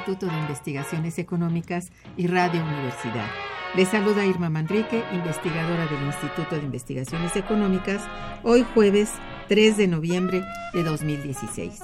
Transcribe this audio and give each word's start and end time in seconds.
Instituto 0.00 0.32
de 0.32 0.40
Investigaciones 0.40 1.18
Económicas 1.18 1.92
y 2.16 2.26
Radio 2.26 2.64
Universidad. 2.64 3.28
Les 3.76 3.86
saluda 3.86 4.24
Irma 4.24 4.48
Manrique, 4.48 5.04
investigadora 5.12 5.86
del 5.88 6.02
Instituto 6.06 6.56
de 6.56 6.62
Investigaciones 6.62 7.36
Económicas, 7.36 8.02
hoy 8.42 8.64
jueves 8.72 9.10
3 9.48 9.76
de 9.76 9.88
noviembre 9.88 10.42
de 10.72 10.84
2016. 10.84 11.80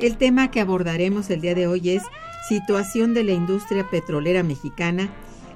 El 0.00 0.16
tema 0.16 0.50
que 0.50 0.60
abordaremos 0.60 1.30
el 1.30 1.40
día 1.40 1.54
de 1.54 1.68
hoy 1.68 1.90
es 1.90 2.02
situación 2.48 3.14
de 3.14 3.22
la 3.22 3.32
industria 3.32 3.88
petrolera 3.88 4.42
mexicana 4.42 5.08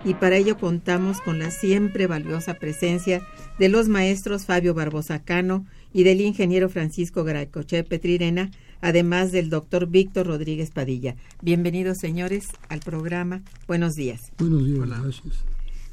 y 0.04 0.14
para 0.14 0.36
ello 0.36 0.56
contamos 0.58 1.20
con 1.20 1.40
la 1.40 1.50
siempre 1.50 2.06
valiosa 2.06 2.54
presencia 2.54 3.20
de 3.58 3.68
los 3.68 3.88
maestros 3.88 4.46
Fabio 4.46 4.74
Barbosa 4.74 5.24
Cano 5.24 5.66
y 5.92 6.04
del 6.04 6.20
ingeniero 6.20 6.68
Francisco 6.68 7.24
Garaycoche 7.24 7.82
Petrirena, 7.82 8.52
además 8.80 9.32
del 9.32 9.50
doctor 9.50 9.86
Víctor 9.86 10.26
Rodríguez 10.26 10.70
Padilla. 10.70 11.16
Bienvenidos, 11.42 11.98
señores, 11.98 12.48
al 12.68 12.80
programa. 12.80 13.42
Buenos 13.66 13.94
días. 13.94 14.32
Buenos 14.38 14.66
días, 14.66 14.88
gracias. 14.88 15.44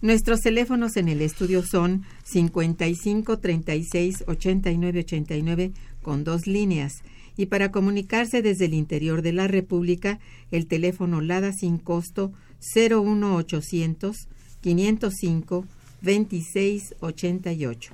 Nuestros 0.02 0.42
teléfonos 0.42 0.96
en 0.96 1.08
el 1.08 1.22
estudio 1.22 1.64
son 1.64 2.04
55 2.24 3.40
36 3.40 4.26
89 4.28 5.00
89 5.00 5.72
con 6.04 6.24
dos 6.24 6.46
líneas. 6.46 7.02
Y 7.36 7.48
para 7.48 7.72
comunicarse 7.72 8.42
desde 8.42 8.66
el 8.66 8.74
interior 8.74 9.22
de 9.22 9.34
la 9.34 9.48
República, 9.48 10.20
el 10.52 10.68
teléfono 10.68 11.22
LADA 11.22 11.52
sin 11.54 11.78
costo 11.78 12.32
01800 12.76 14.28
505 14.62 15.66
2688. 16.02 17.94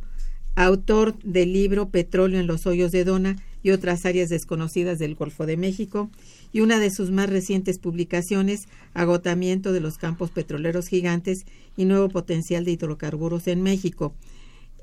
autor 0.56 1.18
del 1.24 1.54
libro 1.54 1.90
Petróleo 1.90 2.40
en 2.40 2.48
los 2.48 2.66
Hoyos 2.66 2.92
de 2.92 3.04
Dona 3.04 3.36
y 3.62 3.72
otras 3.72 4.06
áreas 4.06 4.30
desconocidas 4.30 5.00
del 5.00 5.16
Golfo 5.16 5.46
de 5.46 5.58
México, 5.58 6.10
y 6.54 6.62
una 6.62 6.80
de 6.80 6.92
sus 6.92 7.12
más 7.12 7.30
recientes 7.30 7.80
publicaciones, 7.80 8.68
Agotamiento 8.94 9.74
de 9.74 9.82
los 9.82 9.98
campos 9.98 10.30
petroleros 10.30 10.88
gigantes 10.88 11.46
y 11.76 11.86
nuevo 11.86 12.10
potencial 12.10 12.64
de 12.64 12.72
hidrocarburos 12.72 13.48
en 13.48 13.62
México. 13.62 14.14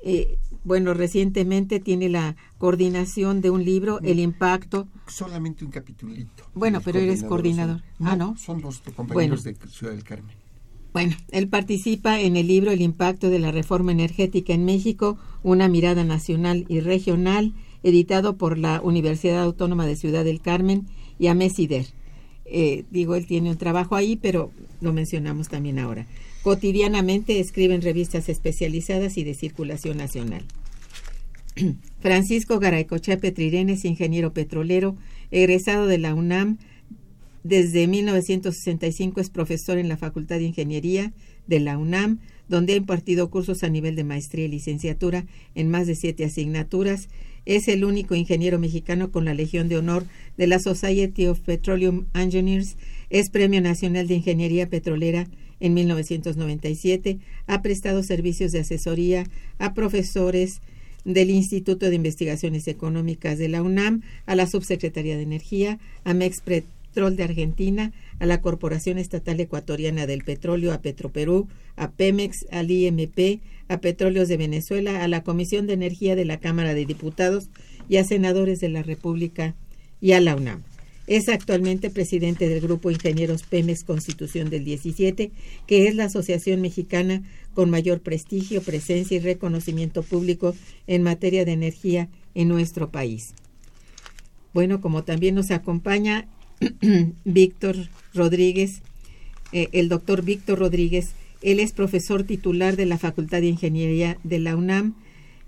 Eh, 0.05 0.37
bueno, 0.65 0.93
recientemente 0.93 1.79
tiene 1.79 2.09
la 2.09 2.35
coordinación 2.57 3.39
de 3.41 3.49
un 3.49 3.63
libro, 3.63 3.99
El 4.01 4.19
Impacto. 4.19 4.87
Solamente 5.07 5.63
un 5.63 5.71
capitulito. 5.71 6.43
Bueno, 6.53 6.81
pero 6.83 6.99
eres 6.99 7.23
coordinador. 7.23 7.81
son- 7.97 8.07
ah, 8.07 8.15
¿no? 8.17 8.35
Son 8.37 8.61
dos 8.61 8.79
compañeros 8.95 9.43
Bueno. 9.43 9.59
de 9.59 9.67
Ciudad 9.69 9.93
del 9.93 10.03
Carmen. 10.03 10.35
Bueno, 10.93 11.15
él 11.31 11.47
participa 11.47 12.19
en 12.19 12.35
el 12.35 12.47
libro 12.47 12.71
El 12.71 12.81
impacto 12.81 13.29
de 13.29 13.39
la 13.39 13.51
reforma 13.51 13.91
energética 13.91 14.53
en 14.53 14.63
México, 14.65 15.17
una 15.41 15.67
mirada 15.67 16.03
nacional 16.03 16.65
y 16.67 16.81
regional, 16.81 17.53
editado 17.81 18.37
por 18.37 18.57
la 18.57 18.79
Universidad 18.81 19.41
Autónoma 19.41 19.85
de 19.85 19.95
Ciudad 19.95 20.23
del 20.23 20.39
Carmen 20.41 20.85
y 21.17 21.27
Amesider. 21.27 21.85
Eh, 22.45 22.83
digo, 22.91 23.15
él 23.15 23.25
tiene 23.25 23.49
un 23.49 23.57
trabajo 23.57 23.95
ahí, 23.95 24.17
pero 24.17 24.51
lo 24.81 24.93
mencionamos 24.93 25.47
también 25.49 25.79
ahora. 25.79 26.05
Cotidianamente 26.43 27.39
escribe 27.39 27.73
en 27.73 27.81
revistas 27.81 28.27
especializadas 28.27 29.17
y 29.17 29.23
de 29.23 29.33
circulación 29.33 29.95
nacional. 29.95 30.43
Francisco 32.01 32.59
Garaycochea 32.59 33.17
Petrirene 33.17 33.73
es 33.73 33.85
ingeniero 33.85 34.33
petrolero, 34.33 34.97
egresado 35.31 35.87
de 35.87 35.99
la 35.99 36.13
UNAM. 36.13 36.57
Desde 37.45 37.87
1965 37.87 39.21
es 39.21 39.29
profesor 39.29 39.77
en 39.77 39.87
la 39.87 39.95
Facultad 39.95 40.35
de 40.35 40.43
Ingeniería 40.43 41.13
de 41.47 41.61
la 41.61 41.77
UNAM, 41.77 42.19
donde 42.49 42.73
ha 42.73 42.77
impartido 42.77 43.29
cursos 43.29 43.63
a 43.63 43.69
nivel 43.69 43.95
de 43.95 44.03
maestría 44.03 44.43
y 44.43 44.49
licenciatura 44.49 45.25
en 45.55 45.71
más 45.71 45.87
de 45.87 45.95
siete 45.95 46.25
asignaturas. 46.25 47.07
Es 47.45 47.69
el 47.69 47.85
único 47.85 48.15
ingeniero 48.15 48.59
mexicano 48.59 49.11
con 49.11 49.23
la 49.23 49.33
Legión 49.33 49.69
de 49.69 49.77
Honor 49.77 50.05
de 50.37 50.47
la 50.47 50.59
Society 50.59 51.27
of 51.27 51.39
Petroleum 51.39 52.05
Engineers. 52.13 52.75
Es 53.09 53.29
Premio 53.29 53.61
Nacional 53.61 54.07
de 54.07 54.15
Ingeniería 54.15 54.69
Petrolera 54.69 55.27
en 55.63 55.73
1997. 55.73 57.19
Ha 57.47 57.61
prestado 57.61 58.03
servicios 58.03 58.51
de 58.51 58.59
asesoría 58.59 59.23
a 59.59 59.73
profesores 59.73 60.59
del 61.05 61.29
Instituto 61.29 61.89
de 61.89 61.95
Investigaciones 61.95 62.67
Económicas 62.67 63.37
de 63.37 63.47
la 63.47 63.63
UNAM, 63.63 64.01
a 64.25 64.35
la 64.35 64.45
Subsecretaría 64.45 65.15
de 65.15 65.23
Energía, 65.23 65.79
a 66.03 66.13
Mexpetrol 66.13 67.15
de 67.15 67.23
Argentina, 67.23 67.93
a 68.19 68.25
la 68.25 68.41
Corporación 68.41 68.97
Estatal 68.97 69.39
Ecuatoriana 69.39 70.05
del 70.05 70.25
Petróleo, 70.25 70.73
a 70.73 70.81
Petroperú, 70.81 71.47
a 71.77 71.91
Pemex, 71.91 72.45
al 72.51 72.69
IMP, 72.69 73.39
a 73.69 73.77
Petróleos 73.77 74.27
de 74.27 74.37
Venezuela, 74.37 75.01
a 75.01 75.07
la 75.07 75.23
Comisión 75.23 75.65
de 75.65 75.73
Energía 75.73 76.17
de 76.17 76.25
la 76.25 76.39
Cámara 76.41 76.73
de 76.73 76.85
Diputados 76.85 77.47
y 77.87 77.97
a 77.97 78.03
senadores 78.03 78.59
de 78.59 78.67
la 78.67 78.83
República 78.83 79.55
y 80.01 80.11
a 80.11 80.19
la 80.19 80.35
UNAM. 80.35 80.63
Es 81.05 81.27
actualmente 81.27 81.89
presidente 81.89 82.47
del 82.47 82.61
Grupo 82.61 82.89
Ingenieros 82.89 83.43
Pemex 83.43 83.83
Constitución 83.83 84.49
del 84.49 84.63
17, 84.63 85.31
que 85.67 85.87
es 85.87 85.95
la 85.95 86.05
asociación 86.05 86.61
mexicana 86.61 87.23
con 87.53 87.69
mayor 87.69 87.99
prestigio, 87.99 88.61
presencia 88.61 89.17
y 89.17 89.19
reconocimiento 89.19 90.01
público 90.01 90.55
en 90.87 91.03
materia 91.03 91.43
de 91.43 91.51
energía 91.51 92.09
en 92.35 92.47
nuestro 92.47 92.89
país. 92.89 93.33
Bueno, 94.53 94.79
como 94.79 95.03
también 95.03 95.35
nos 95.35 95.51
acompaña 95.51 96.27
Víctor 97.25 97.75
Rodríguez, 98.13 98.81
eh, 99.51 99.69
el 99.73 99.89
doctor 99.89 100.23
Víctor 100.23 100.59
Rodríguez, 100.59 101.11
él 101.41 101.59
es 101.59 101.73
profesor 101.73 102.23
titular 102.23 102.77
de 102.77 102.85
la 102.85 102.97
Facultad 102.97 103.41
de 103.41 103.47
Ingeniería 103.47 104.17
de 104.23 104.39
la 104.39 104.55
UNAM, 104.55 104.95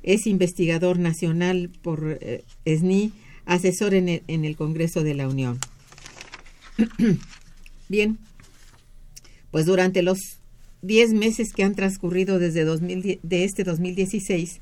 es 0.03 0.27
investigador 0.27 0.99
nacional 0.99 1.71
por 1.81 2.19
eh, 2.21 2.43
SNI, 2.65 3.13
asesor 3.45 3.93
en 3.93 4.09
el, 4.27 4.55
Congreso 4.55 5.03
de 5.03 5.15
la 5.15 5.27
Unión. 5.27 5.59
Bien, 7.89 8.17
pues 9.51 9.65
durante 9.65 10.01
los 10.01 10.19
10 10.81 11.13
meses 11.13 11.53
que 11.53 11.63
han 11.63 11.75
transcurrido 11.75 12.39
desde 12.39 12.63
2000, 12.63 13.19
de 13.21 13.43
este 13.43 13.63
2016, 13.63 14.59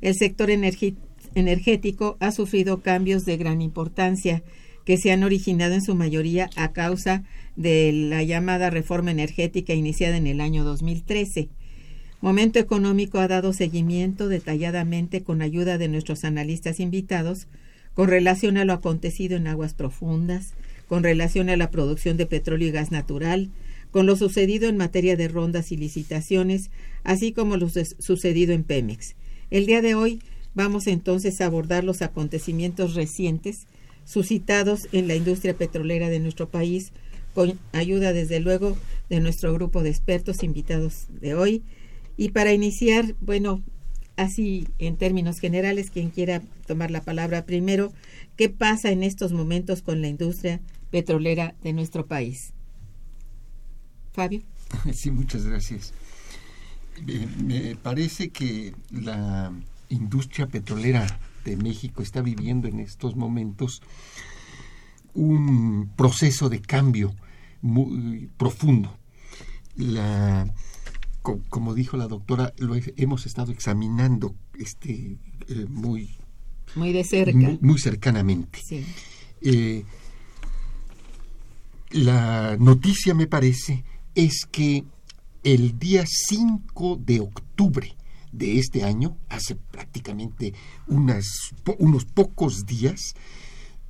el 0.00 0.14
sector 0.14 0.50
energético 0.50 2.16
ha 2.20 2.32
sufrido 2.32 2.82
cambios 2.82 3.24
de 3.24 3.36
gran 3.36 3.62
importancia 3.62 4.42
que 4.84 4.96
se 4.96 5.10
han 5.10 5.24
originado 5.24 5.74
en 5.74 5.82
su 5.82 5.94
mayoría 5.94 6.48
a 6.54 6.72
causa 6.72 7.24
de 7.56 7.92
la 7.92 8.22
llamada 8.22 8.70
reforma 8.70 9.10
energética 9.10 9.74
iniciada 9.74 10.16
en 10.16 10.28
el 10.28 10.40
año 10.40 10.62
2013. 10.64 11.48
Momento 12.20 12.58
Económico 12.58 13.18
ha 13.18 13.28
dado 13.28 13.52
seguimiento 13.52 14.28
detalladamente 14.28 15.22
con 15.22 15.42
ayuda 15.42 15.76
de 15.76 15.88
nuestros 15.88 16.24
analistas 16.24 16.80
invitados 16.80 17.48
con 17.96 18.08
relación 18.08 18.58
a 18.58 18.66
lo 18.66 18.74
acontecido 18.74 19.38
en 19.38 19.46
aguas 19.46 19.72
profundas, 19.72 20.52
con 20.86 21.02
relación 21.02 21.48
a 21.48 21.56
la 21.56 21.70
producción 21.70 22.18
de 22.18 22.26
petróleo 22.26 22.68
y 22.68 22.70
gas 22.70 22.92
natural, 22.92 23.48
con 23.90 24.04
lo 24.04 24.16
sucedido 24.16 24.68
en 24.68 24.76
materia 24.76 25.16
de 25.16 25.28
rondas 25.28 25.72
y 25.72 25.78
licitaciones, 25.78 26.70
así 27.04 27.32
como 27.32 27.56
lo 27.56 27.70
sucedido 27.70 28.52
en 28.52 28.64
Pemex. 28.64 29.16
El 29.50 29.64
día 29.64 29.80
de 29.80 29.94
hoy 29.94 30.20
vamos 30.54 30.86
entonces 30.86 31.40
a 31.40 31.46
abordar 31.46 31.84
los 31.84 32.02
acontecimientos 32.02 32.94
recientes 32.94 33.66
suscitados 34.04 34.88
en 34.92 35.08
la 35.08 35.14
industria 35.14 35.56
petrolera 35.56 36.10
de 36.10 36.20
nuestro 36.20 36.50
país, 36.50 36.92
con 37.34 37.58
ayuda 37.72 38.12
desde 38.12 38.40
luego 38.40 38.76
de 39.08 39.20
nuestro 39.20 39.54
grupo 39.54 39.82
de 39.82 39.88
expertos 39.88 40.42
invitados 40.42 41.06
de 41.08 41.34
hoy. 41.34 41.62
Y 42.18 42.28
para 42.28 42.52
iniciar, 42.52 43.14
bueno, 43.22 43.62
así 44.16 44.68
en 44.78 44.96
términos 44.96 45.38
generales, 45.38 45.90
quien 45.90 46.10
quiera 46.10 46.42
tomar 46.66 46.90
la 46.90 47.02
palabra 47.02 47.44
primero, 47.44 47.92
¿qué 48.36 48.48
pasa 48.48 48.90
en 48.90 49.02
estos 49.02 49.32
momentos 49.32 49.82
con 49.82 50.00
la 50.00 50.08
industria 50.08 50.60
petrolera 50.90 51.54
de 51.62 51.72
nuestro 51.72 52.06
país? 52.06 52.52
Fabio. 54.12 54.42
Sí, 54.92 55.10
muchas 55.10 55.46
gracias. 55.46 55.92
Me 57.38 57.76
parece 57.76 58.30
que 58.30 58.74
la 58.90 59.52
industria 59.90 60.46
petrolera 60.46 61.06
de 61.44 61.56
México 61.56 62.02
está 62.02 62.22
viviendo 62.22 62.66
en 62.68 62.80
estos 62.80 63.14
momentos 63.16 63.82
un 65.14 65.90
proceso 65.96 66.48
de 66.48 66.60
cambio 66.60 67.14
muy 67.62 68.28
profundo. 68.36 68.96
La, 69.76 70.46
como 71.48 71.74
dijo 71.74 71.96
la 71.96 72.08
doctora, 72.08 72.52
lo 72.58 72.74
hemos 72.96 73.26
estado 73.26 73.52
examinando 73.52 74.34
este, 74.58 75.18
eh, 75.48 75.66
muy, 75.68 76.16
muy 76.74 76.92
de 76.92 77.04
cerca. 77.04 77.58
Muy, 77.60 77.78
cercanamente. 77.78 78.60
Eh, 79.40 79.84
la 81.90 82.56
noticia, 82.58 83.14
me 83.14 83.26
parece, 83.26 83.84
es 84.14 84.46
que 84.50 84.84
el 85.44 85.78
día 85.78 86.04
5 86.06 86.96
de 86.96 87.20
octubre 87.20 87.96
de 88.32 88.58
este 88.58 88.84
año, 88.84 89.16
hace 89.28 89.54
prácticamente 89.54 90.52
unas, 90.88 91.26
unos 91.78 92.04
pocos 92.04 92.66
días, 92.66 93.14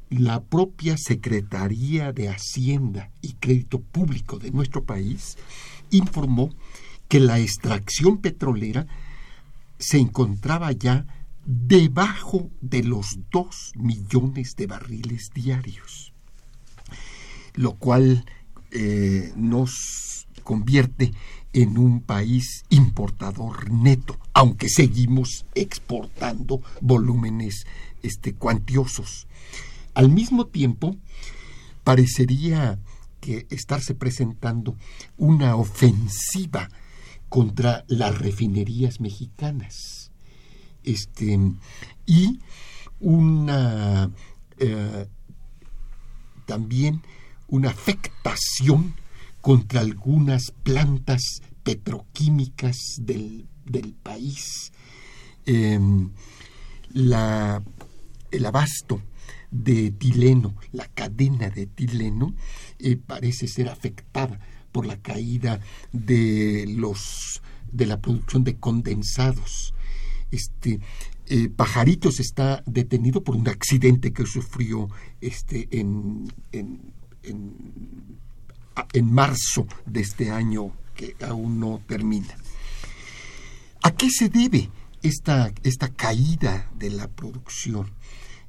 la 0.08 0.44
propia 0.44 0.96
Secretaría 0.96 2.12
de 2.12 2.28
Hacienda 2.28 3.10
y 3.22 3.32
Crédito 3.34 3.80
Público 3.80 4.38
de 4.38 4.52
nuestro 4.52 4.84
país 4.84 5.36
informó 5.90 6.50
que 7.08 7.20
la 7.20 7.38
extracción 7.38 8.18
petrolera 8.18 8.86
se 9.78 9.98
encontraba 9.98 10.72
ya 10.72 11.06
debajo 11.44 12.50
de 12.60 12.82
los 12.82 13.18
dos 13.30 13.72
millones 13.76 14.56
de 14.56 14.66
barriles 14.66 15.30
diarios, 15.32 16.12
lo 17.54 17.74
cual 17.74 18.24
eh, 18.72 19.32
nos 19.36 20.26
convierte 20.42 21.12
en 21.52 21.78
un 21.78 22.00
país 22.00 22.64
importador 22.68 23.70
neto, 23.70 24.18
aunque 24.34 24.68
seguimos 24.68 25.46
exportando 25.54 26.60
volúmenes 26.80 27.66
este, 28.02 28.34
cuantiosos. 28.34 29.26
Al 29.94 30.10
mismo 30.10 30.46
tiempo, 30.46 30.96
parecería 31.84 32.78
que 33.20 33.46
estarse 33.50 33.94
presentando 33.94 34.76
una 35.16 35.56
ofensiva 35.56 36.68
contra 37.28 37.84
las 37.88 38.16
refinerías 38.18 39.00
mexicanas. 39.00 40.10
Este, 40.82 41.38
y 42.06 42.38
una 43.00 44.10
eh, 44.58 45.06
también 46.46 47.02
una 47.48 47.70
afectación 47.70 48.94
contra 49.40 49.80
algunas 49.80 50.52
plantas 50.62 51.22
petroquímicas 51.62 52.76
del, 52.98 53.46
país. 54.02 54.72
Em, 55.44 56.10
la, 56.92 57.62
el 58.30 58.46
abasto 58.46 59.02
de 59.50 59.86
etileno, 59.86 60.56
la 60.72 60.86
cadena 60.86 61.50
de 61.50 61.62
etileno, 61.62 62.34
eh, 62.78 62.96
parece 62.96 63.46
ser 63.46 63.68
afectada 63.68 64.40
por 64.76 64.84
la 64.84 64.98
caída 64.98 65.58
de 65.90 66.66
los 66.68 67.40
de 67.72 67.86
la 67.86 67.98
producción 67.98 68.44
de 68.44 68.56
condensados. 68.56 69.72
Este 70.30 70.80
eh, 71.28 71.48
Pajaritos 71.48 72.20
está 72.20 72.62
detenido 72.66 73.24
por 73.24 73.36
un 73.36 73.48
accidente 73.48 74.12
que 74.12 74.26
sufrió 74.26 74.90
este 75.22 75.66
en, 75.70 76.30
en, 76.52 76.92
en 78.92 79.10
marzo 79.10 79.66
de 79.86 80.02
este 80.02 80.30
año 80.30 80.72
que 80.94 81.16
aún 81.24 81.58
no 81.58 81.80
termina. 81.86 82.36
¿A 83.82 83.92
qué 83.92 84.10
se 84.10 84.28
debe 84.28 84.68
esta, 85.02 85.54
esta 85.62 85.88
caída 85.88 86.70
de 86.78 86.90
la 86.90 87.08
producción? 87.08 87.90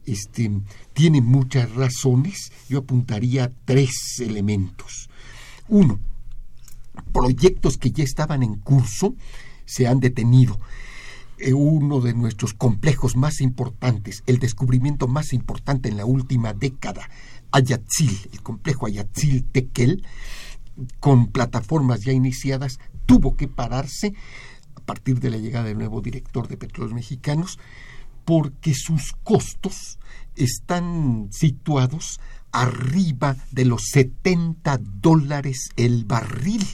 Este, 0.05 0.51
tiene 0.91 1.21
muchas 1.21 1.73
razones. 1.73 2.51
Yo 2.67 2.79
apuntaría 2.79 3.49
tres 3.63 4.19
elementos. 4.19 5.07
Uno, 5.69 5.99
proyectos 7.11 7.77
que 7.77 7.91
ya 7.91 8.03
estaban 8.03 8.43
en 8.43 8.55
curso 8.55 9.15
se 9.65 9.87
han 9.87 9.99
detenido. 9.99 10.59
Eh, 11.39 11.53
uno 11.53 12.01
de 12.01 12.13
nuestros 12.13 12.53
complejos 12.53 13.15
más 13.15 13.41
importantes, 13.41 14.23
el 14.25 14.39
descubrimiento 14.39 15.07
más 15.07 15.33
importante 15.33 15.87
en 15.89 15.97
la 15.97 16.05
última 16.05 16.53
década, 16.53 17.09
Ayatzil, 17.51 18.29
el 18.33 18.41
complejo 18.41 18.87
Ayatzil 18.87 19.43
Tequel, 19.45 20.03
con 20.99 21.27
plataformas 21.27 22.01
ya 22.01 22.11
iniciadas, 22.11 22.79
tuvo 23.05 23.35
que 23.35 23.47
pararse 23.47 24.13
a 24.75 24.79
partir 24.81 25.19
de 25.19 25.29
la 25.29 25.37
llegada 25.37 25.65
del 25.65 25.77
nuevo 25.77 26.01
director 26.01 26.47
de 26.47 26.57
Petróleos 26.57 26.95
Mexicanos, 26.95 27.59
porque 28.25 28.73
sus 28.73 29.13
costos 29.23 29.99
están 30.35 31.29
situados 31.31 32.19
arriba 32.51 33.37
de 33.51 33.65
los 33.65 33.83
70 33.91 34.79
dólares 35.01 35.69
el 35.75 36.05
barril 36.05 36.65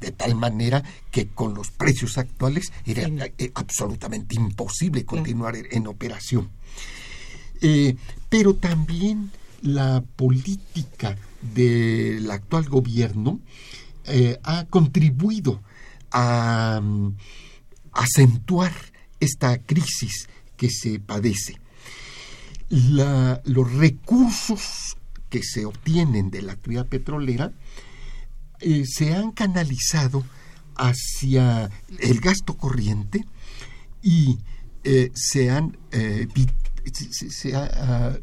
de 0.00 0.12
tal 0.12 0.34
manera 0.34 0.82
que 1.10 1.28
con 1.28 1.54
los 1.54 1.70
precios 1.70 2.18
actuales 2.18 2.72
era 2.86 3.26
eh, 3.38 3.50
absolutamente 3.54 4.36
imposible 4.36 5.04
continuar 5.04 5.56
en 5.56 5.86
operación. 5.86 6.50
Eh, 7.60 7.96
pero 8.28 8.54
también 8.54 9.30
la 9.62 10.02
política 10.16 11.16
del 11.54 12.30
actual 12.30 12.68
gobierno 12.68 13.40
eh, 14.04 14.38
ha 14.44 14.64
contribuido 14.66 15.60
a 16.10 16.80
mm, 16.82 17.16
acentuar 17.92 18.72
esta 19.20 19.58
crisis 19.58 20.28
que 20.56 20.70
se 20.70 21.00
padece. 21.00 21.56
los 22.70 23.72
recursos 23.72 24.96
que 25.30 25.42
se 25.42 25.64
obtienen 25.64 26.30
de 26.30 26.42
la 26.42 26.52
actividad 26.52 26.86
petrolera 26.86 27.52
eh, 28.60 28.84
se 28.86 29.14
han 29.14 29.32
canalizado 29.32 30.24
hacia 30.76 31.70
el 31.98 32.20
gasto 32.20 32.56
corriente 32.56 33.24
y 34.02 34.38
eh, 34.84 35.10
se 35.14 35.50
han 35.50 35.76
se, 36.92 37.54
ha, 37.54 38.18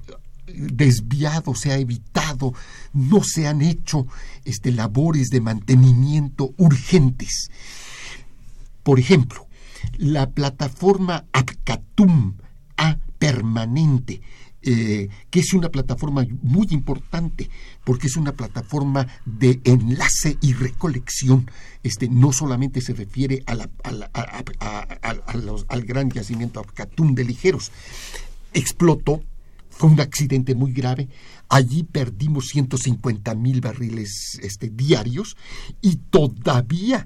desviado, 0.48 1.56
se 1.56 1.72
ha 1.72 1.78
evitado, 1.78 2.54
no 2.94 3.24
se 3.24 3.48
han 3.48 3.62
hecho 3.62 4.08
este, 4.44 4.72
labores 4.72 5.30
de 5.30 5.42
mantenimiento 5.42 6.54
urgentes. 6.58 7.50
Por 8.84 9.00
ejemplo, 9.00 9.48
la 9.98 10.30
plataforma 10.30 11.26
Apcatum 11.34 12.36
A 12.78 12.98
permanente, 13.18 14.22
eh, 14.66 15.10
que 15.30 15.40
es 15.40 15.54
una 15.54 15.70
plataforma 15.70 16.26
muy 16.42 16.68
importante 16.72 17.50
porque 17.84 18.08
es 18.08 18.16
una 18.16 18.32
plataforma 18.32 19.08
de 19.26 19.62
enlace 19.64 20.38
y 20.42 20.54
recolección. 20.54 21.50
Este, 21.84 22.10
no 22.10 22.34
solamente 22.34 22.82
se 22.82 22.94
refiere 22.94 23.44
a 23.46 23.56
la, 23.56 23.70
al 25.68 25.86
gran 25.86 26.10
yacimiento 26.10 26.60
Apcatum 26.60 27.14
de 27.14 27.26
ligeros. 27.26 27.72
Explotó 28.54 29.22
fue 29.78 29.90
un 29.90 30.00
accidente 30.00 30.56
muy 30.56 30.72
grave. 30.72 31.10
Allí 31.50 31.84
perdimos 31.84 32.48
150 32.48 33.36
mil 33.36 33.60
barriles 33.62 34.40
este, 34.42 34.70
diarios 34.70 35.36
y 35.82 35.98
todavía, 35.98 37.06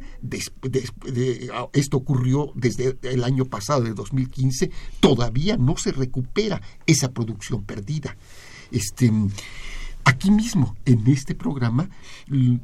esto 1.74 1.98
ocurrió 1.98 2.52
desde 2.56 2.98
el 3.02 3.24
año 3.24 3.46
pasado, 3.46 3.82
de 3.82 3.94
2015, 3.94 4.70
todavía 5.00 5.58
no 5.58 5.78
se 5.78 5.92
recupera 5.92 6.62
esa 6.86 7.12
producción 7.12 7.64
perdida. 7.64 8.16
Este, 8.72 9.12
Aquí 10.06 10.32
mismo, 10.32 10.76
en 10.86 11.08
este 11.08 11.36
programa, 11.36 11.90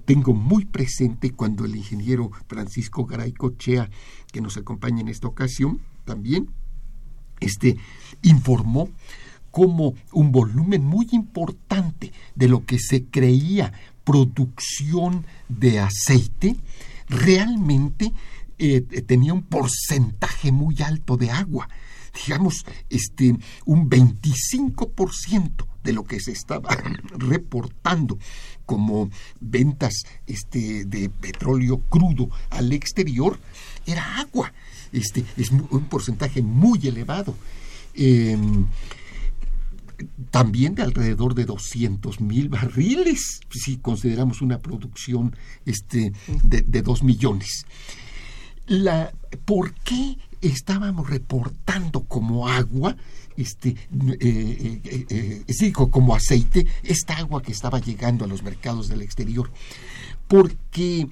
tengo 0.05 0.33
muy 0.33 0.65
presente 0.65 1.31
cuando 1.31 1.65
el 1.65 1.75
ingeniero 1.75 2.31
Francisco 2.47 3.05
Garay 3.05 3.33
Cochea, 3.33 3.89
que 4.31 4.41
nos 4.41 4.57
acompaña 4.57 5.01
en 5.01 5.09
esta 5.09 5.27
ocasión, 5.27 5.79
también, 6.05 6.49
este, 7.41 7.77
informó 8.23 8.89
como 9.55 9.93
un 10.11 10.33
volumen 10.33 10.83
muy 10.83 11.07
importante 11.13 12.11
de 12.35 12.49
lo 12.49 12.65
que 12.65 12.77
se 12.77 13.05
creía 13.05 13.71
producción 14.03 15.25
de 15.47 15.79
aceite 15.79 16.57
realmente 17.07 18.11
eh, 18.57 18.81
tenía 18.81 19.33
un 19.33 19.43
porcentaje 19.43 20.51
muy 20.51 20.81
alto 20.81 21.15
de 21.15 21.31
agua. 21.31 21.69
Digamos 22.13 22.65
este 22.89 23.37
un 23.63 23.89
25% 23.89 25.65
de 25.85 25.93
lo 25.93 26.03
que 26.03 26.19
se 26.19 26.33
estaba 26.33 26.77
reportando 27.17 28.19
como 28.65 29.09
ventas 29.39 30.03
este, 30.27 30.83
de 30.83 31.07
petróleo 31.07 31.79
crudo 31.87 32.29
al 32.49 32.73
exterior 32.73 33.39
era 33.85 34.19
agua. 34.19 34.51
Este 34.91 35.23
es 35.37 35.49
un 35.51 35.85
porcentaje 35.85 36.41
muy 36.41 36.85
elevado. 36.85 37.33
Em, 37.93 38.65
también 40.31 40.75
de 40.75 40.83
alrededor 40.83 41.35
de 41.35 41.45
200 41.45 42.21
mil 42.21 42.49
barriles, 42.49 43.41
si 43.49 43.77
consideramos 43.77 44.41
una 44.41 44.59
producción 44.59 45.35
este, 45.65 46.13
de, 46.43 46.61
de 46.61 46.81
2 46.81 47.03
millones. 47.03 47.65
La, 48.67 49.13
¿Por 49.45 49.73
qué 49.73 50.17
estábamos 50.41 51.09
reportando 51.09 52.03
como 52.03 52.47
agua, 52.47 52.95
este, 53.37 53.69
eh, 54.19 54.81
eh, 54.83 55.43
eh, 55.47 55.71
como 55.71 56.15
aceite, 56.15 56.65
esta 56.83 57.17
agua 57.17 57.41
que 57.41 57.51
estaba 57.51 57.79
llegando 57.79 58.25
a 58.25 58.27
los 58.27 58.43
mercados 58.43 58.87
del 58.87 59.01
exterior? 59.01 59.51
Porque 60.27 61.07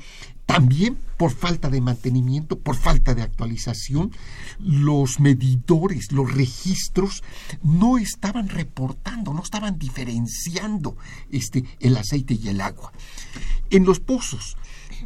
también 0.46 0.98
por 1.18 1.32
falta 1.32 1.70
de 1.70 1.82
mantenimiento, 1.82 2.60
por 2.60 2.76
falta 2.76 3.16
de 3.16 3.22
actualización, 3.22 4.12
los 4.60 5.20
medidores, 5.20 6.12
los 6.12 6.34
registros 6.34 7.24
no 7.62 7.98
estaban 7.98 8.50
reportando, 8.50 9.34
no 9.34 9.42
estaban 9.42 9.80
diferenciando 9.80 10.98
este, 11.32 11.64
el 11.80 11.96
aceite 11.98 12.38
y 12.42 12.50
el 12.50 12.62
agua. 12.62 12.92
En 13.70 13.86
los 13.86 14.00
pozos, 14.00 14.58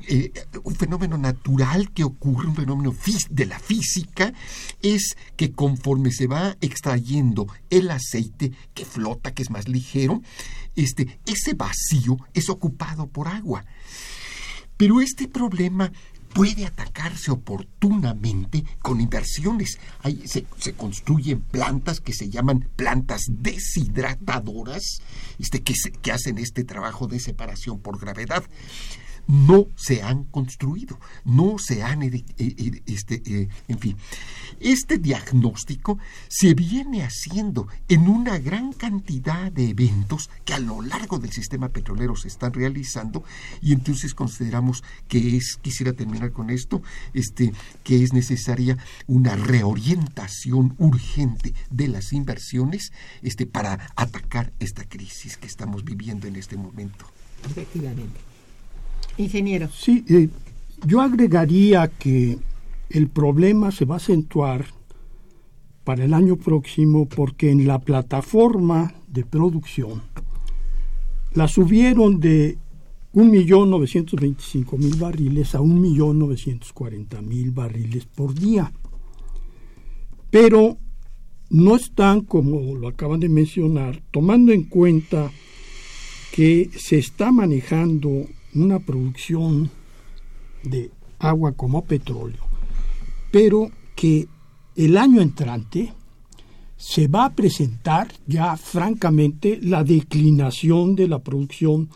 eh, 0.07 0.31
un 0.63 0.75
fenómeno 0.75 1.17
natural 1.17 1.91
que 1.91 2.03
ocurre, 2.03 2.47
un 2.47 2.55
fenómeno 2.55 2.93
de 3.29 3.45
la 3.45 3.59
física, 3.59 4.33
es 4.81 5.17
que 5.35 5.51
conforme 5.51 6.11
se 6.11 6.27
va 6.27 6.55
extrayendo 6.61 7.47
el 7.69 7.91
aceite 7.91 8.51
que 8.73 8.85
flota, 8.85 9.33
que 9.33 9.43
es 9.43 9.49
más 9.49 9.67
ligero, 9.67 10.21
este, 10.75 11.19
ese 11.25 11.53
vacío 11.53 12.17
es 12.33 12.49
ocupado 12.49 13.07
por 13.07 13.27
agua. 13.27 13.65
Pero 14.77 15.01
este 15.01 15.27
problema 15.27 15.91
puede 16.33 16.65
atacarse 16.65 17.31
oportunamente 17.31 18.63
con 18.79 19.01
inversiones. 19.01 19.79
se, 20.25 20.73
construyen 20.73 21.41
plantas 21.41 21.99
que 21.99 22.13
se 22.13 22.29
llaman 22.29 22.69
plantas 22.75 23.21
deshidratadoras, 23.27 25.01
este, 25.39 25.63
que, 25.63 25.73
que 26.01 26.11
hacen 26.11 26.37
este 26.37 26.63
trabajo 26.63 27.07
de 27.07 27.19
separación 27.19 27.79
por 27.79 27.99
gravedad 27.99 28.43
no 29.27 29.67
se 29.75 30.01
han 30.01 30.23
construido, 30.25 30.99
no 31.25 31.57
se 31.59 31.83
han, 31.83 32.03
este, 32.03 33.21
eh, 33.25 33.49
en 33.67 33.79
fin. 33.79 33.97
Este 34.59 34.97
diagnóstico 34.97 35.99
se 36.27 36.53
viene 36.53 37.03
haciendo 37.03 37.67
en 37.87 38.07
una 38.07 38.39
gran 38.39 38.73
cantidad 38.73 39.51
de 39.51 39.69
eventos 39.69 40.29
que 40.45 40.53
a 40.53 40.59
lo 40.59 40.81
largo 40.81 41.19
del 41.19 41.31
sistema 41.31 41.69
petrolero 41.69 42.15
se 42.15 42.27
están 42.27 42.53
realizando 42.53 43.23
y 43.61 43.73
entonces 43.73 44.13
consideramos 44.13 44.83
que 45.07 45.37
es, 45.37 45.57
quisiera 45.61 45.93
terminar 45.93 46.31
con 46.31 46.49
esto, 46.49 46.81
este, 47.13 47.53
que 47.83 48.03
es 48.03 48.13
necesaria 48.13 48.77
una 49.07 49.35
reorientación 49.35 50.75
urgente 50.77 51.53
de 51.69 51.87
las 51.87 52.13
inversiones 52.13 52.91
este, 53.21 53.45
para 53.45 53.91
atacar 53.95 54.53
esta 54.59 54.85
crisis 54.85 55.37
que 55.37 55.47
estamos 55.47 55.83
viviendo 55.83 56.27
en 56.27 56.35
este 56.35 56.57
momento. 56.57 57.05
Efectivamente. 57.45 58.26
Ingeniero. 59.17 59.69
Sí, 59.69 60.05
eh, 60.09 60.29
yo 60.85 61.01
agregaría 61.01 61.87
que 61.87 62.37
el 62.89 63.07
problema 63.07 63.71
se 63.71 63.85
va 63.85 63.95
a 63.95 63.97
acentuar 63.97 64.65
para 65.83 66.05
el 66.05 66.13
año 66.13 66.35
próximo 66.35 67.07
porque 67.07 67.49
en 67.49 67.65
la 67.65 67.79
plataforma 67.79 68.93
de 69.07 69.25
producción 69.25 70.03
la 71.33 71.47
subieron 71.47 72.19
de 72.19 72.57
1.925.000 73.13 74.99
barriles 74.99 75.55
a 75.55 75.59
1.940.000 75.59 77.53
barriles 77.53 78.05
por 78.05 78.33
día. 78.33 78.71
Pero 80.29 80.77
no 81.49 81.75
están, 81.75 82.21
como 82.21 82.75
lo 82.75 82.89
acaban 82.89 83.19
de 83.19 83.29
mencionar, 83.29 84.01
tomando 84.11 84.51
en 84.51 84.63
cuenta 84.63 85.31
que 86.33 86.69
se 86.77 86.97
está 86.97 87.31
manejando 87.31 88.27
una 88.57 88.79
producción 88.79 89.69
de 90.63 90.91
agua 91.19 91.53
como 91.53 91.83
petróleo, 91.83 92.43
pero 93.31 93.71
que 93.95 94.27
el 94.75 94.97
año 94.97 95.21
entrante 95.21 95.93
se 96.75 97.07
va 97.07 97.25
a 97.25 97.33
presentar 97.33 98.07
ya 98.27 98.55
francamente 98.55 99.59
la 99.61 99.83
declinación 99.83 100.95
de 100.95 101.07
la 101.07 101.19
producción 101.19 101.89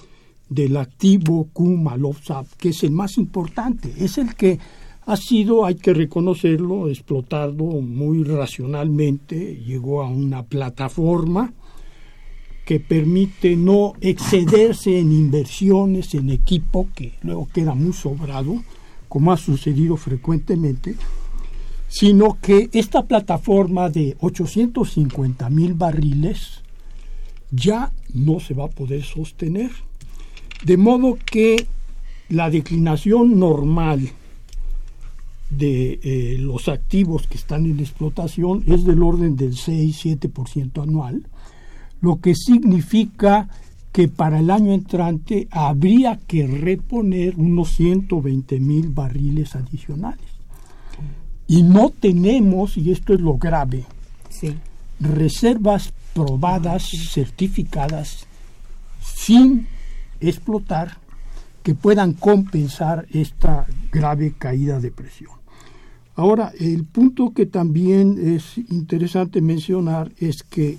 del 0.49 0.75
activo 0.77 1.47
Kumalovsap, 1.53 2.47
que 2.57 2.69
es 2.69 2.83
el 2.83 2.91
más 2.91 3.17
importante, 3.17 3.93
es 3.97 4.17
el 4.17 4.35
que 4.35 4.59
ha 5.05 5.15
sido, 5.15 5.65
hay 5.65 5.75
que 5.75 5.93
reconocerlo, 5.93 6.89
explotado 6.89 7.53
muy 7.53 8.23
racionalmente, 8.23 9.55
llegó 9.57 10.01
a 10.01 10.09
una 10.09 10.43
plataforma 10.43 11.53
que 12.65 12.79
permite 12.79 13.55
no 13.55 13.93
excederse 14.01 14.99
en 14.99 15.11
inversiones 15.11 16.13
en 16.13 16.29
equipo 16.29 16.87
que 16.95 17.13
luego 17.21 17.47
queda 17.53 17.73
muy 17.73 17.93
sobrado, 17.93 18.63
como 19.09 19.31
ha 19.31 19.37
sucedido 19.37 19.97
frecuentemente, 19.97 20.95
sino 21.87 22.37
que 22.39 22.69
esta 22.71 23.05
plataforma 23.05 23.89
de 23.89 24.15
850 24.21 25.49
mil 25.49 25.73
barriles 25.73 26.61
ya 27.51 27.91
no 28.13 28.39
se 28.39 28.53
va 28.53 28.65
a 28.65 28.69
poder 28.69 29.03
sostener. 29.03 29.71
De 30.63 30.77
modo 30.77 31.17
que 31.25 31.67
la 32.29 32.49
declinación 32.49 33.37
normal 33.37 34.11
de 35.49 35.99
eh, 36.01 36.37
los 36.39 36.69
activos 36.69 37.27
que 37.27 37.35
están 37.37 37.65
en 37.65 37.79
explotación 37.81 38.63
es 38.67 38.85
del 38.85 39.03
orden 39.03 39.35
del 39.35 39.55
6-7% 39.55 40.81
anual, 40.81 41.27
lo 42.01 42.19
que 42.19 42.35
significa 42.35 43.47
que 43.91 44.07
para 44.07 44.39
el 44.39 44.49
año 44.49 44.73
entrante 44.73 45.47
habría 45.51 46.17
que 46.27 46.47
reponer 46.47 47.35
unos 47.35 47.75
120 47.75 48.59
mil 48.59 48.89
barriles 48.89 49.55
adicionales. 49.55 50.25
Y 51.47 51.63
no 51.63 51.89
tenemos, 51.89 52.77
y 52.77 52.91
esto 52.91 53.13
es 53.13 53.19
lo 53.19 53.37
grave, 53.37 53.85
reservas 54.99 55.93
probadas, 56.13 56.89
certificadas, 57.11 58.25
sin 59.01 59.67
explotar, 60.21 60.97
que 61.63 61.75
puedan 61.75 62.13
compensar 62.13 63.05
esta 63.11 63.67
grave 63.91 64.33
caída 64.37 64.79
de 64.79 64.91
presión. 64.91 65.31
Ahora, 66.15 66.51
el 66.59 66.85
punto 66.85 67.33
que 67.33 67.45
también 67.45 68.17
es 68.35 68.57
interesante 68.57 69.41
mencionar 69.41 70.11
es 70.19 70.43
que 70.43 70.77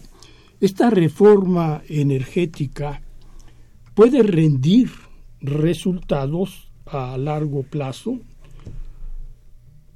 esta 0.62 0.90
reforma 0.90 1.83
energética 1.88 3.02
puede 3.95 4.23
rendir 4.23 4.90
resultados 5.40 6.71
a 6.87 7.19
largo 7.19 7.64
plazo 7.64 8.21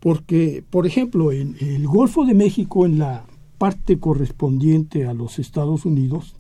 porque, 0.01 0.65
por 0.69 0.85
ejemplo, 0.85 1.31
en 1.31 1.57
el 1.61 1.87
Golfo 1.87 2.27
de 2.27 2.35
México, 2.35 2.85
en 2.85 2.99
la 2.99 3.27
parte 3.59 4.01
correspondiente 4.01 5.07
a 5.07 5.15
los 5.15 5.39
Estados 5.39 5.85
Unidos, 5.85 6.35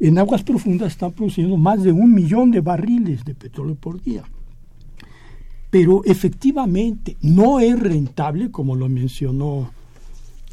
en 0.00 0.18
aguas 0.18 0.42
profundas 0.42 0.92
están 0.92 1.12
produciendo 1.12 1.58
más 1.58 1.82
de 1.82 1.92
un 1.92 2.14
millón 2.14 2.50
de 2.50 2.62
barriles 2.62 3.26
de 3.26 3.34
petróleo 3.34 3.74
por 3.74 4.00
día. 4.00 4.24
Pero 5.68 6.02
efectivamente 6.04 7.18
no 7.20 7.60
es 7.60 7.78
rentable, 7.78 8.50
como 8.50 8.74
lo 8.74 8.88
mencionó 8.88 9.70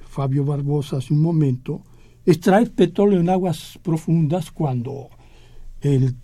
Fabio 0.09 0.43
Barbosa 0.43 0.97
hace 0.97 1.13
un 1.13 1.21
momento, 1.21 1.83
extraer 2.25 2.71
petróleo 2.71 3.19
en 3.19 3.29
aguas 3.29 3.79
profundas 3.81 4.51
cuando 4.51 5.09
el 5.81 6.15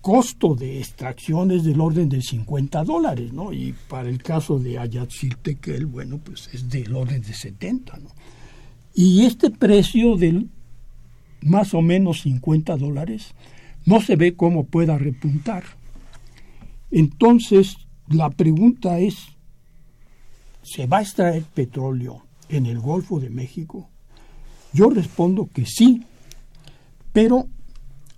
costo 0.00 0.54
de 0.54 0.78
extracción 0.78 1.50
es 1.50 1.64
del 1.64 1.80
orden 1.80 2.08
de 2.08 2.22
50 2.22 2.84
dólares, 2.84 3.32
¿no? 3.32 3.52
Y 3.52 3.74
para 3.88 4.08
el 4.08 4.22
caso 4.22 4.58
de 4.58 4.78
Ayatziltequel, 4.78 5.86
bueno, 5.86 6.18
pues 6.18 6.48
es 6.52 6.68
del 6.68 6.94
orden 6.94 7.20
de 7.20 7.34
70, 7.34 7.98
¿no? 7.98 8.08
Y 8.94 9.24
este 9.24 9.50
precio 9.50 10.16
del 10.16 10.48
más 11.42 11.74
o 11.74 11.82
menos 11.82 12.22
50 12.22 12.76
dólares 12.76 13.34
no 13.84 14.00
se 14.00 14.16
ve 14.16 14.34
cómo 14.34 14.64
pueda 14.64 14.98
repuntar. 14.98 15.64
Entonces, 16.90 17.76
la 18.08 18.30
pregunta 18.30 18.98
es, 18.98 19.16
¿se 20.62 20.86
va 20.86 20.98
a 20.98 21.02
extraer 21.02 21.44
petróleo 21.44 22.24
en 22.48 22.66
el 22.66 22.80
Golfo 22.80 23.20
de 23.20 23.30
México? 23.30 23.89
Yo 24.72 24.90
respondo 24.90 25.48
que 25.52 25.66
sí, 25.66 26.04
pero 27.12 27.48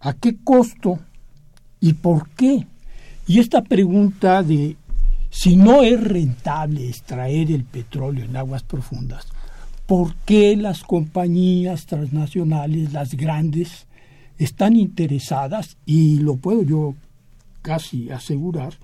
¿a 0.01 0.13
qué 0.15 0.37
costo 0.43 0.99
¿Y 1.83 1.95
por 1.95 2.29
qué? 2.31 2.65
Y 3.27 3.41
esta 3.41 3.63
pregunta 3.63 4.45
de 4.45 4.77
si 5.31 5.57
no 5.57 5.83
es 5.83 6.01
rentable 6.01 6.89
extraer 6.89 7.51
el 7.51 7.65
petróleo 7.65 8.25
en 8.25 8.37
aguas 8.37 8.63
profundas, 8.63 9.27
¿por 9.87 10.15
qué 10.25 10.57
las 10.57 10.85
compañías 10.85 11.87
transnacionales, 11.87 12.93
las 12.93 13.15
grandes, 13.15 13.89
están 14.39 14.77
interesadas, 14.77 15.77
y 15.85 16.21
lo 16.21 16.37
puedo 16.37 16.63
yo 16.63 16.95
casi 17.63 18.11
asegurar, 18.11 18.75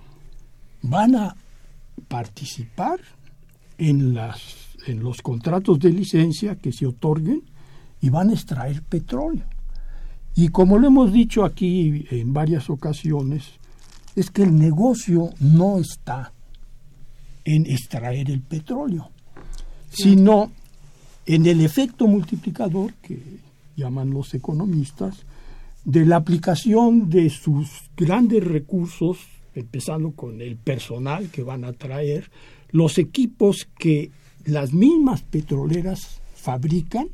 van 0.83 1.15
a 1.15 1.37
participar 2.09 2.99
en, 3.79 4.13
las, 4.13 4.41
en 4.87 5.05
los 5.05 5.23
contratos 5.23 5.79
de 5.79 5.91
licencia 5.91 6.57
que 6.57 6.73
se 6.73 6.87
otorguen 6.87 7.43
y 8.01 8.11
van 8.11 8.31
a 8.31 8.35
extraer 8.35 8.83
petróleo? 8.83 9.45
Y 10.35 10.49
como 10.49 10.79
lo 10.79 10.87
hemos 10.87 11.13
dicho 11.13 11.45
aquí 11.45 12.07
en 12.11 12.33
varias 12.33 12.71
ocasiones, 12.71 13.45
es 14.15 14.31
que 14.31 14.43
el 14.43 14.57
negocio 14.57 15.31
no 15.41 15.79
está 15.79 16.33
en 17.45 17.67
extraer 17.67 18.31
el 18.31 18.43
petróleo, 18.43 19.11
sino 19.91 20.53
en 21.27 21.47
el 21.47 21.61
efecto 21.61 22.07
multiplicador 22.07 22.95
que 22.95 23.21
llaman 23.77 24.11
los 24.11 24.35
economistas 24.35 25.25
de 25.85 26.05
la 26.05 26.17
aplicación 26.17 27.09
de 27.09 27.31
sus 27.31 27.69
grandes 27.97 28.45
recursos, 28.45 29.19
empezando 29.55 30.13
con 30.13 30.41
el 30.41 30.57
personal 30.57 31.31
que 31.31 31.43
van 31.43 31.65
a 31.65 31.73
traer, 31.73 32.31
los 32.71 32.99
equipos 32.99 33.69
que 33.79 34.11
las 34.45 34.73
mismas 34.73 35.23
petroleras 35.23 36.21
fabrican 36.35 37.09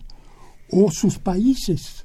o 0.71 0.91
sus 0.91 1.19
países 1.19 2.05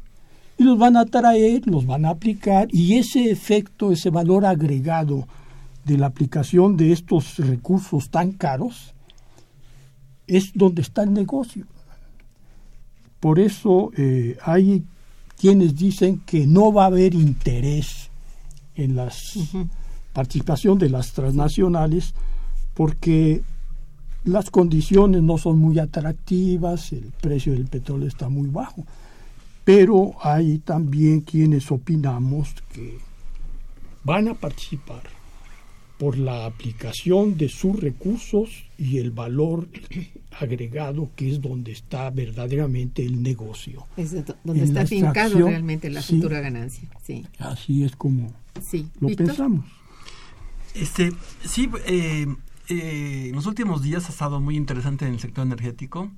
y 0.58 0.64
los 0.64 0.78
van 0.78 0.98
a 0.98 1.06
traer, 1.06 1.66
los 1.68 1.86
van 1.86 2.06
a 2.06 2.10
aplicar 2.10 2.68
y 2.72 2.96
ese 2.96 3.32
efecto, 3.32 3.92
ese 3.92 4.10
valor 4.10 4.46
agregado 4.46 5.28
de 5.86 5.98
la 5.98 6.08
aplicación 6.08 6.76
de 6.76 6.92
estos 6.92 7.38
recursos 7.38 8.10
tan 8.10 8.34
caros 8.34 8.94
es 10.28 10.52
donde 10.54 10.82
está 10.82 11.04
el 11.04 11.14
negocio. 11.14 11.66
Por 13.20 13.40
eso 13.40 13.92
eh, 13.98 14.38
hay 14.44 14.84
quienes 15.38 15.76
dicen 15.76 16.22
que 16.26 16.46
no 16.46 16.72
va 16.72 16.84
a 16.84 16.88
haber 16.88 17.14
interés 17.14 18.10
en 18.76 18.96
la 18.96 19.10
participación 20.14 20.78
de 20.78 20.90
las 20.90 21.14
transnacionales 21.14 22.14
porque 22.74 23.42
las 24.24 24.50
condiciones 24.50 25.22
no 25.22 25.38
son 25.38 25.60
muy 25.60 25.80
atractivas, 25.80 26.92
el 26.94 27.12
precio 27.22 27.54
del 27.54 27.68
petróleo 27.68 28.08
está 28.08 28.30
muy 28.30 28.50
bajo 28.50 28.86
pero 29.70 30.16
hay 30.24 30.58
también 30.58 31.22
quienes 31.22 31.72
opinamos 31.72 32.56
que 32.74 32.98
van 34.04 34.28
a 34.28 34.34
participar 34.34 35.04
por 36.00 36.18
la 36.18 36.48
aplicación 36.48 37.38
de 37.38 37.50
sus 37.50 37.80
recursos 37.80 38.64
y 38.80 38.98
el 38.98 39.12
valor 39.12 39.68
agregado 40.40 41.12
que 41.16 41.30
es 41.30 41.40
donde 41.40 41.72
está 41.72 42.10
verdaderamente 42.10 43.06
el 43.06 43.22
negocio. 43.22 43.86
Es 43.96 44.16
donde 44.44 44.64
está 44.64 44.88
fincado 44.88 45.38
realmente 45.38 45.92
la 45.92 46.02
futura 46.02 46.40
ganancia. 46.40 46.90
Sí. 47.04 47.28
Así 47.38 47.84
es 47.84 47.96
como 47.96 48.34
lo 49.00 49.16
pensamos. 49.16 49.66
Este, 50.74 51.12
sí, 51.46 51.70
eh, 51.86 52.26
eh, 52.70 53.28
en 53.30 53.36
los 53.36 53.46
últimos 53.46 53.82
días 53.82 54.08
ha 54.08 54.12
estado 54.12 54.40
muy 54.40 54.56
interesante 54.56 55.06
en 55.06 55.14
el 55.14 55.20
sector 55.20 55.46
energético, 55.46 56.12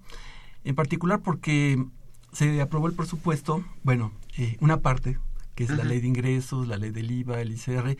en 0.64 0.76
particular 0.76 1.22
porque 1.22 1.84
se 2.34 2.62
aprobó 2.62 2.88
el 2.88 2.94
presupuesto, 2.94 3.64
bueno, 3.84 4.12
eh, 4.38 4.58
una 4.60 4.82
parte, 4.82 5.18
que 5.56 5.64
es 5.64 5.70
la 5.70 5.84
ley 5.84 6.00
de 6.00 6.08
ingresos, 6.08 6.68
la 6.68 6.78
ley 6.78 6.92
del 6.92 7.12
IVA, 7.12 7.42
el 7.42 7.52
ICR, 7.52 7.98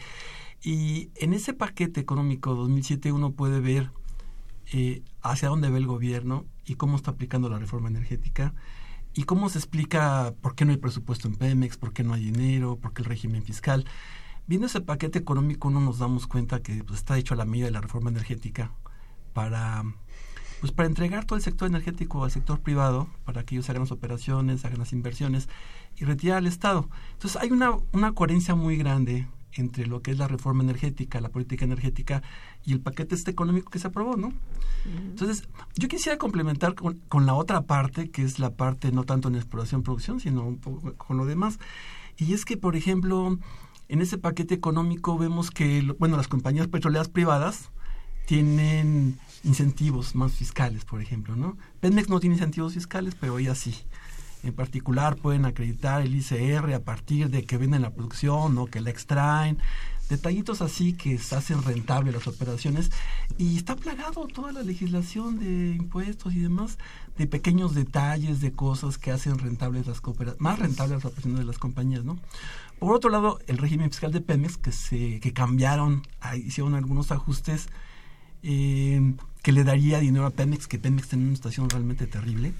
y 0.64 1.10
en 1.16 1.34
ese 1.34 1.54
paquete 1.54 2.00
económico 2.00 2.56
2007 2.56 3.12
uno 3.12 3.32
puede 3.32 3.60
ver 3.60 3.92
eh, 4.74 5.02
hacia 5.22 5.50
dónde 5.50 5.70
ve 5.70 5.80
el 5.80 5.88
gobierno 5.88 6.46
y 6.66 6.76
cómo 6.76 6.96
está 6.96 7.12
aplicando 7.12 7.50
la 7.50 7.58
reforma 7.58 7.90
energética 7.90 8.54
y 9.14 9.24
cómo 9.24 9.50
se 9.50 9.58
explica 9.58 10.34
por 10.42 10.56
qué 10.56 10.66
no 10.66 10.72
hay 10.72 10.78
presupuesto 10.78 11.28
en 11.28 11.36
Pemex, 11.36 11.78
por 11.78 11.94
qué 11.94 12.04
no 12.04 12.14
hay 12.14 12.24
dinero, 12.24 12.78
por 12.78 12.94
qué 12.94 13.02
el 13.02 13.10
régimen 13.10 13.44
fiscal. 13.44 13.86
Viendo 14.48 14.68
ese 14.68 14.82
paquete 14.82 15.20
económico 15.20 15.68
uno 15.68 15.80
nos 15.80 16.00
damos 16.00 16.28
cuenta 16.28 16.62
que 16.62 16.84
pues, 16.84 17.00
está 17.00 17.18
hecho 17.18 17.34
a 17.34 17.38
la 17.38 17.46
medida 17.46 17.66
de 17.66 17.72
la 17.72 17.82
reforma 17.82 18.10
energética 18.10 18.72
para 19.34 19.84
pues 20.62 20.72
para 20.72 20.88
entregar 20.88 21.26
todo 21.26 21.38
el 21.38 21.44
sector 21.44 21.68
energético 21.68 22.24
al 22.24 22.30
sector 22.30 22.60
privado, 22.60 23.08
para 23.26 23.44
que 23.44 23.56
ellos 23.56 23.68
hagan 23.72 23.82
las 23.82 23.92
operaciones, 23.92 24.64
hagan 24.64 24.78
las 24.78 24.94
inversiones 24.94 25.50
y 25.98 26.06
retirar 26.06 26.38
al 26.38 26.46
Estado. 26.46 26.88
Entonces 27.14 27.42
hay 27.42 27.50
una, 27.50 27.72
una 27.94 28.14
coherencia 28.14 28.54
muy 28.54 28.78
grande 28.78 29.28
entre 29.54 29.88
lo 29.88 30.02
que 30.04 30.12
es 30.12 30.20
la 30.20 30.28
reforma 30.28 30.64
energética, 30.64 31.20
la 31.20 31.30
política 31.30 31.66
energética 31.66 32.22
y 32.64 32.74
el 32.74 32.80
paquete 32.80 33.16
este 33.16 33.32
económico 33.32 33.72
que 33.72 33.80
se 33.80 33.88
aprobó, 33.88 34.16
¿no? 34.16 34.34
Entonces, 34.86 35.48
yo 35.76 35.88
quisiera 35.88 36.18
complementar 36.18 36.74
con, 36.76 37.00
con, 37.08 37.26
la 37.26 37.34
otra 37.34 37.64
parte, 37.64 38.10
que 38.10 38.24
es 38.24 38.40
la 38.40 38.52
parte 38.52 38.92
no 38.92 39.04
tanto 39.04 39.28
en 39.28 39.36
exploración 39.36 39.84
producción, 39.84 40.20
sino 40.20 40.46
un 40.46 40.58
poco 40.58 40.94
con 40.94 41.18
lo 41.18 41.26
demás. 41.26 41.60
Y 42.18 42.34
es 42.34 42.46
que, 42.46 42.58
por 42.58 42.76
ejemplo, 42.76 43.38
en 43.92 44.02
ese 44.02 44.18
paquete 44.18 44.56
económico 44.56 45.18
vemos 45.18 45.52
que, 45.52 45.82
bueno, 46.00 46.16
las 46.16 46.30
compañías 46.30 46.70
petroleras 46.70 47.10
privadas 47.10 47.72
tienen 48.26 49.20
incentivos 49.44 50.16
más 50.16 50.32
fiscales, 50.32 50.86
por 50.86 51.02
ejemplo, 51.02 51.36
¿no? 51.36 51.58
Pemex 51.82 52.08
no 52.08 52.22
tiene 52.22 52.36
incentivos 52.36 52.74
fiscales, 52.74 53.16
pero 53.20 53.38
ella 53.38 53.54
sí. 53.54 53.76
En 54.44 54.54
particular 54.54 55.18
pueden 55.18 55.44
acreditar 55.44 56.02
el 56.04 56.16
ICR 56.16 56.74
a 56.74 56.80
partir 56.80 57.30
de 57.30 57.44
que 57.44 57.58
venden 57.58 57.82
la 57.82 57.90
producción 57.90 58.58
o 58.58 58.68
que 58.68 58.80
la 58.80 58.92
extraen. 58.92 59.58
Detallitos 60.08 60.62
así 60.62 60.94
que 60.94 61.16
hacen 61.16 61.62
rentables 61.62 62.14
las 62.14 62.28
operaciones 62.28 62.92
y 63.38 63.58
está 63.58 63.76
plagado 63.76 64.26
toda 64.28 64.54
la 64.54 64.64
legislación 64.64 65.38
de 65.40 65.76
impuestos 65.76 66.34
y 66.34 66.40
demás 66.40 66.78
de 67.18 67.28
pequeños 67.28 67.76
detalles 67.76 68.40
de 68.40 68.54
cosas 68.54 68.98
que 68.98 69.12
hacen 69.12 69.38
rentables 69.38 69.88
las 69.88 70.02
más 70.40 70.60
rentables 70.60 70.98
las 70.98 71.06
operaciones 71.06 71.40
de 71.40 71.46
las 71.46 71.58
compañías, 71.58 72.06
¿no? 72.06 72.18
Por 72.82 72.96
otro 72.96 73.12
lado, 73.12 73.38
el 73.46 73.60
régimen 73.60 73.92
fiscal 73.92 74.12
de 74.12 74.22
Pemex 74.22 74.58
que 74.58 74.72
se 74.72 75.20
que 75.20 75.34
cambiaron, 75.34 76.02
hicieron 76.36 76.74
algunos 76.74 77.12
ajustes 77.12 77.68
eh, 78.42 79.14
que 79.44 79.52
le 79.52 79.64
daría 79.64 80.00
dinero 80.00 80.26
a 80.26 80.32
Pemex, 80.32 80.68
que 80.68 80.80
Pemex 80.80 81.10
tiene 81.10 81.26
una 81.26 81.36
situación 81.36 81.70
realmente 81.70 82.08
terrible 82.08 82.54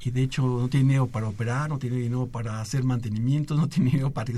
y 0.00 0.12
de 0.12 0.22
hecho 0.22 0.40
no 0.46 0.70
tiene 0.70 0.84
dinero 0.84 1.08
para 1.08 1.28
operar, 1.28 1.68
no 1.68 1.78
tiene 1.78 1.96
dinero 1.96 2.26
para 2.26 2.62
hacer 2.62 2.84
mantenimiento, 2.84 3.54
no 3.54 3.68
tiene 3.68 3.90
dinero 3.90 4.12
para 4.12 4.32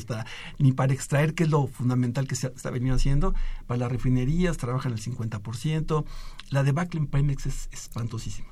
ni 0.58 0.72
para 0.72 0.92
extraer, 0.92 1.34
que 1.34 1.44
es 1.44 1.50
lo 1.50 1.68
fundamental 1.68 2.26
que 2.26 2.34
se 2.34 2.48
está 2.48 2.70
venido 2.70 2.96
haciendo. 2.96 3.32
Para 3.68 3.78
las 3.78 3.92
refinerías 3.92 4.56
trabajan 4.56 4.90
el 4.90 5.00
50%. 5.00 6.04
La 6.50 6.64
debacle 6.64 6.98
en 6.98 7.06
Pemex 7.06 7.46
es 7.46 7.68
espantosísima 7.70 8.48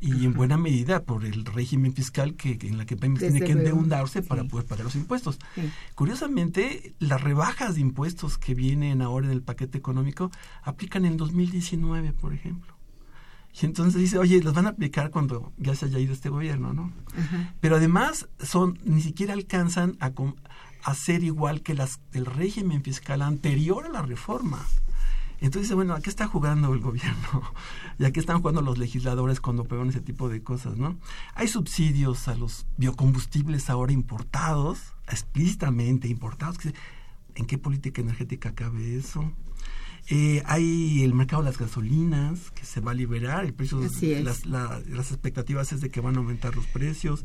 y 0.00 0.24
en 0.24 0.34
buena 0.34 0.56
medida 0.56 1.02
por 1.02 1.24
el 1.24 1.44
régimen 1.44 1.94
fiscal 1.94 2.34
que, 2.34 2.58
en 2.62 2.78
la 2.78 2.84
que 2.84 2.96
tiene 2.96 3.40
que 3.40 3.52
endeudarse 3.52 4.22
para 4.22 4.44
poder 4.44 4.66
pagar 4.66 4.84
los 4.84 4.96
impuestos. 4.96 5.38
Curiosamente, 5.94 6.94
las 6.98 7.22
rebajas 7.22 7.74
de 7.76 7.80
impuestos 7.80 8.38
que 8.38 8.54
vienen 8.54 9.02
ahora 9.02 9.26
en 9.26 9.32
el 9.32 9.42
paquete 9.42 9.78
económico 9.78 10.30
aplican 10.62 11.04
en 11.04 11.16
2019, 11.16 12.12
por 12.12 12.34
ejemplo. 12.34 12.74
Y 13.60 13.66
entonces 13.66 14.00
dice, 14.00 14.18
oye, 14.18 14.42
los 14.42 14.52
van 14.52 14.66
a 14.66 14.70
aplicar 14.70 15.10
cuando 15.10 15.52
ya 15.56 15.76
se 15.76 15.86
haya 15.86 16.00
ido 16.00 16.12
este 16.12 16.28
gobierno, 16.28 16.72
¿no? 16.72 16.92
Pero 17.60 17.76
además 17.76 18.28
son 18.40 18.78
ni 18.84 19.00
siquiera 19.00 19.32
alcanzan 19.32 19.96
a, 20.00 20.10
a 20.82 20.94
ser 20.94 21.22
igual 21.22 21.62
que 21.62 21.74
las 21.74 22.00
del 22.10 22.26
régimen 22.26 22.82
fiscal 22.82 23.22
anterior 23.22 23.86
a 23.86 23.90
la 23.90 24.02
reforma. 24.02 24.66
Entonces, 25.44 25.74
bueno, 25.74 25.92
¿a 25.92 26.00
qué 26.00 26.08
está 26.08 26.26
jugando 26.26 26.72
el 26.72 26.80
gobierno? 26.80 27.42
¿Y 27.98 28.06
a 28.06 28.12
qué 28.12 28.20
están 28.20 28.40
jugando 28.40 28.62
los 28.62 28.78
legisladores 28.78 29.40
cuando 29.40 29.64
pegan 29.64 29.90
ese 29.90 30.00
tipo 30.00 30.30
de 30.30 30.42
cosas, 30.42 30.78
no? 30.78 30.96
Hay 31.34 31.48
subsidios 31.48 32.28
a 32.28 32.34
los 32.34 32.64
biocombustibles 32.78 33.68
ahora 33.68 33.92
importados, 33.92 34.78
explícitamente 35.06 36.08
importados. 36.08 36.56
¿En 37.34 37.44
qué 37.44 37.58
política 37.58 38.00
energética 38.00 38.54
cabe 38.54 38.96
eso? 38.96 39.30
Eh, 40.08 40.42
hay 40.46 41.02
el 41.02 41.12
mercado 41.12 41.42
de 41.42 41.50
las 41.50 41.58
gasolinas 41.58 42.50
que 42.52 42.64
se 42.64 42.80
va 42.80 42.92
a 42.92 42.94
liberar, 42.94 43.44
el 43.44 43.52
precio, 43.52 43.78
las, 44.22 44.46
las 44.46 45.10
expectativas 45.10 45.74
es 45.74 45.82
de 45.82 45.90
que 45.90 46.00
van 46.00 46.14
a 46.14 46.20
aumentar 46.20 46.56
los 46.56 46.66
precios. 46.68 47.22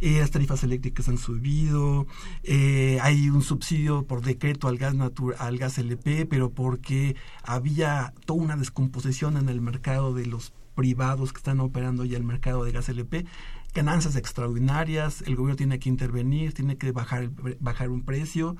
Eh, 0.00 0.20
las 0.20 0.30
tarifas 0.30 0.64
eléctricas 0.64 1.08
han 1.08 1.18
subido, 1.18 2.06
eh, 2.42 2.98
hay 3.02 3.28
un 3.28 3.42
subsidio 3.42 4.06
por 4.06 4.22
decreto 4.22 4.66
al 4.66 4.78
gas 4.78 4.94
al 5.38 5.58
gas 5.58 5.78
LP, 5.78 6.26
pero 6.26 6.50
porque 6.50 7.16
había 7.42 8.14
toda 8.24 8.42
una 8.42 8.56
descomposición 8.56 9.36
en 9.36 9.48
el 9.50 9.60
mercado 9.60 10.14
de 10.14 10.26
los 10.26 10.52
privados 10.74 11.32
que 11.32 11.38
están 11.38 11.60
operando 11.60 12.04
ya 12.06 12.16
el 12.16 12.24
mercado 12.24 12.64
de 12.64 12.72
gas 12.72 12.88
LP, 12.88 13.26
ganancias 13.74 14.16
extraordinarias, 14.16 15.22
el 15.26 15.36
gobierno 15.36 15.56
tiene 15.56 15.78
que 15.78 15.90
intervenir, 15.90 16.54
tiene 16.54 16.78
que 16.78 16.92
bajar 16.92 17.30
bajar 17.60 17.90
un 17.90 18.02
precio 18.02 18.56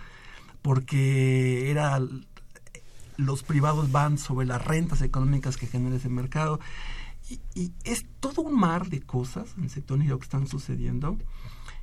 porque 0.63 1.71
era 1.71 1.99
los 3.17 3.43
privados 3.43 3.93
van 3.93 4.19
sobre 4.19 4.47
las 4.47 4.65
rentas 4.65 5.03
económicas 5.03 5.57
que 5.57 5.67
genera 5.67 5.97
ese 5.97 6.09
mercado. 6.09 6.61
Y, 7.55 7.73
es 7.85 8.05
todo 8.19 8.43
un 8.43 8.59
mar 8.59 8.89
de 8.89 9.01
cosas 9.01 9.55
en 9.57 9.65
el 9.65 9.71
sector 9.71 9.97
energético 9.97 10.19
que 10.19 10.25
están 10.25 10.47
sucediendo 10.49 11.17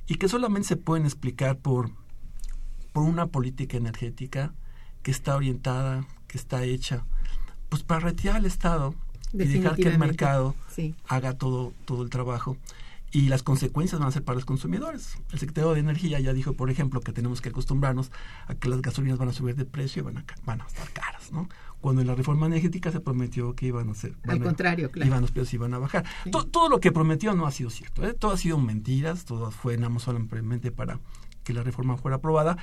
y 0.06 0.16
que 0.16 0.28
solamente 0.28 0.68
se 0.68 0.76
pueden 0.76 1.06
explicar 1.06 1.58
por, 1.58 1.90
por 2.92 3.04
una 3.04 3.26
política 3.26 3.76
energética 3.76 4.52
que 5.02 5.10
está 5.10 5.36
orientada, 5.36 6.06
que 6.26 6.36
está 6.36 6.64
hecha, 6.64 7.04
pues 7.68 7.82
para 7.82 8.00
retirar 8.00 8.36
al 8.36 8.46
Estado 8.46 8.94
y 9.32 9.38
dejar 9.38 9.76
que 9.76 9.88
el 9.88 9.98
mercado 9.98 10.54
haga 11.06 11.34
todo, 11.34 11.72
todo 11.84 12.02
el 12.02 12.10
trabajo 12.10 12.56
y 13.10 13.28
las 13.28 13.42
consecuencias 13.42 13.98
van 13.98 14.08
a 14.08 14.12
ser 14.12 14.24
para 14.24 14.36
los 14.36 14.44
consumidores. 14.44 15.16
El 15.32 15.38
secretario 15.38 15.72
de 15.72 15.80
Energía 15.80 16.20
ya 16.20 16.32
dijo, 16.32 16.52
por 16.52 16.70
ejemplo, 16.70 17.00
que 17.00 17.12
tenemos 17.12 17.40
que 17.40 17.48
acostumbrarnos 17.48 18.10
a 18.46 18.54
que 18.54 18.68
las 18.68 18.82
gasolinas 18.82 19.18
van 19.18 19.28
a 19.28 19.32
subir 19.32 19.56
de 19.56 19.64
precio 19.64 20.02
y 20.02 20.04
van 20.04 20.18
a, 20.18 20.24
van 20.44 20.60
a 20.60 20.66
estar 20.66 20.90
caras, 20.92 21.32
¿no? 21.32 21.48
Cuando 21.80 22.02
en 22.02 22.08
la 22.08 22.14
reforma 22.14 22.46
energética 22.46 22.90
se 22.90 23.00
prometió 23.00 23.54
que 23.54 23.66
iban 23.66 23.88
a 23.88 23.94
ser... 23.94 24.14
Al 24.26 24.42
contrario, 24.42 24.90
claro. 24.90 25.06
Iban 25.06 25.20
los 25.22 25.30
precios 25.30 25.54
iban 25.54 25.74
a 25.74 25.78
bajar. 25.78 26.04
Todo, 26.30 26.68
lo 26.68 26.80
que 26.80 26.92
prometió 26.92 27.34
no 27.34 27.46
ha 27.46 27.52
sido 27.52 27.70
cierto, 27.70 28.04
¿eh? 28.04 28.14
Todo 28.14 28.32
ha 28.32 28.36
sido 28.36 28.58
mentiras, 28.58 29.24
todo 29.24 29.50
fue 29.50 29.78
nada 29.78 29.96
solamente 30.00 30.72
para 30.72 31.00
que 31.44 31.54
la 31.54 31.62
reforma 31.62 31.96
fuera 31.96 32.16
aprobada. 32.16 32.58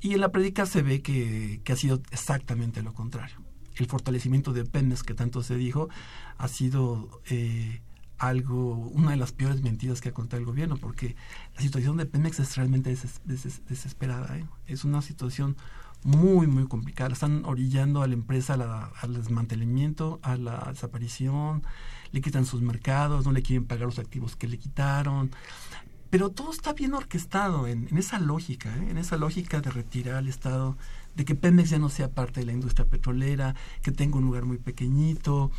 Y 0.00 0.14
en 0.14 0.20
la 0.20 0.32
prédica 0.32 0.66
se 0.66 0.82
ve 0.82 1.02
que, 1.02 1.60
que 1.62 1.72
ha 1.72 1.76
sido 1.76 2.02
exactamente 2.10 2.82
lo 2.82 2.94
contrario. 2.94 3.36
El 3.76 3.86
fortalecimiento 3.86 4.52
de 4.52 4.64
Pemex 4.64 5.02
que 5.02 5.14
tanto 5.14 5.42
se 5.42 5.56
dijo 5.56 5.88
ha 6.38 6.48
sido... 6.48 7.20
Eh, 7.28 7.80
algo, 8.18 8.76
una 8.76 9.10
de 9.10 9.16
las 9.16 9.32
peores 9.32 9.62
mentiras 9.62 10.00
que 10.00 10.10
ha 10.10 10.14
contado 10.14 10.40
el 10.40 10.46
gobierno, 10.46 10.76
porque 10.76 11.16
la 11.54 11.60
situación 11.60 11.96
de 11.96 12.06
Pemex 12.06 12.40
es 12.40 12.56
realmente 12.56 12.96
desesperada. 13.24 14.38
¿eh? 14.38 14.46
Es 14.66 14.84
una 14.84 15.02
situación 15.02 15.56
muy, 16.04 16.46
muy 16.46 16.66
complicada. 16.68 17.12
Están 17.12 17.44
orillando 17.44 18.02
a 18.02 18.06
la 18.06 18.14
empresa 18.14 18.90
al 19.00 19.14
desmantelamiento, 19.14 20.20
a 20.22 20.36
la 20.36 20.68
desaparición, 20.70 21.62
le 22.12 22.20
quitan 22.20 22.46
sus 22.46 22.60
mercados, 22.62 23.24
no 23.24 23.32
le 23.32 23.42
quieren 23.42 23.66
pagar 23.66 23.86
los 23.86 23.98
activos 23.98 24.36
que 24.36 24.46
le 24.46 24.58
quitaron. 24.58 25.30
Pero 26.10 26.30
todo 26.30 26.52
está 26.52 26.74
bien 26.74 26.94
orquestado 26.94 27.66
en, 27.66 27.88
esa 27.98 28.20
lógica, 28.20 28.72
¿eh? 28.76 28.90
en 28.90 28.98
esa 28.98 29.16
lógica 29.16 29.60
de 29.60 29.70
retirar 29.70 30.14
al 30.14 30.28
Estado, 30.28 30.76
de 31.16 31.24
que 31.24 31.34
Pemex 31.34 31.70
ya 31.70 31.80
no 31.80 31.88
sea 31.88 32.08
parte 32.08 32.38
de 32.38 32.46
la 32.46 32.52
industria 32.52 32.86
petrolera, 32.86 33.56
que 33.82 33.90
tenga 33.90 34.18
un 34.18 34.24
lugar 34.24 34.44
muy 34.44 34.58
pequeñito, 34.58 35.50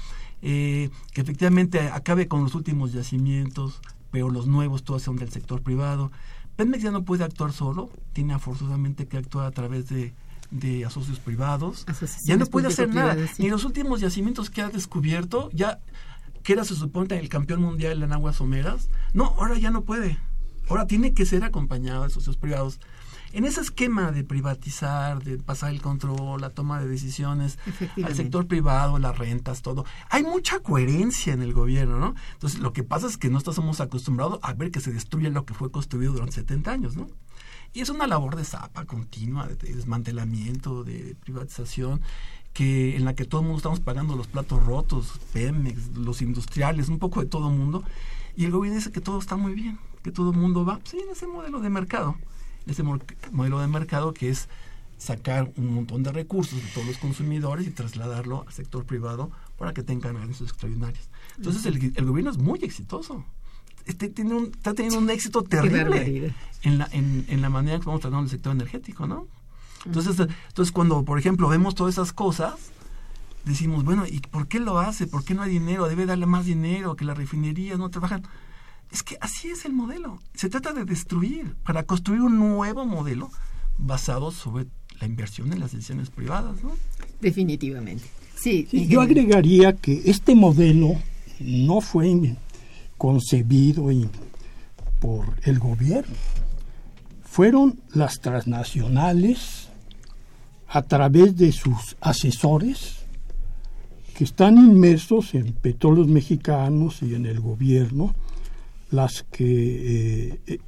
eh, 0.47 0.91
que 1.11 1.21
efectivamente 1.21 1.79
acabe 1.79 2.27
con 2.27 2.43
los 2.43 2.53
últimos 2.53 2.93
yacimientos, 2.93 3.81
pero 4.11 4.29
los 4.29 4.45
nuevos 4.45 4.83
todos 4.83 5.01
son 5.01 5.15
del 5.15 5.31
sector 5.31 5.63
privado. 5.63 6.11
Pemex 6.55 6.83
ya 6.83 6.91
no 6.91 7.03
puede 7.03 7.23
actuar 7.23 7.51
solo, 7.51 7.89
tiene 8.13 8.37
forzosamente 8.37 9.07
que 9.07 9.17
actuar 9.17 9.47
a 9.47 9.51
través 9.51 9.89
de, 9.89 10.13
de 10.51 10.85
asocios 10.85 11.19
privados. 11.19 11.83
Ya 12.25 12.37
no 12.37 12.45
puede 12.45 12.67
hacer 12.67 12.93
nada. 12.93 13.17
Ni 13.39 13.49
los 13.49 13.65
últimos 13.65 14.01
yacimientos 14.01 14.51
que 14.51 14.61
ha 14.61 14.69
descubierto, 14.69 15.49
ya 15.51 15.79
que 16.43 16.53
era 16.53 16.63
se 16.63 16.75
supone 16.75 17.17
el 17.17 17.27
campeón 17.27 17.63
mundial 17.63 18.03
en 18.03 18.13
aguas 18.13 18.35
someras, 18.35 18.89
no, 19.15 19.33
ahora 19.39 19.57
ya 19.57 19.71
no 19.71 19.81
puede. 19.81 20.19
Ahora 20.69 20.85
tiene 20.85 21.15
que 21.15 21.25
ser 21.25 21.43
acompañado 21.43 22.03
de 22.03 22.11
socios 22.11 22.37
privados 22.37 22.79
en 23.33 23.45
ese 23.45 23.61
esquema 23.61 24.11
de 24.11 24.23
privatizar, 24.23 25.23
de 25.23 25.37
pasar 25.37 25.71
el 25.71 25.81
control, 25.81 26.41
la 26.41 26.49
toma 26.49 26.79
de 26.79 26.87
decisiones 26.87 27.57
al 28.03 28.15
sector 28.15 28.47
privado, 28.47 28.99
las 28.99 29.17
rentas, 29.17 29.61
todo, 29.61 29.85
hay 30.09 30.23
mucha 30.23 30.59
coherencia 30.59 31.33
en 31.33 31.41
el 31.41 31.53
gobierno, 31.53 31.99
¿no? 31.99 32.15
Entonces, 32.33 32.59
lo 32.59 32.73
que 32.73 32.83
pasa 32.83 33.07
es 33.07 33.17
que 33.17 33.29
no 33.29 33.37
estamos 33.37 33.81
acostumbrados 33.81 34.39
a 34.41 34.53
ver 34.53 34.71
que 34.71 34.79
se 34.79 34.91
destruye 34.91 35.29
lo 35.29 35.45
que 35.45 35.53
fue 35.53 35.71
construido 35.71 36.13
durante 36.13 36.35
70 36.35 36.71
años, 36.71 36.95
¿no? 36.95 37.07
Y 37.73 37.81
es 37.81 37.89
una 37.89 38.07
labor 38.07 38.37
de 38.37 38.45
zapa 38.45 38.85
continua, 38.85 39.47
de, 39.47 39.55
desmantelamiento, 39.55 40.85
de 40.85 41.17
privatización, 41.19 42.01
que 42.53 42.95
en 42.95 43.03
la 43.03 43.15
que 43.15 43.25
todo 43.25 43.41
el 43.41 43.47
mundo 43.47 43.57
estamos 43.57 43.81
pagando 43.81 44.15
los 44.15 44.27
platos 44.27 44.65
rotos, 44.65 45.19
Pemex, 45.33 45.89
los 45.97 46.21
industriales, 46.21 46.87
un 46.87 46.99
poco 46.99 47.19
de 47.19 47.25
todo 47.25 47.49
el 47.49 47.57
mundo. 47.57 47.83
Y 48.37 48.45
el 48.45 48.51
gobierno 48.51 48.77
dice 48.77 48.93
que 48.93 49.01
todo 49.01 49.19
está 49.19 49.35
muy 49.35 49.53
bien, 49.53 49.77
que 50.03 50.11
todo 50.11 50.31
el 50.31 50.37
mundo 50.37 50.63
va, 50.63 50.79
sí, 50.85 50.97
en 50.99 51.09
ese 51.09 51.27
modelo 51.27 51.59
de 51.59 51.69
mercado 51.69 52.15
ese 52.67 52.83
modelo 52.83 53.59
de 53.59 53.67
mercado 53.67 54.13
que 54.13 54.29
es 54.29 54.47
sacar 54.97 55.51
un 55.57 55.73
montón 55.73 56.03
de 56.03 56.11
recursos 56.11 56.61
de 56.61 56.69
todos 56.69 56.87
los 56.87 56.97
consumidores 56.97 57.67
y 57.67 57.71
trasladarlo 57.71 58.45
al 58.47 58.53
sector 58.53 58.85
privado 58.85 59.29
para 59.57 59.73
que 59.73 59.83
tengan 59.83 60.15
ganancias 60.15 60.49
extraordinarias. 60.49 61.09
Entonces 61.37 61.65
el, 61.65 62.05
gobierno 62.05 62.31
es 62.31 62.37
muy 62.37 62.59
exitoso. 62.63 63.25
Este, 63.85 64.09
tiene 64.09 64.33
un, 64.33 64.45
está 64.45 64.73
teniendo 64.73 64.99
un 64.99 65.09
éxito 65.09 65.43
terrible 65.43 66.33
en 66.63 66.77
la, 66.77 66.89
en, 66.91 67.25
en 67.27 67.41
la 67.41 67.49
manera 67.49 67.79
que 67.79 67.85
vamos 67.85 68.01
tratando 68.01 68.23
el 68.23 68.29
sector 68.29 68.53
energético, 68.53 69.05
¿no? 69.05 69.27
Entonces, 69.85 70.19
entonces 70.19 70.71
cuando, 70.71 71.03
por 71.03 71.19
ejemplo, 71.19 71.47
vemos 71.47 71.75
todas 71.75 71.93
esas 71.93 72.11
cosas, 72.11 72.55
decimos, 73.45 73.83
bueno, 73.83 74.05
¿y 74.07 74.19
por 74.19 74.47
qué 74.47 74.59
lo 74.59 74.79
hace? 74.79 75.07
¿Por 75.07 75.23
qué 75.23 75.35
no 75.35 75.43
hay 75.43 75.51
dinero? 75.51 75.87
Debe 75.87 76.05
darle 76.05 76.25
más 76.25 76.45
dinero, 76.45 76.95
que 76.95 77.05
las 77.05 77.17
refinerías 77.17 77.77
no 77.77 77.89
trabajan. 77.89 78.23
Es 78.95 79.03
que 79.03 79.17
así 79.19 79.49
es 79.49 79.65
el 79.65 79.73
modelo. 79.73 80.21
Se 80.35 80.47
trata 80.47 80.71
de 80.71 80.85
destruir 80.85 81.53
para 81.65 81.83
construir 81.83 82.21
un 82.21 82.39
nuevo 82.39 82.85
modelo 82.85 83.29
basado 83.77 84.31
sobre 84.31 84.67
la 85.01 85.05
inversión 85.05 85.51
en 85.51 85.59
las 85.59 85.73
decisiones 85.73 86.09
privadas, 86.09 86.63
¿no? 86.63 86.71
Definitivamente. 87.19 88.05
Sí, 88.37 88.65
yo 88.71 89.01
agregaría 89.01 89.73
que 89.73 90.03
este 90.05 90.33
modelo 90.33 90.93
no 91.41 91.81
fue 91.81 92.37
concebido 92.97 93.89
por 95.01 95.25
el 95.43 95.59
gobierno. 95.59 96.15
Fueron 97.25 97.77
las 97.93 98.21
transnacionales 98.21 99.67
a 100.69 100.83
través 100.83 101.35
de 101.35 101.51
sus 101.51 101.97
asesores 101.99 102.99
que 104.17 104.23
están 104.23 104.57
inmersos 104.57 105.33
en 105.33 105.51
petróleos 105.51 106.07
mexicanos 106.07 107.01
y 107.01 107.13
en 107.13 107.25
el 107.25 107.41
gobierno 107.41 108.15
las 108.91 109.23
que 109.31 110.29
eh, 110.29 110.39
eh, 110.47 110.59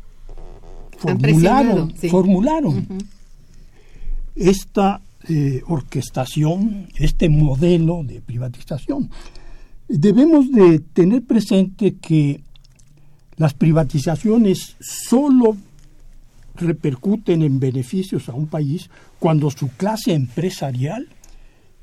formularon, 0.98 1.96
formularon 1.96 2.88
esta 4.36 5.02
eh, 5.30 5.62
orquestación, 5.68 6.88
este 6.96 7.30
modelo 7.30 8.04
de 8.04 8.22
privatización. 8.22 9.10
Debemos 9.88 10.52
de 10.52 10.80
tener 10.80 11.24
presente 11.24 11.96
que 11.96 12.42
las 13.38 13.54
privatizaciones 13.54 14.76
solo 14.80 15.58
repercuten 16.56 17.44
en 17.44 17.60
beneficios 17.60 18.30
a 18.30 18.34
un 18.34 18.48
país 18.48 18.90
cuando 19.20 19.52
su 19.52 19.70
clase 19.70 20.14
empresarial 20.14 21.08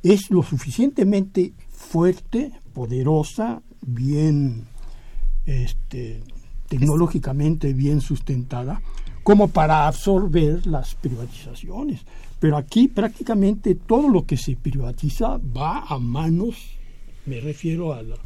es 0.03 0.31
lo 0.31 0.43
suficientemente 0.43 1.53
fuerte, 1.71 2.53
poderosa, 2.73 3.63
bien 3.81 4.65
este, 5.47 6.23
tecnológicamente 6.69 7.73
bien 7.73 8.01
sustentada 8.01 8.83
como 9.23 9.49
para 9.49 9.87
absorber 9.87 10.67
las 10.67 10.95
privatizaciones. 10.95 12.03
Pero 12.39 12.57
aquí 12.57 12.89
prácticamente 12.89 13.75
todo 13.75 14.09
lo 14.09 14.27
que 14.27 14.37
se 14.37 14.57
privatiza 14.57 15.39
va 15.39 15.81
a 15.81 15.99
manos, 15.99 16.57
me 17.27 17.41
refiero 17.41 17.95
a 17.95 18.03
la, 18.03 18.17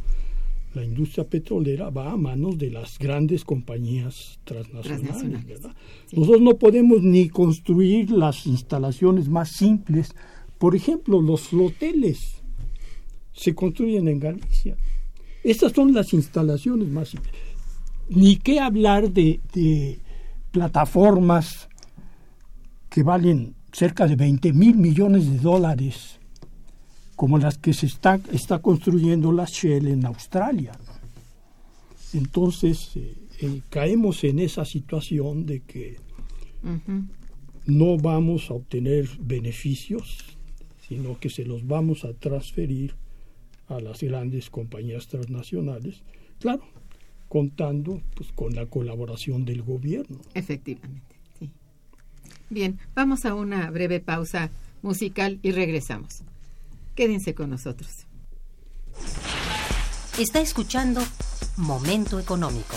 industria 0.83 1.25
petrolera, 1.25 1.91
va 1.91 2.13
a 2.13 2.17
manos 2.17 2.57
de 2.57 2.71
las 2.71 3.01
grandes 3.01 3.45
compañías 3.45 4.39
transnacionales. 4.45 5.61
Nosotros 6.13 6.41
no 6.41 6.57
podemos 6.57 7.03
ni 7.03 7.29
construir 7.29 8.13
las 8.13 8.47
instalaciones 8.47 9.29
más 9.29 9.51
simples. 9.51 10.15
Por 10.57 10.77
ejemplo, 10.77 11.21
los 11.21 11.49
floteles 11.49 12.43
se 13.33 13.57
construyen 13.57 14.07
en 14.07 14.21
Galicia 14.21 14.77
Estas 15.49 15.73
son 15.73 15.95
las 15.95 16.13
instalaciones 16.13 16.89
más... 16.89 17.17
Ni 18.11 18.37
qué 18.37 18.61
hablar 18.61 19.11
de, 19.11 19.41
de 19.55 19.99
plataformas 20.51 21.71
que 22.91 23.03
valen 23.03 23.55
cerca 23.73 24.07
de 24.07 24.15
20 24.15 24.53
mil 24.53 24.77
millones 24.77 25.31
de 25.31 25.39
dólares, 25.39 26.19
como 27.17 27.39
las 27.39 27.57
que 27.57 27.73
se 27.73 27.87
está, 27.87 28.21
está 28.31 28.59
construyendo 28.59 29.33
la 29.33 29.47
Shell 29.47 29.89
en 29.89 30.05
Australia. 30.05 30.73
Entonces, 32.13 32.91
eh, 32.97 33.15
eh, 33.41 33.63
caemos 33.71 34.25
en 34.25 34.41
esa 34.41 34.67
situación 34.67 35.47
de 35.47 35.61
que 35.61 35.97
no 37.65 37.97
vamos 37.97 38.51
a 38.51 38.55
obtener 38.55 39.09
beneficios, 39.19 40.37
sino 40.87 41.19
que 41.19 41.31
se 41.31 41.47
los 41.47 41.67
vamos 41.67 42.05
a 42.05 42.13
transferir 42.13 42.97
a 43.69 43.81
las 43.81 44.03
grandes 44.03 44.51
compañías 44.51 45.09
transnacionales, 45.09 46.03
claro, 46.41 46.63
contando 47.29 48.01
pues, 48.15 48.33
con 48.33 48.55
la 48.55 48.67
colaboración 48.67 49.45
del 49.45 49.63
gobierno. 49.63 50.21
Efectivamente, 50.35 51.17
sí. 51.39 51.51
Bien, 52.51 52.79
vamos 52.95 53.25
a 53.25 53.35
una 53.35 53.71
breve 53.71 54.01
pausa 54.01 54.51
musical 54.83 55.39
y 55.43 55.53
regresamos. 55.53 56.23
Quédense 56.95 57.35
con 57.35 57.51
nosotros. 57.51 58.07
Está 60.19 60.41
escuchando 60.41 61.01
Momento 61.57 62.19
Económico. 62.19 62.75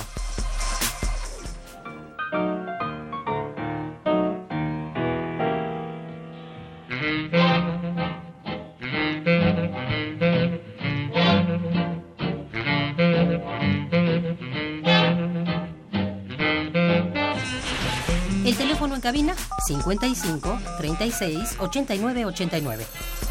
Cabina 19.12 19.36
55 19.68 20.58
36 20.80 21.58
89 21.60 22.26
89. 22.26 23.31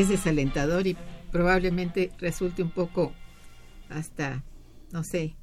Es 0.00 0.08
desalentador 0.08 0.86
y 0.86 0.96
probablemente 1.30 2.10
resulte 2.18 2.62
un 2.62 2.70
poco 2.70 3.12
hasta, 3.88 4.42
no 4.92 5.04
sé, 5.04 5.36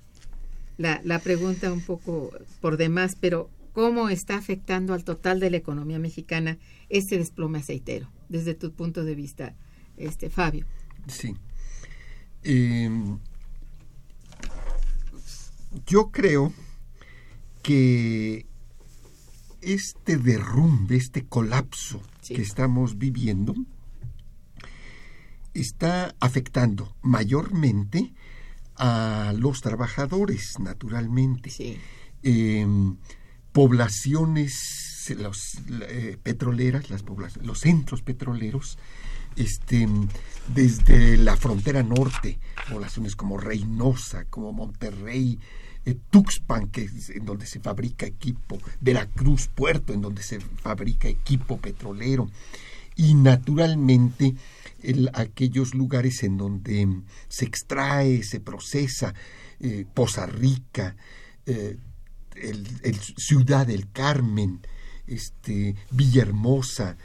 la, 0.78 1.02
la 1.04 1.20
pregunta 1.20 1.72
un 1.72 1.82
poco 1.82 2.32
por 2.62 2.78
demás, 2.78 3.15
pero 3.20 3.50
¿cómo 3.74 4.10
está 4.10 4.38
afectando 4.38 4.93
al 4.93 5.04
total 5.04 5.39
de 5.39 5.50
la 5.50 5.58
economía 5.58 6.00
mexicana 6.00 6.58
este 6.89 7.17
desplome 7.17 7.60
aceitero, 7.60 8.10
desde 8.30 8.54
tu 8.54 8.72
punto 8.74 9.04
de 9.04 9.15
vista, 9.15 9.56
este 9.98 10.30
Fabio? 10.30 10.65
Sí. 11.08 11.36
Eh, 12.43 12.89
yo 15.86 16.12
creo 16.12 16.54
que 17.62 18.46
este 19.62 20.17
derrumbe, 20.17 20.96
este 20.96 21.26
colapso 21.26 22.02
Sí. 22.22 22.36
que 22.36 22.41
estamos 22.41 22.98
viviendo, 22.98 23.54
está 25.62 26.15
afectando 26.20 26.96
mayormente 27.02 28.13
a 28.76 29.34
los 29.38 29.62
trabajadores, 29.62 30.60
naturalmente. 30.60 31.50
Sí. 31.50 31.78
Eh, 32.24 32.65
poblaciones 33.52 35.13
los, 35.17 35.58
eh, 35.82 36.17
petroleras, 36.22 36.89
las 36.89 37.04
poblac- 37.06 37.41
los 37.41 37.60
centros 37.62 38.02
petroleros, 38.02 38.78
este, 39.36 39.88
desde 40.54 41.17
la 41.17 41.38
frontera 41.38 41.82
norte, 41.84 42.39
poblaciones 42.70 43.15
como 43.15 43.38
Reynosa, 43.38 44.26
como 44.26 44.52
Monterrey, 44.52 45.39
eh, 45.86 45.96
Tuxpan, 46.10 46.67
que 46.67 46.84
es 46.84 47.10
en 47.10 47.26
donde 47.26 47.46
se 47.46 47.60
fabrica 47.60 48.06
equipo, 48.06 48.58
Veracruz, 48.82 49.48
Puerto, 49.48 49.93
en 49.93 50.02
donde 50.02 50.22
se 50.24 50.39
fabrica 50.39 51.08
equipo 51.08 51.58
petrolero, 51.58 52.30
y 52.97 53.13
naturalmente 53.13 54.36
el- 54.83 55.10
aquellos 55.13 55.73
lugares 55.73 56.23
en 56.23 56.38
donde 56.38 56.88
se 57.29 57.45
extrae, 57.45 58.23
se 58.23 58.39
procesa, 58.39 59.13
eh, 59.60 59.86
Poza 59.93 60.25
Rica, 60.25 60.95
eh, 61.45 61.77
el, 62.36 62.99
Ciudad 63.17 63.65
del 63.65 63.89
Carmen, 63.91 64.60
este, 65.07 65.75
Villahermosa, 65.91 66.97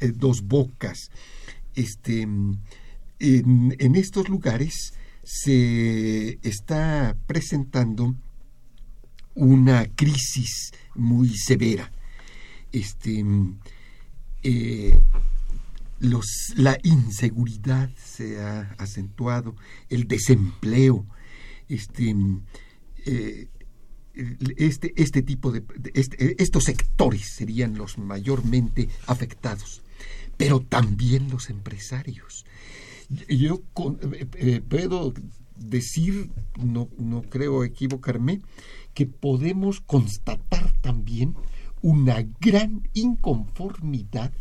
eh, 0.00 0.12
Dos 0.14 0.42
Bocas, 0.42 1.10
este, 1.74 2.22
en, 2.22 2.58
en 3.20 3.94
estos 3.96 4.28
lugares 4.28 4.92
se 5.22 6.38
está 6.42 7.16
presentando 7.26 8.14
una 9.34 9.86
crisis 9.86 10.72
muy 10.94 11.30
severa. 11.36 11.90
Este, 12.72 13.24
eh, 14.42 14.98
la 16.56 16.78
inseguridad 16.82 17.90
se 17.96 18.40
ha 18.40 18.74
acentuado, 18.78 19.54
el 19.88 20.06
desempleo, 20.08 21.06
este, 21.68 22.14
eh, 23.06 23.48
este, 24.56 24.92
este 24.96 25.22
tipo 25.22 25.50
de, 25.50 25.64
este- 25.94 26.40
estos 26.42 26.64
sectores 26.64 27.34
serían 27.34 27.76
los 27.76 27.98
mayormente 27.98 28.88
afectados, 29.06 29.82
pero 30.36 30.60
también 30.60 31.30
los 31.30 31.50
empresarios. 31.50 32.44
yo 33.28 33.62
eh, 34.12 34.26
eh, 34.36 34.60
puedo 34.66 35.12
decir, 35.56 36.30
no, 36.58 36.88
no 36.98 37.22
creo 37.22 37.64
equivocarme, 37.64 38.40
que 38.94 39.06
podemos 39.06 39.80
constatar 39.80 40.72
también 40.80 41.34
una 41.82 42.24
gran 42.40 42.88
inconformidad 42.94 44.32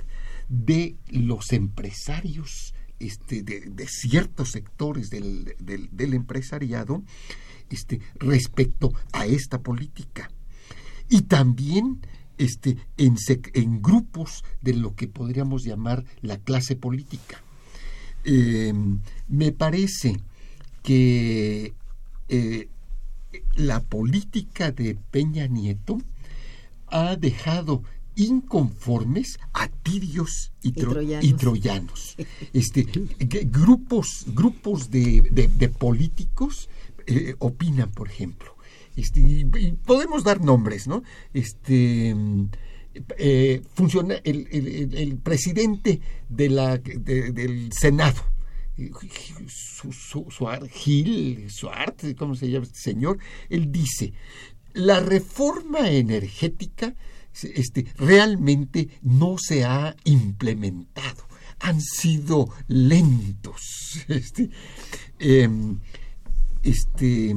de 0.50 0.96
los 1.08 1.52
empresarios 1.54 2.74
este, 3.00 3.44
de, 3.44 3.88
ciertos 3.88 4.52
sectores 4.52 5.10
del, 5.10 5.56
del, 5.60 6.14
empresariado 6.14 7.04
este, 7.70 8.00
respecto 8.16 8.94
a 9.12 9.26
esta 9.26 9.62
política. 9.62 10.32
Y 11.10 11.24
también 11.24 12.00
este, 12.38 12.78
en, 12.98 13.16
en, 13.54 13.82
grupos 13.82 14.44
de 14.62 14.74
lo 14.74 14.96
que 14.96 15.08
podríamos 15.08 15.64
llamar 15.64 16.06
la 16.22 16.38
clase 16.38 16.76
política. 16.76 17.44
Em, 18.24 19.02
me 19.28 19.52
parece 19.52 20.18
que 20.82 21.74
eh, 22.30 22.70
la 23.56 23.82
política 23.82 24.72
de 24.72 24.96
Peña 25.12 25.48
Nieto 25.48 25.98
ha 26.88 27.16
dejado 27.16 27.84
inconformes 28.16 29.40
a 29.54 29.68
tirios 29.68 30.52
y, 30.62 30.72
troyanos. 30.72 32.16
Este, 32.54 32.86
grupos, 33.46 34.26
grupos 34.28 34.90
de, 34.92 35.72
políticos 35.78 36.70
eh, 37.08 37.36
opinan, 37.40 37.92
por 37.92 38.10
ejemplo. 38.10 38.56
Este, 38.96 39.20
y, 39.20 39.46
podemos 39.86 40.24
dar 40.24 40.42
nombres, 40.42 40.88
¿no? 40.88 41.04
Este, 41.34 42.16
eh, 43.18 43.62
funciona 43.74 44.16
el, 44.24 44.48
el, 44.94 45.18
presidente 45.18 46.00
de 46.30 46.50
la, 46.50 46.78
del 46.78 47.72
Senado, 47.74 48.22
su, 49.48 49.92
su, 49.92 50.48
Gil, 50.72 51.50
Suárez, 51.50 52.16
¿cómo 52.18 52.36
se 52.36 52.50
llama 52.50 52.66
este 52.66 52.80
señor? 52.80 53.18
Él 53.50 53.72
dice, 53.72 54.14
la 54.74 55.00
reforma 55.00 55.90
energética 55.90 56.96
este, 57.42 57.86
realmente 57.98 58.90
no 59.02 59.38
se 59.38 59.66
ha 59.66 59.96
implementado. 60.04 61.28
Han 61.60 61.82
sido 61.82 62.50
lentos. 62.68 63.62
Este, 64.08 64.50
em, 65.20 65.80
este, 66.64 67.36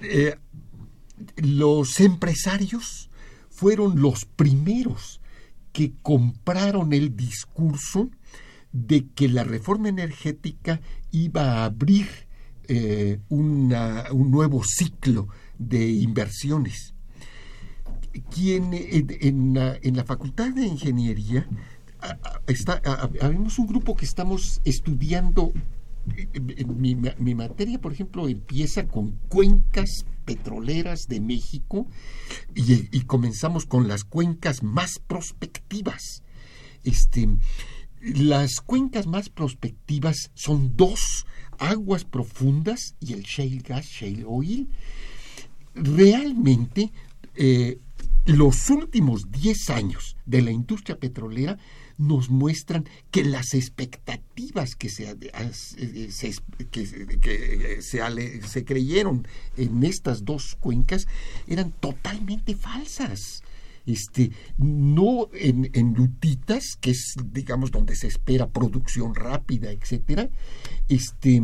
eh, 0.00 0.36
los 1.36 1.98
empresarios 1.98 3.10
fueron 3.50 4.00
los 4.00 4.24
primeros 4.24 5.20
que 5.72 5.94
compraron 6.00 6.92
el 6.92 7.16
discurso 7.16 8.08
de 8.72 9.08
que 9.08 9.28
la 9.28 9.42
reforma 9.42 9.88
energética 9.88 10.80
iba 11.10 11.42
a 11.42 11.64
abrir 11.64 12.06
eh, 12.68 13.18
un 13.28 13.68
nuevo 14.30 14.62
ciclo 14.62 15.26
de 15.58 15.90
inversiones 15.90 16.94
quien 18.30 18.70
en, 18.72 19.54
la, 19.96 20.04
Facultad 20.04 20.50
de 20.50 20.66
Ingeniería 20.66 21.48
está, 22.46 22.80
habemos 23.20 23.58
un 23.58 23.66
grupo 23.66 23.94
que 23.94 24.04
estamos 24.04 24.60
estudiando 24.64 25.52
mi, 26.76 26.94
mi, 26.94 27.34
materia, 27.34 27.80
por 27.80 27.92
ejemplo, 27.92 28.28
empieza 28.28 28.86
con 28.86 29.12
cuencas 29.28 30.06
petroleras 30.24 31.06
de 31.06 31.20
México 31.20 31.86
y, 32.54 32.88
y, 32.96 33.02
comenzamos 33.02 33.66
con 33.66 33.88
las 33.88 34.04
cuencas 34.04 34.62
más 34.62 34.98
prospectivas. 34.98 36.22
Este, 36.84 37.28
las 38.00 38.60
cuencas 38.60 39.06
más 39.06 39.28
prospectivas 39.28 40.30
son 40.34 40.76
dos, 40.76 41.26
aguas 41.58 42.04
profundas 42.04 42.94
y 43.00 43.12
el 43.12 43.22
shale 43.22 43.58
gas, 43.58 43.86
shale 43.86 44.24
oil. 44.26 44.68
Realmente 45.74 46.92
eh, 47.34 47.78
los 48.28 48.68
últimos 48.68 49.32
10 49.32 49.70
años 49.70 50.16
de 50.26 50.42
la 50.42 50.50
industria 50.50 50.98
petrolera 50.98 51.56
nos 51.96 52.28
muestran 52.28 52.86
que 53.10 53.24
las 53.24 53.54
expectativas 53.54 54.76
que 54.76 54.90
se, 54.90 55.16
que, 56.70 57.80
se, 57.80 58.64
creyeron 58.66 59.26
en 59.56 59.82
estas 59.82 60.26
dos 60.26 60.56
cuencas 60.60 61.08
eran 61.46 61.72
totalmente 61.72 62.54
falsas 62.54 63.42
este, 63.88 64.30
no 64.58 65.28
en, 65.32 65.70
en, 65.72 65.94
lutitas, 65.94 66.76
que 66.78 66.90
es, 66.90 67.14
digamos, 67.32 67.70
donde 67.70 67.96
se 67.96 68.06
espera 68.06 68.50
producción 68.50 69.14
rápida, 69.14 69.72
etcétera, 69.72 70.28
este, 70.88 71.40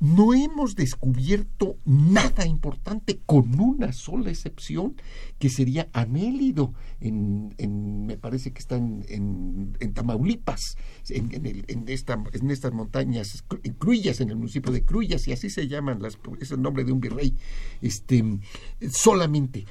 no 0.00 0.34
hemos 0.34 0.76
descubierto 0.76 1.76
nada 1.84 2.46
importante, 2.46 3.18
con 3.26 3.60
una 3.60 3.92
sola 3.92 4.30
excepción, 4.30 4.94
que 5.40 5.50
sería 5.50 5.88
anélido, 5.92 6.72
en, 7.00 7.54
en 7.58 8.06
me 8.06 8.16
parece 8.16 8.52
que 8.52 8.60
está 8.60 8.76
en, 8.76 9.74
en, 9.80 9.92
Tamaulipas, 9.92 10.76
en, 11.08 11.84
esta, 11.88 12.22
en 12.32 12.50
estas 12.50 12.72
montañas, 12.72 13.44
en 13.64 13.74
Cruyas, 13.74 14.20
en 14.20 14.30
el 14.30 14.36
municipio 14.36 14.70
de 14.72 14.84
Cruyas, 14.84 15.26
y 15.26 15.32
así 15.32 15.50
se 15.50 15.66
llaman, 15.66 16.00
las, 16.00 16.16
es 16.40 16.52
el 16.52 16.62
nombre 16.62 16.84
de 16.84 16.92
un 16.92 17.00
virrey, 17.00 17.34
este, 17.82 18.24
solamente 18.88 19.66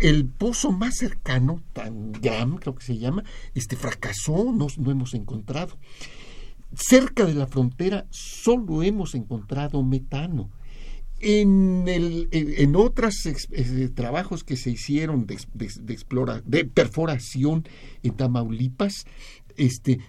el 0.00 0.26
pozo 0.26 0.72
más 0.72 0.96
cercano, 0.96 1.62
Tangram, 1.72 2.56
creo 2.56 2.74
que 2.74 2.84
se 2.84 2.98
llama, 2.98 3.24
este 3.54 3.76
fracasó, 3.76 4.52
no, 4.52 4.66
hemos 4.90 5.14
encontrado. 5.14 5.78
Cerca 6.74 7.24
de 7.24 7.34
la 7.34 7.46
frontera 7.46 8.06
solo 8.10 8.82
hemos 8.82 9.14
encontrado 9.14 9.82
metano. 9.82 10.50
En, 11.22 11.84
el, 11.86 12.28
en 12.30 12.76
otros 12.76 13.26
eh, 13.26 13.90
trabajos 13.94 14.42
que 14.42 14.56
se 14.56 14.70
hicieron 14.70 15.26
de, 15.26 15.38
de, 15.52 16.42
de 16.46 16.64
perforación 16.64 17.64
en 18.02 18.16
Tamaulipas, 18.16 19.04
este, 19.56 20.00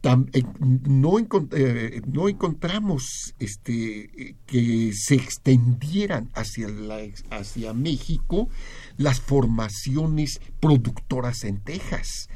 eh, 0.00 0.42
no, 0.60 1.18
eh, 1.18 2.02
no, 2.06 2.28
encontramos 2.28 3.34
este, 3.40 4.36
que 4.46 4.92
se 4.94 5.16
extendieran 5.16 6.30
hacia, 6.34 6.68
la, 6.68 7.00
hacia 7.30 7.74
México 7.74 8.48
las 8.98 9.20
formaciones 9.20 10.42
productoras 10.60 11.44
en 11.44 11.60
Texas. 11.60 12.28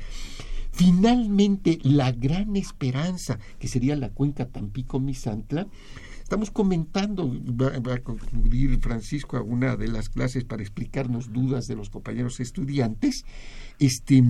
Finalmente, 0.73 1.79
la 1.83 2.13
gran 2.13 2.57
esperanza, 2.57 3.39
que 3.59 3.69
sería 3.69 3.95
la 3.95 4.09
cuenca 4.09 4.49
Tampico-Misantla, 4.49 5.67
estamos 6.33 6.51
comentando, 6.51 7.31
va, 7.31 7.93
a 7.93 7.99
concluir 7.99 8.79
Francisco 8.81 9.37
alguna 9.37 9.77
de 9.77 9.87
las 9.89 10.09
clases 10.09 10.45
para 10.45 10.63
explicarnos 10.63 11.31
dudas 11.31 11.67
de 11.67 11.77
los 11.77 11.91
compañeros 11.91 12.41
estudiantes, 12.41 13.27
este, 13.79 14.25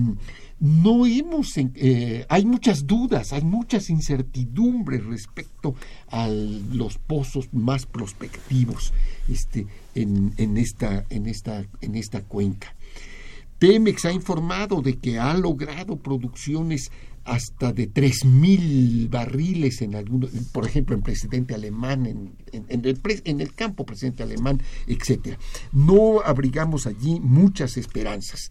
no 0.59 1.05
hemos, 1.05 1.53
eh, 1.55 2.25
hay 2.27 2.43
muchas 2.43 2.87
dudas, 2.87 3.31
hay 3.31 3.45
muchas 3.45 3.89
incertidumbres 3.89 5.05
respecto 5.05 5.75
a 6.09 6.27
los 6.27 6.97
pozos 6.97 7.47
más 7.53 7.85
prospectivos 7.85 8.91
este, 9.29 9.65
en, 9.95 10.33
en, 10.35 10.57
esta, 10.57 11.05
en, 11.09 11.25
esta, 11.25 11.63
en 11.79 11.95
esta 11.95 12.21
cuenca. 12.21 12.75
Pemex 13.59 14.03
ha 14.03 14.11
informado 14.11 14.81
de 14.81 14.97
que 14.97 15.19
ha 15.19 15.33
logrado 15.35 15.95
producciones 15.95 16.91
hasta 17.23 17.71
de 17.71 17.91
3.000 17.91 19.09
barriles 19.09 19.81
en 19.81 19.95
algunos, 19.95 20.31
por 20.51 20.65
ejemplo, 20.65 20.95
en 20.95 21.01
presidente 21.01 21.53
alemán, 21.53 22.05
en, 22.05 22.35
el, 22.51 22.99
en 23.25 23.41
el 23.41 23.53
campo 23.53 23.85
presidente 23.85 24.23
alemán, 24.23 24.61
etcétera. 24.87 25.37
No 25.71 26.21
abrigamos 26.21 26.85
allí 26.85 27.19
muchas 27.21 27.77
esperanzas. 27.77 28.49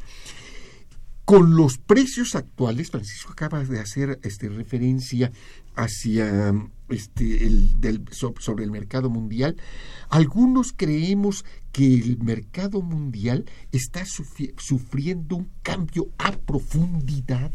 Con 1.24 1.54
los 1.54 1.78
precios 1.78 2.34
actuales, 2.34 2.90
Francisco 2.90 3.32
acaba 3.32 3.62
de 3.62 3.78
hacer 3.78 4.18
este, 4.22 4.48
referencia 4.48 5.30
hacia 5.76 6.52
este, 6.88 7.46
el, 7.46 7.80
del, 7.80 8.04
sobre 8.12 8.64
el 8.64 8.70
mercado 8.70 9.08
mundial, 9.08 9.56
algunos 10.10 10.74
creemos 10.76 11.44
que 11.70 11.94
el 11.94 12.18
mercado 12.18 12.82
mundial 12.82 13.46
está 13.70 14.04
sufriendo 14.04 15.36
un 15.36 15.48
cambio 15.62 16.08
a 16.18 16.32
profundidad 16.32 17.52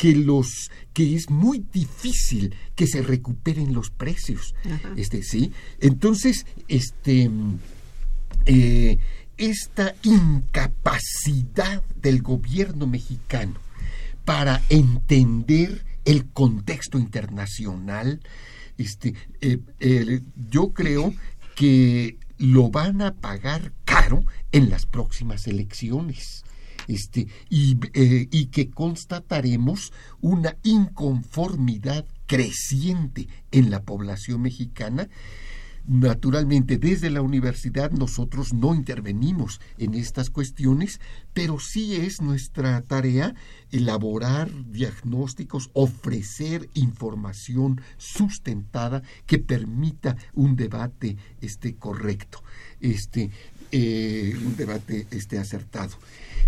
que 0.00 0.14
los 0.14 0.70
que 0.94 1.14
es 1.14 1.28
muy 1.28 1.62
difícil 1.74 2.54
que 2.74 2.86
se 2.86 3.02
recuperen 3.02 3.74
los 3.74 3.90
precios. 3.90 4.54
Este 4.96 5.22
sí. 5.22 5.52
Entonces 5.78 6.46
este 6.68 7.30
eh, 8.46 8.96
esta 9.36 9.94
incapacidad 10.02 11.82
del 12.00 12.22
gobierno 12.22 12.86
mexicano 12.86 13.60
para 14.24 14.62
entender 14.70 15.84
el 16.06 16.24
contexto 16.30 16.98
internacional 16.98 18.20
este 18.78 19.12
eh, 19.42 20.22
yo 20.48 20.70
creo 20.72 21.12
que 21.54 22.16
lo 22.38 22.70
van 22.70 23.02
a 23.02 23.12
pagar 23.12 23.74
caro 23.84 24.24
en 24.50 24.70
las 24.70 24.86
próximas 24.86 25.46
elecciones 25.46 26.42
este, 26.88 27.28
y, 27.48 27.78
eh, 27.94 28.28
y 28.30 28.46
que 28.46 28.70
constataremos 28.70 29.92
una 30.20 30.56
inconformidad 30.62 32.06
creciente 32.26 33.28
en 33.50 33.70
la 33.70 33.82
población 33.82 34.42
mexicana. 34.42 35.08
Naturalmente, 35.86 36.78
desde 36.78 37.10
la 37.10 37.22
universidad 37.22 37.90
nosotros 37.90 38.52
no 38.52 38.74
intervenimos 38.74 39.60
en 39.78 39.94
estas 39.94 40.30
cuestiones, 40.30 41.00
pero 41.32 41.58
sí 41.58 41.96
es 41.96 42.20
nuestra 42.20 42.80
tarea 42.82 43.34
elaborar 43.72 44.50
diagnósticos, 44.70 45.70
ofrecer 45.72 46.68
información 46.74 47.80
sustentada 47.96 49.02
que 49.26 49.38
permita 49.38 50.16
un 50.34 50.54
debate 50.54 51.16
este, 51.40 51.74
correcto, 51.74 52.44
este, 52.80 53.30
eh, 53.72 54.34
un 54.44 54.56
debate 54.56 55.06
este, 55.10 55.38
acertado. 55.38 55.96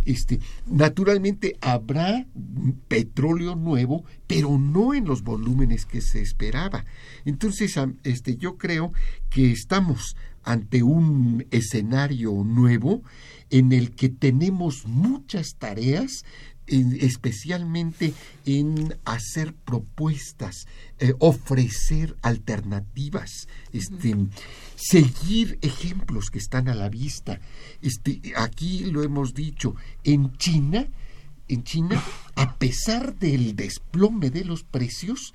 Este, 0.04 0.40
naturalmente 0.66 1.56
habrá 1.60 2.26
petróleo 2.88 3.54
nuevo, 3.54 4.04
pero 4.26 4.58
no 4.58 4.94
en 4.94 5.04
los 5.04 5.22
volúmenes 5.22 5.86
que 5.86 6.00
se 6.00 6.20
esperaba. 6.20 6.84
Entonces, 7.24 7.78
este, 8.02 8.36
yo 8.36 8.58
creo 8.58 8.92
que 9.30 9.52
estamos 9.52 10.16
ante 10.42 10.82
un 10.82 11.46
escenario 11.52 12.32
nuevo 12.44 13.02
en 13.50 13.72
el 13.72 13.92
que 13.92 14.08
tenemos 14.08 14.86
muchas 14.86 15.54
tareas 15.56 16.24
especialmente 16.72 18.14
en 18.46 18.96
hacer 19.04 19.54
propuestas, 19.54 20.66
eh, 20.98 21.14
ofrecer 21.18 22.16
alternativas, 22.22 23.48
este, 23.72 24.16
seguir 24.76 25.58
ejemplos 25.62 26.30
que 26.30 26.38
están 26.38 26.68
a 26.68 26.74
la 26.74 26.88
vista. 26.88 27.40
Este, 27.80 28.20
aquí 28.36 28.84
lo 28.86 29.02
hemos 29.02 29.34
dicho, 29.34 29.74
en 30.04 30.36
China, 30.36 30.88
en 31.48 31.64
China, 31.64 32.02
a 32.34 32.56
pesar 32.56 33.18
del 33.18 33.54
desplome 33.54 34.30
de 34.30 34.44
los 34.44 34.64
precios, 34.64 35.34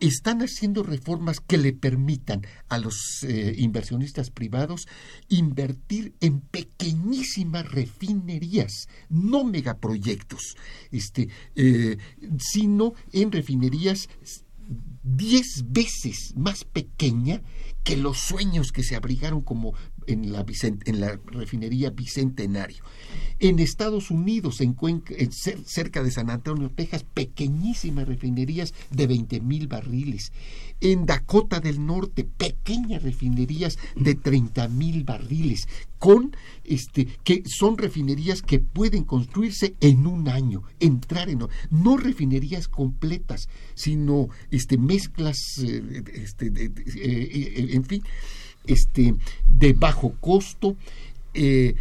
están 0.00 0.42
haciendo 0.42 0.82
reformas 0.82 1.40
que 1.40 1.58
le 1.58 1.72
permitan 1.72 2.42
a 2.68 2.78
los 2.78 3.22
eh, 3.22 3.54
inversionistas 3.58 4.30
privados 4.30 4.86
invertir 5.28 6.14
en 6.20 6.40
pequeñísimas 6.40 7.70
refinerías, 7.70 8.88
no 9.08 9.44
megaproyectos, 9.44 10.56
este, 10.90 11.28
eh, 11.56 11.98
sino 12.38 12.94
en 13.12 13.32
refinerías 13.32 14.08
diez 15.02 15.64
veces 15.66 16.34
más 16.36 16.64
pequeña 16.64 17.42
que 17.84 17.96
los 17.96 18.18
sueños 18.18 18.72
que 18.72 18.82
se 18.82 18.96
abrigaron 18.96 19.40
como 19.40 19.72
en 20.08 20.32
la, 20.32 21.20
refinería 21.26 21.90
Bicentenario. 21.90 22.82
En 23.38 23.58
Estados 23.58 24.10
Unidos, 24.10 24.60
en, 24.60 24.76
cerca 25.64 26.02
de 26.02 26.10
San 26.10 26.30
Antonio, 26.30 26.70
Texas, 26.74 27.04
pequeñísimas 27.14 28.08
refinerías 28.08 28.74
de 28.90 29.06
20 29.06 29.40
mil 29.40 29.68
barriles. 29.68 30.32
En 30.80 31.06
Dakota 31.06 31.60
del 31.60 31.84
Norte, 31.84 32.24
pequeñas 32.24 33.02
refinerías 33.02 33.78
de 33.96 34.14
30 34.14 34.68
mil 34.68 35.04
barriles, 35.04 35.68
con 35.98 36.36
este, 36.64 37.08
que 37.24 37.42
son 37.46 37.76
refinerías 37.76 38.42
que 38.42 38.60
pueden 38.60 39.04
construirse 39.04 39.74
en 39.80 40.06
un 40.06 40.28
año, 40.28 40.62
entrar 40.80 41.28
en 41.28 41.38
no 41.70 41.96
refinerías 41.96 42.68
completas, 42.68 43.48
sino 43.74 44.28
este, 44.50 44.78
mezclas, 44.78 45.38
eh, 45.62 46.02
este, 46.14 46.46
eh, 46.46 46.72
eh, 46.96 47.68
en 47.72 47.84
fin, 47.84 48.02
este, 48.68 49.14
de 49.50 49.72
bajo 49.72 50.14
costo 50.20 50.76
eh, 51.34 51.76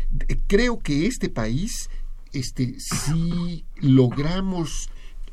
creo 0.45 0.79
que 0.79 1.07
este 1.07 1.29
país, 1.29 1.89
este, 2.33 2.75
si 2.79 3.65
logramos 3.77 4.89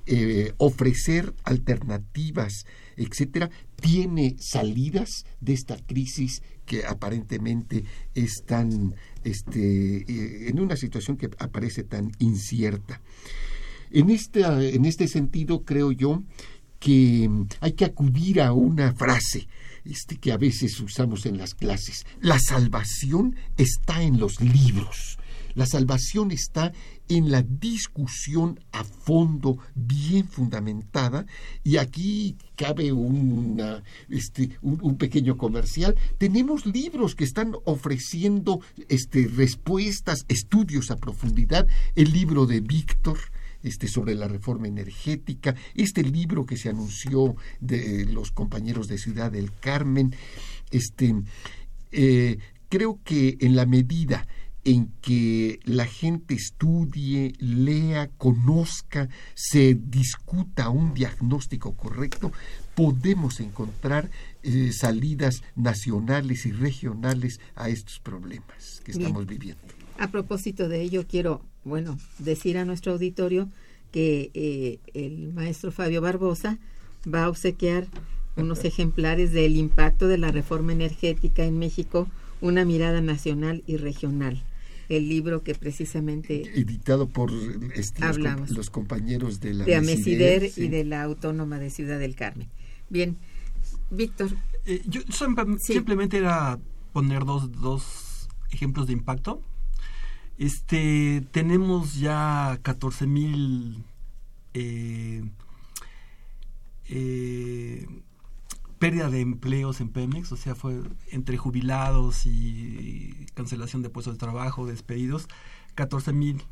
eh, 0.06 0.52
ofrecer 0.58 1.34
alternativas, 1.44 2.64
etcétera, 2.96 3.50
tiene 3.80 4.36
salidas 4.38 5.26
de 5.40 5.52
esta 5.52 5.76
crisis 5.76 6.42
que 6.64 6.86
aparentemente 6.86 7.84
es 8.14 8.44
tan, 8.46 8.94
este, 9.24 10.10
eh, 10.10 10.48
en 10.48 10.60
una 10.60 10.76
situación 10.76 11.16
que 11.16 11.28
aparece 11.38 11.82
tan 11.82 12.12
incierta. 12.18 13.02
En, 13.90 14.10
esta, 14.10 14.62
en 14.62 14.86
este 14.86 15.06
sentido, 15.06 15.64
creo 15.64 15.92
yo 15.92 16.22
que 16.80 17.28
hay 17.60 17.72
que 17.72 17.84
acudir 17.84 18.40
a 18.40 18.52
una 18.52 18.94
frase 18.94 19.48
este 19.84 20.16
que 20.16 20.32
a 20.32 20.36
veces 20.36 20.80
usamos 20.80 21.26
en 21.26 21.38
las 21.38 21.54
clases. 21.54 22.06
La 22.20 22.38
salvación 22.38 23.36
está 23.56 24.02
en 24.02 24.18
los 24.18 24.40
libros. 24.40 25.18
La 25.54 25.66
salvación 25.66 26.32
está 26.32 26.72
en 27.08 27.30
la 27.30 27.42
discusión 27.42 28.58
a 28.72 28.82
fondo 28.82 29.58
bien 29.74 30.26
fundamentada 30.26 31.26
y 31.62 31.76
aquí 31.76 32.36
cabe 32.56 32.92
este, 34.08 34.58
un, 34.62 34.96
pequeño 34.96 35.36
comercial. 35.36 35.96
Tenemos 36.18 36.66
libros 36.66 37.14
que 37.14 37.24
están 37.24 37.54
ofreciendo 37.64 38.60
este, 38.88 39.28
respuestas, 39.28 40.24
estudios 40.28 40.90
a 40.90 40.96
profundidad. 40.96 41.68
El 41.94 42.12
libro 42.12 42.46
de 42.46 42.60
Víctor, 42.60 43.18
este, 43.64 43.88
sobre 43.88 44.14
la 44.14 44.28
reforma 44.28 44.68
energética, 44.68 45.56
este 45.74 46.04
libro 46.04 46.46
que 46.46 46.56
se 46.56 46.68
anunció 46.68 47.34
de 47.60 48.06
los 48.06 48.30
compañeros 48.30 48.86
de 48.86 48.98
Ciudad 48.98 49.32
del 49.32 49.52
Carmen, 49.52 50.14
este, 50.70 51.14
eh, 51.90 52.38
creo 52.68 53.00
que 53.02 53.36
en 53.40 53.56
la 53.56 53.66
medida 53.66 54.26
en 54.64 54.88
que 55.02 55.60
la 55.64 55.84
gente 55.84 56.34
estudie, 56.34 57.34
lea, 57.38 58.08
conozca, 58.16 59.08
se 59.34 59.74
discuta 59.74 60.70
un 60.70 60.94
diagnóstico 60.94 61.76
correcto, 61.76 62.32
podemos 62.74 63.40
encontrar 63.40 64.10
eh, 64.42 64.72
salidas 64.72 65.42
nacionales 65.54 66.46
y 66.46 66.52
regionales 66.52 67.40
a 67.54 67.68
estos 67.68 68.00
problemas 68.00 68.80
que 68.84 68.92
estamos 68.92 69.26
viviendo. 69.26 69.62
A 69.98 70.10
propósito 70.10 70.68
de 70.68 70.80
ello, 70.80 71.06
quiero 71.06 71.42
bueno, 71.64 71.98
decir 72.18 72.58
a 72.58 72.64
nuestro 72.64 72.92
auditorio 72.92 73.48
que 73.90 74.30
eh, 74.34 74.78
el 74.92 75.32
maestro 75.32 75.70
Fabio 75.70 76.00
Barbosa 76.00 76.58
va 77.12 77.24
a 77.24 77.28
obsequiar 77.28 77.86
unos 78.36 78.64
ejemplares 78.64 79.32
del 79.32 79.56
impacto 79.56 80.08
de 80.08 80.18
la 80.18 80.30
reforma 80.30 80.72
energética 80.72 81.44
en 81.44 81.58
México, 81.58 82.08
una 82.40 82.64
mirada 82.64 83.00
nacional 83.00 83.62
y 83.66 83.76
regional. 83.76 84.42
El 84.90 85.08
libro 85.08 85.42
que 85.42 85.54
precisamente 85.54 86.42
editado 86.60 87.08
por 87.08 87.30
este, 87.74 88.02
los, 88.50 88.68
compañeros 88.68 89.40
de 89.40 89.54
la 89.54 89.64
de 89.64 89.76
Amesider 89.76 90.50
y 90.56 90.68
de 90.68 90.84
la 90.84 91.04
Autónoma 91.04 91.58
de 91.58 91.70
Ciudad 91.70 91.98
del 91.98 92.14
Carmen. 92.14 92.48
Bien, 92.90 93.16
Víctor. 93.90 94.36
Eh, 94.66 94.82
yo 94.86 95.00
simplemente 95.58 96.18
era 96.18 96.58
poner 96.92 97.24
dos, 97.24 97.50
dos 97.60 98.28
ejemplos 98.50 98.86
de 98.86 98.92
impacto. 98.92 99.40
Este, 100.38 101.26
tenemos 101.30 101.94
ya 101.94 102.58
14 102.62 103.06
mil 103.06 103.84
eh, 104.52 105.24
eh, 106.88 107.86
pérdida 108.78 109.10
de 109.10 109.20
empleos 109.20 109.80
en 109.80 109.88
Pemex, 109.88 110.32
o 110.32 110.36
sea, 110.36 110.54
fue 110.54 110.82
entre 111.10 111.36
jubilados 111.36 112.26
y 112.26 113.26
cancelación 113.34 113.82
de 113.82 113.90
puestos 113.90 114.14
de 114.14 114.18
trabajo, 114.18 114.66
despedidos, 114.66 115.28
14 115.74 116.12
mil 116.12 116.42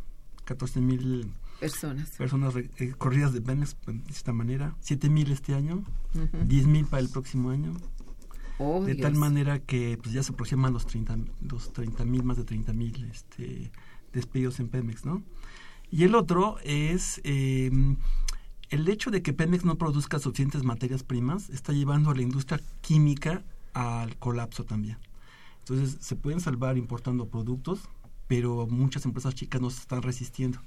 14 0.44 0.80
mil 0.80 1.32
personas, 1.60 2.10
personas 2.10 2.54
eh, 2.56 2.94
corridas 2.98 3.32
de 3.32 3.40
Pemex 3.40 3.76
de 3.86 4.02
esta 4.10 4.32
manera, 4.32 4.74
7 4.80 5.08
mil 5.08 5.30
este 5.30 5.54
año, 5.54 5.84
10 6.46 6.66
mil 6.66 6.86
para 6.86 7.00
el 7.02 7.08
próximo 7.08 7.50
año. 7.50 7.74
Oh, 8.64 8.84
de 8.84 8.94
tal 8.94 9.14
manera 9.14 9.58
que 9.58 9.98
pues 10.00 10.14
ya 10.14 10.22
se 10.22 10.32
aproximan 10.32 10.72
los 10.72 10.86
30 10.86 11.18
los 11.40 11.72
30 11.72 12.04
mil 12.04 12.22
más 12.22 12.36
de 12.36 12.44
30 12.44 12.72
mil 12.72 13.10
este 13.10 13.72
despedidos 14.12 14.60
en 14.60 14.68
Pemex, 14.68 15.04
¿no? 15.04 15.22
Y 15.90 16.04
el 16.04 16.14
otro 16.14 16.58
es 16.64 17.20
em, 17.24 17.96
el 18.70 18.88
hecho 18.88 19.10
de 19.10 19.22
que 19.22 19.32
Pemex 19.32 19.64
no 19.64 19.76
produzca 19.76 20.18
suficientes 20.18 20.62
materias 20.62 21.02
primas 21.02 21.50
está 21.50 21.72
llevando 21.72 22.10
a 22.10 22.14
la 22.14 22.22
industria 22.22 22.60
química 22.80 23.42
al 23.74 24.16
colapso 24.16 24.64
también. 24.64 24.98
Entonces 25.58 25.98
se 26.00 26.16
pueden 26.16 26.40
salvar 26.40 26.78
importando 26.78 27.26
productos, 27.26 27.88
pero 28.28 28.66
muchas 28.66 29.04
empresas 29.04 29.34
chicas 29.34 29.60
no 29.60 29.70
se 29.70 29.80
están 29.80 30.02
resistiendo. 30.02 30.60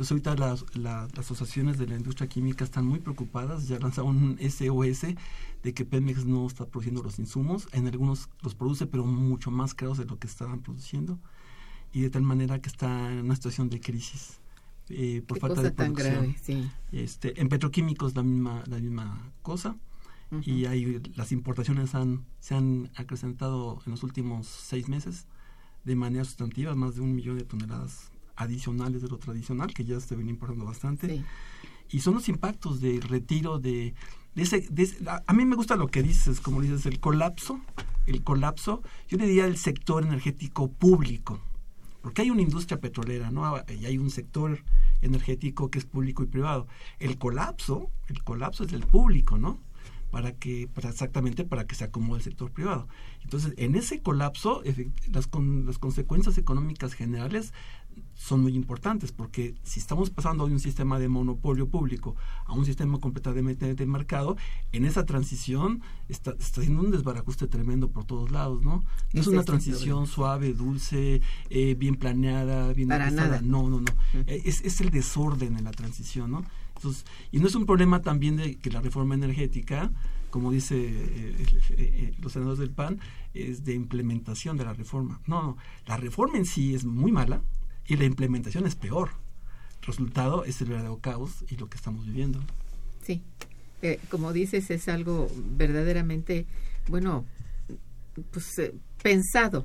Entonces 0.00 0.12
ahorita 0.12 0.34
las, 0.36 0.64
las, 0.78 1.18
asociaciones 1.18 1.76
de 1.76 1.86
la 1.86 1.94
industria 1.94 2.26
química 2.26 2.64
están 2.64 2.86
muy 2.86 3.00
preocupadas, 3.00 3.68
ya 3.68 3.78
lanzaron 3.78 4.16
un 4.16 4.38
SOS 4.38 5.14
de 5.62 5.74
que 5.74 5.84
Pemex 5.84 6.24
no 6.24 6.46
está 6.46 6.64
produciendo 6.64 7.02
los 7.02 7.18
insumos, 7.18 7.68
en 7.72 7.86
algunos 7.86 8.30
los 8.40 8.54
produce 8.54 8.86
pero 8.86 9.04
mucho 9.04 9.50
más 9.50 9.74
caros 9.74 9.98
de 9.98 10.06
lo 10.06 10.18
que 10.18 10.26
estaban 10.26 10.60
produciendo. 10.60 11.18
Y 11.92 12.00
de 12.00 12.08
tal 12.08 12.22
manera 12.22 12.62
que 12.62 12.70
está 12.70 13.12
en 13.12 13.26
una 13.26 13.34
situación 13.34 13.68
de 13.68 13.78
crisis 13.78 14.40
eh, 14.88 15.22
por 15.26 15.38
falta 15.38 15.60
de 15.60 15.70
producción. 15.70 16.34
este, 16.92 17.38
en 17.38 17.50
petroquímicos 17.50 18.14
la 18.14 18.22
misma 18.22 18.62
la 18.68 18.78
misma 18.78 19.32
cosa. 19.42 19.76
Y 20.46 20.64
ahí 20.64 21.02
las 21.14 21.30
importaciones 21.30 21.94
han 21.94 22.24
se 22.38 22.54
han 22.54 22.90
acrecentado 22.96 23.82
en 23.84 23.90
los 23.90 24.02
últimos 24.02 24.46
seis 24.46 24.88
meses 24.88 25.26
de 25.84 25.94
manera 25.94 26.24
sustantiva 26.24 26.74
más 26.74 26.94
de 26.94 27.02
un 27.02 27.14
millón 27.14 27.36
de 27.36 27.44
toneladas 27.44 28.12
adicionales 28.40 29.02
de 29.02 29.08
lo 29.08 29.18
tradicional, 29.18 29.72
que 29.72 29.84
ya 29.84 30.00
se 30.00 30.16
ven 30.16 30.28
importando 30.28 30.64
bastante. 30.64 31.08
Sí. 31.08 31.24
Y 31.90 32.00
son 32.00 32.14
los 32.14 32.28
impactos 32.28 32.80
del 32.80 33.02
retiro 33.02 33.58
de, 33.58 33.94
de 34.34 34.42
ese, 34.42 34.60
de 34.70 34.82
ese- 34.84 35.08
a, 35.08 35.22
a 35.26 35.32
mí 35.32 35.44
me 35.44 35.56
gusta 35.56 35.76
lo 35.76 35.88
que 35.88 36.02
dices, 36.02 36.40
como 36.40 36.60
dices, 36.62 36.86
el 36.86 37.00
colapso, 37.00 37.60
el 38.06 38.22
colapso, 38.22 38.82
yo 39.08 39.18
le 39.18 39.26
diría 39.26 39.46
el 39.46 39.56
sector 39.56 40.04
energético 40.04 40.70
público, 40.70 41.40
porque 42.02 42.22
hay 42.22 42.30
una 42.30 42.42
industria 42.42 42.80
petrolera, 42.80 43.30
¿no? 43.30 43.42
Y 43.68 43.84
hay 43.86 43.98
un 43.98 44.10
sector 44.10 44.58
energético 45.02 45.68
que 45.70 45.78
es 45.78 45.84
público 45.84 46.22
y 46.22 46.26
privado. 46.26 46.66
El 46.98 47.18
colapso, 47.18 47.90
el 48.08 48.22
colapso 48.22 48.64
es 48.64 48.70
del 48.70 48.86
público, 48.86 49.36
¿no? 49.38 49.58
Para 50.10 50.32
que, 50.32 50.66
para 50.66 50.88
exactamente 50.90 51.44
para 51.44 51.66
que 51.66 51.74
se 51.74 51.84
acomode 51.84 52.18
el 52.18 52.24
sector 52.24 52.50
privado. 52.50 52.88
Entonces, 53.22 53.52
en 53.58 53.74
ese 53.76 54.00
colapso, 54.00 54.62
las, 55.12 55.26
con, 55.26 55.66
las 55.66 55.78
consecuencias 55.78 56.36
económicas 56.38 56.94
generales 56.94 57.52
son 58.14 58.42
muy 58.42 58.54
importantes 58.54 59.12
porque 59.12 59.54
si 59.62 59.80
estamos 59.80 60.10
pasando 60.10 60.46
de 60.46 60.52
un 60.52 60.60
sistema 60.60 60.98
de 60.98 61.08
monopolio 61.08 61.68
público 61.68 62.16
a 62.44 62.52
un 62.52 62.66
sistema 62.66 62.98
completamente 62.98 63.74
de 63.74 63.86
mercado, 63.86 64.36
en 64.72 64.84
esa 64.84 65.06
transición 65.06 65.80
está, 66.08 66.32
está 66.38 66.60
haciendo 66.60 66.82
un 66.82 66.90
desbarajuste 66.90 67.46
tremendo 67.46 67.88
por 67.88 68.04
todos 68.04 68.30
lados, 68.30 68.62
¿no? 68.62 68.84
No 69.14 69.20
es 69.20 69.26
una 69.26 69.42
transición 69.42 70.06
suave, 70.06 70.52
dulce, 70.52 71.22
eh, 71.48 71.74
bien 71.74 71.96
planeada, 71.96 72.72
bien 72.74 72.88
Para 72.88 73.10
nada. 73.10 73.40
No, 73.40 73.70
no, 73.70 73.80
no. 73.80 73.92
Eh, 74.26 74.42
Es, 74.44 74.60
es 74.60 74.80
el 74.82 74.90
desorden 74.90 75.56
en 75.56 75.64
la 75.64 75.70
transición, 75.70 76.30
¿no? 76.30 76.44
Entonces, 76.76 77.04
y 77.32 77.38
no 77.40 77.46
es 77.46 77.54
un 77.54 77.66
problema 77.66 78.00
también 78.00 78.36
de 78.36 78.56
que 78.56 78.70
la 78.70 78.80
reforma 78.80 79.14
energética, 79.14 79.90
como 80.30 80.50
dice 80.50 80.76
eh, 80.78 81.36
eh, 81.38 81.74
eh, 81.76 82.14
los 82.20 82.32
senadores 82.32 82.58
del 82.58 82.70
PAN, 82.70 83.00
es 83.34 83.64
de 83.64 83.74
implementación 83.74 84.56
de 84.56 84.64
la 84.64 84.72
reforma. 84.72 85.20
No, 85.26 85.42
no, 85.42 85.56
la 85.86 85.96
reforma 85.96 86.38
en 86.38 86.46
sí 86.46 86.74
es 86.74 86.84
muy 86.84 87.12
mala 87.12 87.42
y 87.90 87.96
la 87.96 88.04
implementación 88.04 88.66
es 88.66 88.76
peor. 88.76 89.10
El 89.80 89.86
resultado 89.88 90.44
es 90.44 90.60
el 90.60 90.68
verdadero 90.68 90.98
caos 91.00 91.44
y 91.50 91.56
lo 91.56 91.68
que 91.68 91.76
estamos 91.76 92.06
viviendo. 92.06 92.40
Sí, 93.04 93.20
Eh, 93.82 93.98
como 94.10 94.32
dices, 94.34 94.70
es 94.70 94.88
algo 94.88 95.28
verdaderamente, 95.56 96.44
bueno, 96.88 97.24
pues 98.30 98.58
eh, 98.58 98.74
pensado. 99.02 99.64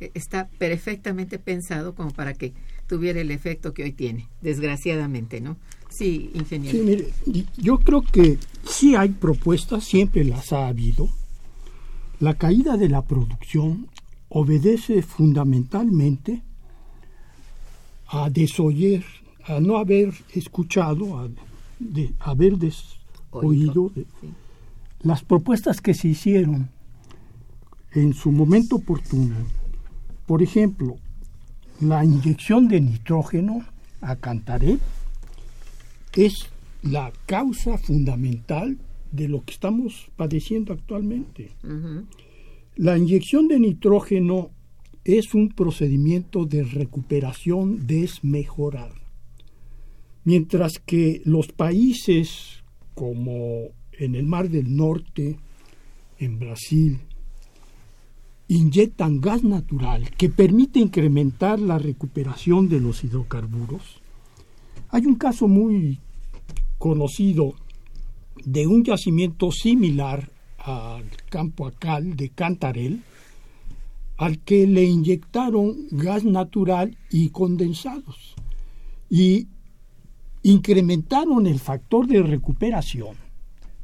Eh, 0.00 0.10
Está 0.14 0.48
perfectamente 0.58 1.38
pensado 1.38 1.94
como 1.94 2.10
para 2.10 2.32
que 2.32 2.54
tuviera 2.88 3.20
el 3.20 3.30
efecto 3.30 3.74
que 3.74 3.84
hoy 3.84 3.92
tiene, 3.92 4.28
desgraciadamente, 4.40 5.42
¿no? 5.42 5.58
Sí, 5.90 6.30
ingeniero. 6.32 6.78
Sí, 6.78 6.84
mire, 6.84 7.12
yo 7.58 7.78
creo 7.78 8.00
que 8.02 8.38
sí 8.66 8.96
hay 8.96 9.10
propuestas, 9.10 9.84
siempre 9.84 10.24
las 10.24 10.52
ha 10.54 10.66
habido. 10.66 11.10
La 12.20 12.34
caída 12.34 12.78
de 12.78 12.88
la 12.88 13.02
producción 13.02 13.88
obedece 14.30 15.02
fundamentalmente 15.02 16.42
a 18.06 18.30
desoyer, 18.30 19.04
a 19.44 19.60
no 19.60 19.76
haber 19.76 20.12
escuchado, 20.34 21.18
a 21.18 21.28
de 21.78 22.14
haber 22.20 22.56
desoído 22.56 23.90
de- 23.94 24.02
Sí. 24.20 24.28
las 25.02 25.22
propuestas 25.22 25.80
que 25.80 25.92
se 25.94 26.08
hicieron 26.08 26.70
en 27.92 28.14
su 28.14 28.32
momento 28.32 28.76
oportuno. 28.76 29.34
Por 30.26 30.42
ejemplo, 30.42 30.96
la 31.80 32.04
inyección 32.04 32.68
de 32.68 32.80
nitrógeno 32.80 33.64
a 34.00 34.16
Cantaré 34.16 34.78
es 36.14 36.46
la 36.82 37.12
causa 37.26 37.76
fundamental 37.78 38.78
de 39.12 39.28
lo 39.28 39.42
que 39.44 39.52
estamos 39.52 40.08
padeciendo 40.16 40.72
actualmente. 40.72 41.50
La 42.76 42.96
inyección 42.98 43.48
de 43.48 43.58
nitrógeno 43.60 44.50
es 45.04 45.34
un 45.34 45.50
procedimiento 45.50 46.46
de 46.46 46.64
recuperación 46.64 47.86
desmejorada. 47.86 48.94
Mientras 50.24 50.78
que 50.78 51.20
los 51.24 51.48
países 51.48 52.64
como 52.94 53.68
en 53.92 54.14
el 54.14 54.24
Mar 54.24 54.48
del 54.48 54.74
Norte, 54.74 55.36
en 56.18 56.38
Brasil, 56.38 57.00
inyectan 58.48 59.20
gas 59.20 59.42
natural 59.42 60.10
que 60.16 60.28
permite 60.28 60.78
incrementar 60.78 61.58
la 61.58 61.78
recuperación 61.78 62.68
de 62.68 62.80
los 62.80 63.04
hidrocarburos. 63.04 64.00
Hay 64.90 65.06
un 65.06 65.16
caso 65.16 65.48
muy 65.48 65.98
conocido 66.78 67.54
de 68.44 68.66
un 68.66 68.84
yacimiento 68.84 69.50
similar 69.50 70.30
al 70.58 71.04
campo 71.30 71.66
Acal 71.66 72.16
de 72.16 72.30
Cantarel, 72.30 73.02
al 74.16 74.38
que 74.40 74.66
le 74.66 74.84
inyectaron 74.84 75.88
gas 75.90 76.24
natural 76.24 76.96
y 77.10 77.30
condensados 77.30 78.34
y 79.10 79.48
incrementaron 80.42 81.46
el 81.46 81.58
factor 81.58 82.06
de 82.06 82.22
recuperación 82.22 83.16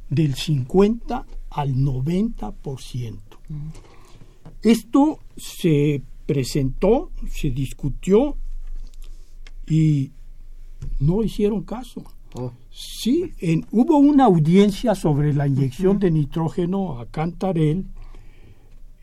del 0.09 0.35
50 0.35 1.25
al 1.49 1.75
90%. 1.75 3.17
Esto 4.61 5.19
se 5.35 6.01
presentó, 6.25 7.11
se 7.29 7.49
discutió 7.49 8.37
y 9.67 10.11
no 10.99 11.23
hicieron 11.23 11.63
caso. 11.63 12.03
Oh, 12.35 12.51
Sí, 12.73 13.33
en- 13.39 13.65
hubo 13.71 13.97
una 13.97 14.25
audiencia 14.25 14.95
sobre 14.95 15.33
la 15.33 15.47
inyección 15.47 15.99
de 15.99 16.09
nitrógeno 16.11 16.99
a 16.99 17.05
Cantarel 17.07 17.85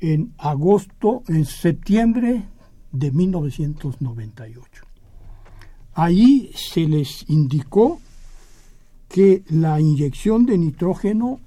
en 0.00 0.32
agosto, 0.38 1.22
en 1.28 1.44
septiembre 1.44 2.44
de 2.92 3.10
1998. 3.10 4.84
Ahí 5.94 6.50
se 6.54 6.86
les 6.86 7.24
indicó 7.28 8.00
que 9.08 9.42
la 9.48 9.80
inyección 9.80 10.46
de 10.46 10.58
nitrógeno 10.58 11.40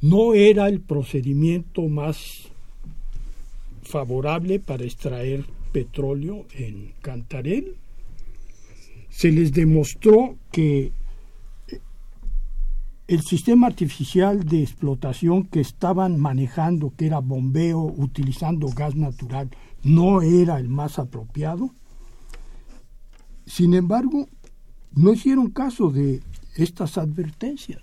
no 0.00 0.34
era 0.34 0.68
el 0.68 0.80
procedimiento 0.80 1.82
más 1.88 2.48
favorable 3.82 4.58
para 4.58 4.84
extraer 4.84 5.44
petróleo 5.72 6.46
en 6.54 6.92
Cantarel. 7.02 7.76
Se 9.10 9.30
les 9.30 9.52
demostró 9.52 10.36
que 10.50 10.92
el 13.08 13.22
sistema 13.22 13.66
artificial 13.66 14.44
de 14.44 14.62
explotación 14.62 15.44
que 15.44 15.60
estaban 15.60 16.18
manejando, 16.18 16.94
que 16.96 17.06
era 17.06 17.18
bombeo 17.18 17.82
utilizando 17.82 18.68
gas 18.68 18.94
natural, 18.94 19.50
no 19.82 20.22
era 20.22 20.58
el 20.58 20.68
más 20.68 20.98
apropiado. 20.98 21.70
Sin 23.44 23.74
embargo, 23.74 24.28
no 24.94 25.12
hicieron 25.12 25.50
caso 25.50 25.90
de 25.90 26.22
estas 26.56 26.96
advertencias. 26.96 27.82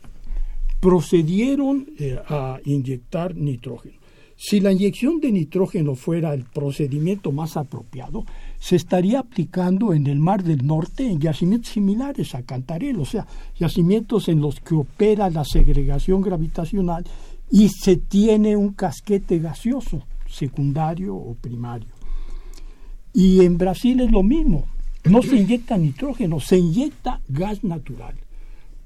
Procedieron 0.80 1.88
eh, 1.98 2.18
a 2.28 2.60
inyectar 2.64 3.36
nitrógeno. 3.36 3.99
Si 4.42 4.62
la 4.62 4.72
inyección 4.72 5.20
de 5.20 5.34
nitrógeno 5.34 5.96
fuera 5.96 6.34
el 6.34 6.46
procedimiento 6.46 7.34
más 7.34 7.58
apropiado, 7.58 8.24
se 8.58 8.78
estaría 8.78 9.20
aplicando 9.20 9.94
en 9.94 10.08
el 10.08 10.18
Mar 10.18 10.46
del 10.46 10.66
Norte 10.66 11.06
en 11.06 11.20
yacimientos 11.20 11.74
similares 11.74 12.34
a 12.36 12.44
Cantarel, 12.44 13.02
o 13.02 13.06
sea, 13.06 13.28
yacimientos 13.60 14.30
en 14.30 14.40
los 14.40 14.62
que 14.62 14.76
opera 14.76 15.30
la 15.30 15.44
segregación 15.44 16.22
gravitacional 16.22 17.04
y 17.52 17.68
se 17.68 17.98
tiene 17.98 18.56
un 18.56 18.72
casquete 18.72 19.40
gaseoso, 19.40 20.04
secundario 20.26 21.18
o 21.18 21.36
primario. 21.36 21.90
Y 23.14 23.44
en 23.44 23.58
Brasil 23.58 24.00
es 24.00 24.10
lo 24.10 24.24
mismo, 24.24 24.68
no 25.04 25.22
se 25.22 25.36
inyecta 25.36 25.78
nitrógeno, 25.78 26.40
se 26.40 26.58
inyecta 26.58 27.20
gas 27.28 27.66
natural 27.66 28.16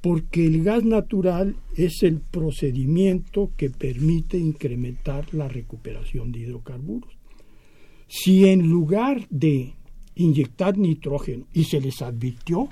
porque 0.03 0.45
el 0.45 0.65
gas 0.65 0.83
natural 0.83 1.55
es 1.77 2.03
el 2.03 2.19
procedimiento 2.19 3.51
que 3.55 3.69
permite 3.69 4.37
incrementar 4.37 5.33
la 5.33 5.47
recuperación 5.47 6.33
de 6.33 6.39
hidrocarburos. 6.39 7.09
Si 8.09 8.49
en 8.49 8.69
lugar 8.69 9.25
de 9.29 9.75
inyectar 10.15 10.77
nitrógeno, 10.77 11.45
y 11.53 11.63
se 11.63 11.79
les 11.79 12.01
advirtió 12.01 12.67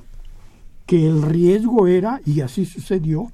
que 0.86 1.08
el 1.08 1.22
riesgo 1.22 1.88
era, 1.88 2.20
y 2.26 2.42
así 2.42 2.66
sucedió, 2.66 3.32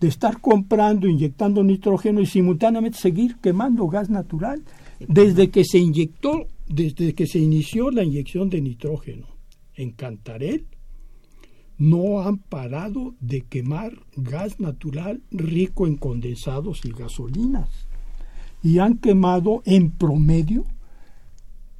de 0.00 0.08
estar 0.08 0.40
comprando, 0.40 1.06
inyectando 1.06 1.62
nitrógeno 1.62 2.22
y 2.22 2.26
simultáneamente 2.26 2.96
seguir 2.96 3.36
quemando 3.42 3.88
gas 3.88 4.08
natural, 4.08 4.62
desde 5.06 5.50
que 5.50 5.64
se 5.64 5.76
inyectó, 5.76 6.46
desde 6.66 7.14
que 7.14 7.26
se 7.26 7.40
inició 7.40 7.90
la 7.90 8.04
inyección 8.04 8.48
de 8.48 8.62
nitrógeno 8.62 9.26
en 9.74 9.90
Cantarel, 9.90 10.64
no 11.78 12.20
han 12.22 12.38
parado 12.38 13.14
de 13.20 13.42
quemar 13.42 13.92
gas 14.16 14.58
natural 14.58 15.22
rico 15.30 15.86
en 15.86 15.96
condensados 15.96 16.84
y 16.84 16.90
gasolinas. 16.90 17.68
Y 18.62 18.80
han 18.80 18.98
quemado 18.98 19.62
en 19.64 19.92
promedio 19.92 20.64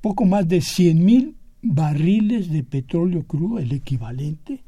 poco 0.01 0.25
más 0.25 0.47
de 0.47 0.61
100 0.61 1.05
mil 1.05 1.35
barriles 1.61 2.51
de 2.51 2.63
petróleo 2.63 3.25
crudo, 3.25 3.59
el 3.59 3.73
equivalente, 3.73 4.63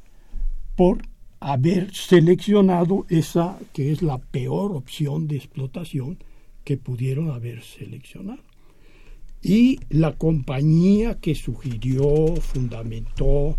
por 0.77 1.03
haber 1.39 1.95
seleccionado 1.95 3.07
esa 3.09 3.59
que 3.73 3.93
es 3.93 4.03
la 4.03 4.19
peor 4.19 4.73
opción 4.73 5.29
de 5.29 5.37
explotación 5.37 6.19
que 6.65 6.77
pudieron 6.77 7.31
haber 7.31 7.63
seleccionado. 7.63 8.43
Y 9.43 9.81
la 9.89 10.13
compañía 10.13 11.19
que 11.19 11.35
sugirió, 11.35 12.37
fundamentó 12.37 13.57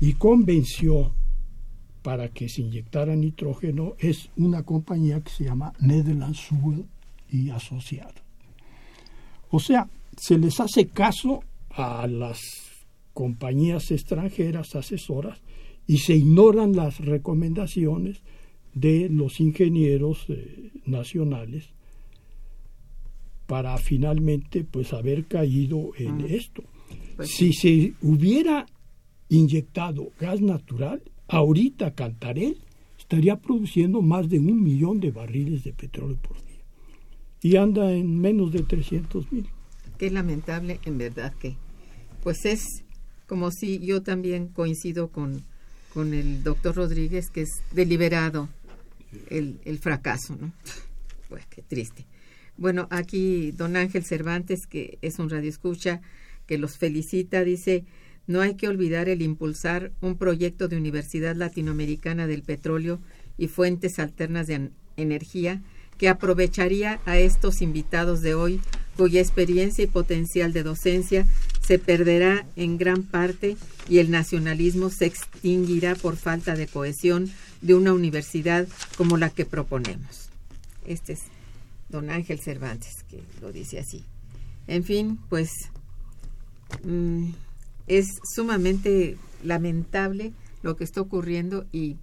y 0.00 0.14
convenció 0.14 1.12
para 2.02 2.28
que 2.28 2.48
se 2.48 2.62
inyectara 2.62 3.14
nitrógeno 3.14 3.94
es 3.98 4.30
una 4.36 4.62
compañía 4.62 5.20
que 5.20 5.30
se 5.30 5.44
llama 5.44 5.72
Netherlands 5.78 6.48
y 7.30 7.50
Asociado. 7.50 8.14
O 9.50 9.60
sea, 9.60 9.88
se 10.16 10.38
les 10.38 10.58
hace 10.60 10.86
caso 10.86 11.42
a 11.70 12.06
las 12.06 12.40
compañías 13.12 13.90
extranjeras 13.90 14.74
asesoras 14.74 15.38
y 15.86 15.98
se 15.98 16.14
ignoran 16.16 16.74
las 16.74 16.98
recomendaciones 16.98 18.22
de 18.74 19.08
los 19.10 19.40
ingenieros 19.40 20.24
eh, 20.28 20.70
nacionales 20.86 21.68
para 23.46 23.76
finalmente 23.78 24.64
pues 24.64 24.92
haber 24.92 25.26
caído 25.26 25.90
en 25.98 26.20
esto. 26.20 26.62
Pues 27.16 27.30
si 27.30 27.52
se 27.52 27.94
hubiera 28.00 28.66
inyectado 29.30 30.12
gas 30.20 30.42
natural, 30.42 31.02
ahorita 31.28 31.94
Cantarell 31.94 32.58
estaría 32.98 33.36
produciendo 33.36 34.02
más 34.02 34.28
de 34.28 34.38
un 34.38 34.62
millón 34.62 35.00
de 35.00 35.10
barriles 35.10 35.64
de 35.64 35.72
petróleo 35.72 36.18
por 36.18 36.36
día 36.36 36.50
y 37.42 37.56
anda 37.56 37.90
en 37.92 38.20
menos 38.20 38.52
de 38.52 38.62
300 38.62 39.32
mil. 39.32 39.46
Qué 39.98 40.10
lamentable, 40.10 40.80
en 40.84 40.98
verdad 40.98 41.32
que. 41.34 41.56
Pues 42.22 42.44
es 42.44 42.64
como 43.26 43.50
si 43.50 43.78
yo 43.78 44.02
también 44.02 44.48
coincido 44.48 45.08
con, 45.08 45.42
con 45.94 46.12
el 46.12 46.42
doctor 46.42 46.74
Rodríguez, 46.74 47.30
que 47.30 47.42
es 47.42 47.50
deliberado 47.72 48.48
el, 49.30 49.58
el 49.64 49.78
fracaso, 49.78 50.36
¿no? 50.38 50.52
Pues 51.28 51.46
qué 51.46 51.62
triste. 51.62 52.06
Bueno, 52.56 52.88
aquí 52.90 53.52
don 53.52 53.76
Ángel 53.76 54.04
Cervantes, 54.04 54.66
que 54.66 54.98
es 55.00 55.18
un 55.18 55.30
radioescucha, 55.30 56.02
que 56.46 56.58
los 56.58 56.76
felicita, 56.76 57.44
dice, 57.44 57.84
no 58.30 58.40
hay 58.42 58.54
que 58.54 58.68
olvidar 58.68 59.08
el 59.08 59.22
impulsar 59.22 59.90
un 60.00 60.16
proyecto 60.16 60.68
de 60.68 60.76
Universidad 60.76 61.34
Latinoamericana 61.34 62.28
del 62.28 62.42
Petróleo 62.42 63.00
y 63.36 63.48
Fuentes 63.48 63.98
Alternas 63.98 64.46
de 64.46 64.54
en- 64.54 64.72
Energía 64.96 65.60
que 65.98 66.08
aprovecharía 66.08 67.00
a 67.06 67.18
estos 67.18 67.60
invitados 67.60 68.20
de 68.20 68.34
hoy, 68.34 68.60
cuya 68.96 69.20
experiencia 69.20 69.82
y 69.82 69.88
potencial 69.88 70.52
de 70.52 70.62
docencia 70.62 71.26
se 71.60 71.80
perderá 71.80 72.46
en 72.54 72.78
gran 72.78 73.02
parte 73.02 73.56
y 73.88 73.98
el 73.98 74.12
nacionalismo 74.12 74.90
se 74.90 75.06
extinguirá 75.06 75.96
por 75.96 76.16
falta 76.16 76.54
de 76.54 76.68
cohesión 76.68 77.28
de 77.62 77.74
una 77.74 77.92
universidad 77.92 78.68
como 78.96 79.16
la 79.16 79.30
que 79.30 79.44
proponemos. 79.44 80.28
Este 80.86 81.14
es 81.14 81.20
don 81.88 82.10
Ángel 82.10 82.38
Cervantes 82.40 83.04
que 83.10 83.20
lo 83.42 83.50
dice 83.50 83.80
así. 83.80 84.04
En 84.68 84.84
fin, 84.84 85.18
pues 85.28 85.50
mm, 86.84 87.30
es 87.90 88.06
sumamente 88.34 89.16
lamentable 89.42 90.32
lo 90.62 90.76
que 90.76 90.84
está 90.84 91.00
ocurriendo 91.00 91.66
y 91.72 91.96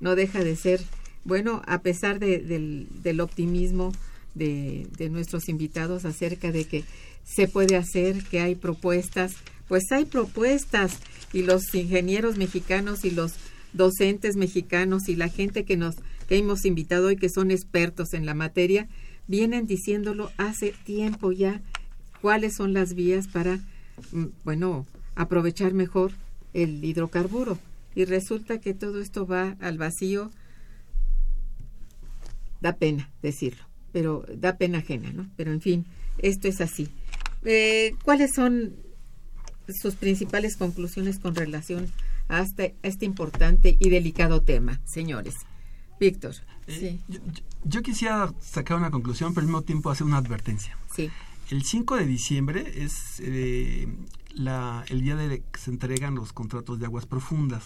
no 0.00 0.14
deja 0.14 0.44
de 0.44 0.54
ser, 0.54 0.80
bueno, 1.24 1.60
a 1.66 1.82
pesar 1.82 2.20
de- 2.20 2.38
del, 2.38 3.20
optimismo 3.20 3.92
de, 4.34 4.86
de 4.96 5.10
nuestros 5.10 5.48
invitados 5.48 6.04
acerca 6.04 6.52
de 6.52 6.64
que 6.66 6.84
se 7.24 7.48
puede 7.48 7.76
hacer, 7.76 8.22
que 8.24 8.40
hay 8.40 8.54
propuestas, 8.54 9.32
pues 9.66 9.90
hay 9.90 10.04
propuestas 10.04 10.98
y 11.32 11.42
los 11.42 11.74
ingenieros 11.74 12.36
mexicanos 12.38 13.04
y 13.04 13.10
los 13.10 13.32
docentes 13.72 14.36
mexicanos 14.36 15.08
y 15.08 15.16
la 15.16 15.28
gente 15.28 15.64
que 15.64 15.76
nos 15.76 15.96
que 16.28 16.36
hemos 16.36 16.64
invitado 16.64 17.08
hoy 17.08 17.16
que 17.16 17.28
son 17.28 17.50
expertos 17.50 18.12
en 18.14 18.24
la 18.24 18.34
materia 18.34 18.86
vienen 19.26 19.66
diciéndolo 19.66 20.30
hace 20.36 20.74
tiempo 20.84 21.32
ya 21.32 21.60
cuáles 22.22 22.54
son 22.56 22.72
las 22.72 22.94
vías 22.94 23.28
para 23.28 23.58
bueno 24.44 24.86
aprovechar 25.14 25.72
mejor 25.74 26.12
el 26.54 26.84
hidrocarburo. 26.84 27.58
Y 27.94 28.04
resulta 28.04 28.58
que 28.60 28.74
todo 28.74 29.00
esto 29.00 29.26
va 29.26 29.56
al 29.60 29.78
vacío. 29.78 30.30
Da 32.60 32.72
pena 32.76 33.10
decirlo 33.22 33.64
pero 33.92 34.24
da 34.36 34.56
pena 34.58 34.78
ajena 34.78 35.10
no 35.12 35.26
pero 35.36 35.50
en 35.52 35.60
fin 35.60 35.86
esto 36.18 36.48
es 36.48 36.60
así. 36.60 36.88
Eh, 37.44 37.94
cuáles 38.04 38.34
son 38.34 38.74
sus 39.68 39.94
principales 39.94 40.56
conclusiones 40.56 41.18
con 41.20 41.34
relación 41.36 41.86
a 42.28 42.40
este, 42.42 42.74
a 42.82 42.88
este 42.88 43.04
importante 43.06 43.76
y 43.78 43.88
delicado 43.90 44.42
tema 44.42 44.80
señores 44.84 45.34
Víctor. 46.00 46.34
Eh, 46.66 46.78
sí. 46.80 47.00
yo, 47.08 47.20
yo- 47.32 47.42
yo 47.64 47.82
quisiera 47.82 48.32
sacar 48.40 48.76
una 48.76 48.90
conclusión, 48.90 49.34
pero 49.34 49.42
al 49.42 49.46
mismo 49.48 49.62
tiempo 49.62 49.90
hacer 49.90 50.06
una 50.06 50.18
advertencia. 50.18 50.76
sí 50.94 51.10
El 51.50 51.64
5 51.64 51.96
de 51.96 52.06
diciembre 52.06 52.84
es 52.84 53.20
eh, 53.20 53.88
la, 54.34 54.84
el 54.88 55.00
día 55.00 55.16
de 55.16 55.40
que 55.40 55.58
se 55.58 55.70
entregan 55.70 56.14
los 56.14 56.34
contratos 56.34 56.78
de 56.78 56.84
aguas 56.84 57.06
profundas. 57.06 57.64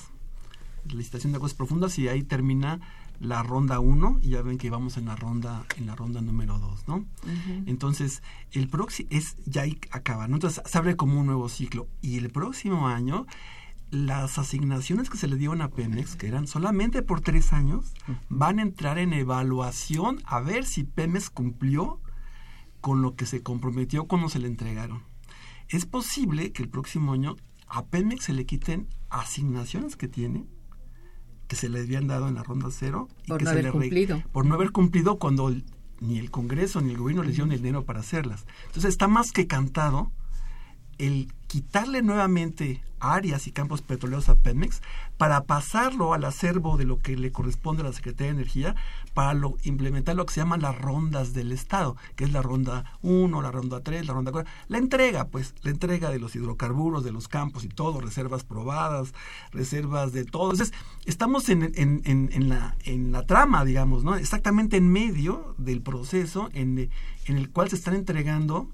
La 0.89 0.95
licitación 0.95 1.33
de 1.33 1.37
aguas 1.37 1.55
profundas 1.55 1.99
y 1.99 2.09
ahí 2.09 2.22
termina 2.22 2.80
la 3.18 3.43
ronda 3.43 3.80
1 3.80 4.20
y 4.22 4.30
ya 4.30 4.43
ven 4.43 4.59
que 4.59 4.70
vamos 4.70 4.97
en 4.97 5.07
la 5.07 5.16
ronda 5.16 5.64
en 5.76 5.87
la 5.87 5.97
ronda 5.97 6.20
número 6.20 6.59
2, 6.59 6.89
¿no? 6.89 7.05
Entonces, 7.66 8.22
el 8.53 8.68
próximo 8.68 9.09
es 9.12 9.37
ya 9.47 9.62
ahí 9.62 9.78
acaba, 9.91 10.26
¿no? 10.26 10.37
Entonces 10.37 10.62
se 10.64 10.78
abre 10.78 10.97
como 10.97 11.20
un 11.20 11.26
nuevo 11.26 11.49
ciclo 11.49 11.89
y 12.01 12.18
el 12.18 12.30
próximo 12.30 12.89
año 12.89 13.26
las 13.91 14.39
asignaciones 14.39 15.11
que 15.11 15.18
se 15.18 15.28
le 15.28 15.37
dieron 15.37 15.61
a 15.61 15.68
Pemex, 15.68 16.16
que 16.16 16.26
eran 16.26 16.47
solamente 16.47 17.03
por 17.03 17.20
tres 17.20 17.53
años, 17.53 17.93
van 18.28 18.59
a 18.59 18.62
entrar 18.62 18.99
en 18.99 19.12
evaluación 19.12 20.20
a 20.24 20.41
ver 20.41 20.64
si 20.64 20.85
Pemex 20.85 21.30
cumplió 21.30 22.01
con 22.83 23.01
lo 23.01 23.16
que 23.16 23.24
se 23.24 23.43
comprometió 23.43 24.05
cuando 24.07 24.28
se 24.28 24.39
le 24.41 24.49
entregaron. 24.49 25.05
Es 25.70 25.87
posible 25.87 26.53
que 26.53 26.62
el 26.62 26.68
próximo 26.68 27.14
año 27.14 27.37
a 27.66 27.87
Pemex 27.87 28.24
se 28.26 28.35
le 28.35 28.45
quiten 28.45 28.89
asignaciones 29.09 29.97
que 29.97 30.09
tiene, 30.09 30.45
que 31.49 31.57
se 31.57 31.70
le 31.70 31.80
habían 31.80 32.07
dado 32.09 32.28
en 32.28 32.35
la 32.35 32.43
ronda 32.43 32.68
cero. 32.70 33.09
Y 33.24 33.28
Por 33.28 33.39
que 33.39 33.45
no 33.45 33.51
se 33.51 33.53
haber 33.55 33.64
le 33.64 33.70
cumplido. 33.70 34.22
Por 34.33 34.45
no 34.45 34.55
haber 34.55 34.72
cumplido 34.72 35.18
cuando 35.18 35.49
el- 35.49 35.64
ni 36.01 36.18
el 36.18 36.30
Congreso 36.30 36.80
ni 36.83 36.91
el 36.91 36.99
gobierno 36.99 37.22
les 37.22 37.33
dieron 37.37 37.53
el 37.53 37.59
dinero 37.62 37.85
para 37.85 38.01
hacerlas. 38.01 38.45
Entonces 38.66 38.91
está 38.91 39.07
más 39.09 39.33
que 39.33 39.47
cantado 39.47 40.11
el 40.99 41.32
quitarle 41.47 42.03
nuevamente 42.03 42.82
áreas 43.03 43.47
y 43.47 43.53
campos 43.53 43.82
petroleros 43.82 44.28
a 44.28 44.36
Pemex 44.36 44.80
para 45.18 45.45
pasarlo 45.45 46.14
al 46.14 46.24
acervo 46.24 46.76
de 46.76 46.84
lo 46.84 46.99
que 46.99 47.16
le 47.16 47.32
corresponde 47.32 47.82
a 47.82 47.86
la 47.86 47.93
Secretaría 47.93 48.32
de 48.32 48.38
Energía 48.38 48.76
para 49.12 49.38
implementar 49.64 50.16
lo 50.16 50.24
que 50.24 50.32
se 50.32 50.40
llaman 50.40 50.62
las 50.62 50.80
rondas 50.80 51.34
del 51.34 51.53
Estado, 51.53 51.97
que 52.16 52.24
es 52.24 52.32
la 52.32 52.43
ronda 52.43 52.84
1, 53.03 53.43
la 53.43 53.51
ronda 53.51 53.80
3, 53.80 54.07
la 54.07 54.14
ronda 54.14 54.32
4. 54.32 54.51
La 54.68 54.78
entrega, 54.78 55.26
pues, 55.26 55.55
la 55.62 55.70
entrega 55.70 56.11
de 56.11 56.18
los 56.18 56.34
hidrocarburos, 56.34 57.05
de 57.05 57.12
los 57.12 57.28
campos 57.28 57.64
y 57.64 57.68
todo, 57.68 58.01
reservas 58.01 58.45
probadas, 58.45 59.12
reservas 59.51 60.12
de 60.12 60.24
todo. 60.24 60.53
Entonces, 60.53 60.72
estamos 61.05 61.49
en, 61.49 61.72
en, 61.74 62.01
en, 62.05 62.30
en 62.32 62.49
la, 62.49 62.76
en 62.84 63.12
la 63.12 63.26
trama, 63.26 63.64
digamos, 63.64 64.05
¿no? 64.05 64.14
Exactamente 64.14 64.76
en 64.76 64.88
medio 64.88 65.55
del 65.59 65.82
proceso 65.82 66.49
en, 66.55 66.88
en 67.26 67.36
el 67.36 67.51
cual 67.51 67.68
se 67.68 67.76
están 67.76 67.95
entregando 67.95 68.68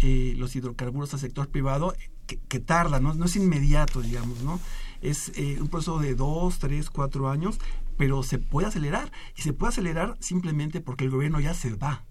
eh, 0.00 0.34
los 0.36 0.54
hidrocarburos 0.54 1.14
al 1.14 1.20
sector 1.20 1.48
privado 1.48 1.94
que, 2.26 2.38
que 2.38 2.60
tarda, 2.60 3.00
¿no? 3.00 3.14
no 3.14 3.24
es 3.24 3.36
inmediato, 3.36 4.02
digamos, 4.02 4.42
¿no? 4.42 4.60
Es 5.00 5.32
eh, 5.36 5.58
un 5.60 5.68
proceso 5.68 5.98
de 5.98 6.14
dos, 6.14 6.58
tres, 6.58 6.90
cuatro 6.90 7.30
años, 7.30 7.58
pero 7.96 8.22
se 8.22 8.38
puede 8.38 8.66
acelerar 8.66 9.10
y 9.36 9.42
se 9.42 9.52
puede 9.52 9.70
acelerar 9.70 10.16
simplemente 10.20 10.80
porque 10.80 11.04
el 11.04 11.10
gobierno 11.10 11.40
ya 11.40 11.54
se 11.54 11.74
va. 11.74 12.04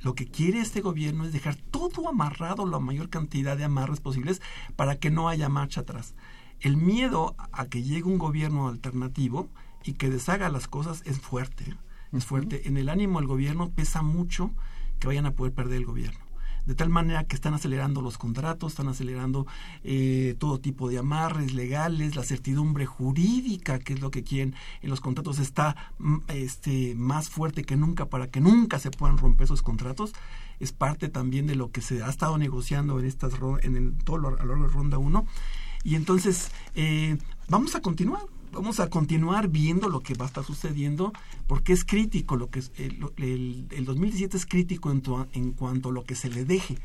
Lo 0.00 0.14
que 0.14 0.26
quiere 0.26 0.60
este 0.60 0.80
gobierno 0.80 1.24
es 1.24 1.32
dejar 1.32 1.56
todo 1.56 2.08
amarrado, 2.08 2.66
la 2.66 2.78
mayor 2.78 3.10
cantidad 3.10 3.56
de 3.56 3.64
amarres 3.64 4.00
posibles 4.00 4.40
para 4.74 4.96
que 4.96 5.10
no 5.10 5.28
haya 5.28 5.48
marcha 5.48 5.82
atrás. 5.82 6.14
El 6.60 6.76
miedo 6.76 7.36
a 7.52 7.66
que 7.66 7.82
llegue 7.82 8.04
un 8.04 8.18
gobierno 8.18 8.68
alternativo 8.68 9.48
y 9.84 9.94
que 9.94 10.10
deshaga 10.10 10.48
las 10.48 10.68
cosas 10.68 11.02
es 11.04 11.20
fuerte. 11.20 11.64
¿eh? 11.70 11.76
Es 12.12 12.24
fuerte. 12.24 12.66
En 12.66 12.76
el 12.76 12.88
ánimo 12.88 13.18
del 13.18 13.28
gobierno 13.28 13.70
pesa 13.70 14.02
mucho 14.02 14.52
que 14.98 15.06
vayan 15.06 15.26
a 15.26 15.32
poder 15.32 15.52
perder 15.52 15.78
el 15.78 15.86
gobierno 15.86 16.29
de 16.66 16.74
tal 16.74 16.88
manera 16.88 17.24
que 17.24 17.36
están 17.36 17.54
acelerando 17.54 18.02
los 18.02 18.18
contratos, 18.18 18.72
están 18.72 18.88
acelerando 18.88 19.46
eh, 19.84 20.34
todo 20.38 20.60
tipo 20.60 20.88
de 20.88 20.98
amarres 20.98 21.54
legales, 21.54 22.16
la 22.16 22.24
certidumbre 22.24 22.86
jurídica, 22.86 23.78
que 23.78 23.94
es 23.94 24.00
lo 24.00 24.10
que 24.10 24.22
quieren 24.22 24.54
en 24.82 24.90
los 24.90 25.00
contratos, 25.00 25.38
está 25.38 25.76
mm, 25.98 26.18
este, 26.28 26.94
más 26.94 27.28
fuerte 27.28 27.64
que 27.64 27.76
nunca 27.76 28.06
para 28.06 28.28
que 28.28 28.40
nunca 28.40 28.78
se 28.78 28.90
puedan 28.90 29.18
romper 29.18 29.44
esos 29.44 29.62
contratos. 29.62 30.12
Es 30.58 30.72
parte 30.72 31.08
también 31.08 31.46
de 31.46 31.54
lo 31.54 31.70
que 31.70 31.80
se 31.80 32.02
ha 32.02 32.08
estado 32.08 32.36
negociando 32.36 32.98
en 33.00 33.06
estas 33.06 33.32
en 33.62 33.76
el, 33.76 33.94
todo 34.04 34.18
lo, 34.18 34.28
a 34.28 34.44
lo 34.44 34.56
largo 34.56 34.66
de 34.66 34.74
ronda 34.74 34.98
1. 34.98 35.26
Y 35.82 35.94
entonces, 35.94 36.50
eh, 36.74 37.16
vamos 37.48 37.74
a 37.74 37.80
continuar, 37.80 38.22
vamos 38.52 38.80
a 38.80 38.90
continuar 38.90 39.48
viendo 39.48 39.88
lo 39.88 40.00
que 40.00 40.14
va 40.14 40.24
a 40.24 40.28
estar 40.28 40.44
sucediendo, 40.44 41.12
porque 41.46 41.72
es 41.72 41.84
crítico 41.84 42.36
lo 42.36 42.50
que 42.50 42.60
es, 42.60 42.72
el, 42.76 43.04
el, 43.16 43.66
el 43.70 43.84
2017 43.84 44.36
es 44.36 44.46
crítico 44.46 44.90
en, 44.90 45.00
tu- 45.02 45.26
en 45.32 45.52
cuanto 45.52 45.88
a 45.90 45.92
lo 45.92 46.04
que 46.04 46.14
se 46.14 46.28
le 46.30 46.44
deje 46.44 46.78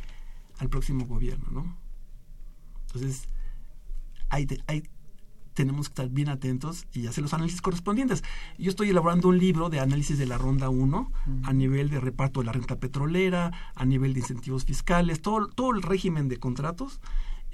al 0.59 0.70
próximo 0.70 1.05
gobierno, 1.05 1.47
¿no? 1.51 1.78
Entonces, 2.88 3.28
hay, 4.30 4.47
hay 4.68 4.84
tenemos 5.53 5.88
que 5.88 5.93
estar 5.93 6.09
bien 6.09 6.28
atentos 6.28 6.86
y 6.93 7.07
hacer 7.07 7.22
los 7.22 7.34
análisis 7.34 7.61
correspondientes. 7.61 8.24
Yo 8.57 8.70
estoy 8.70 8.89
elaborando 8.89 9.30
un 9.30 9.38
libro 9.38 9.70
de 9.70 9.80
análisis 9.80 10.18
de 10.18 10.26
la 10.26 10.38
ronda 10.38 10.68
1 10.70 11.11
a 11.43 11.53
nivel 11.53 11.89
de 11.89 12.01
reparto 12.01 12.41
de 12.41 12.47
la 12.47 12.51
renta 12.51 12.76
petrolera, 12.78 13.53
a 13.74 13.86
nivel 13.86 14.13
de 14.13 14.20
incentivos 14.20 14.66
fiscales, 14.66 15.22
todo, 15.22 15.47
todo 15.47 15.72
el 15.72 15.82
régimen 15.82 16.28
de 16.28 16.38
contratos. 16.39 16.99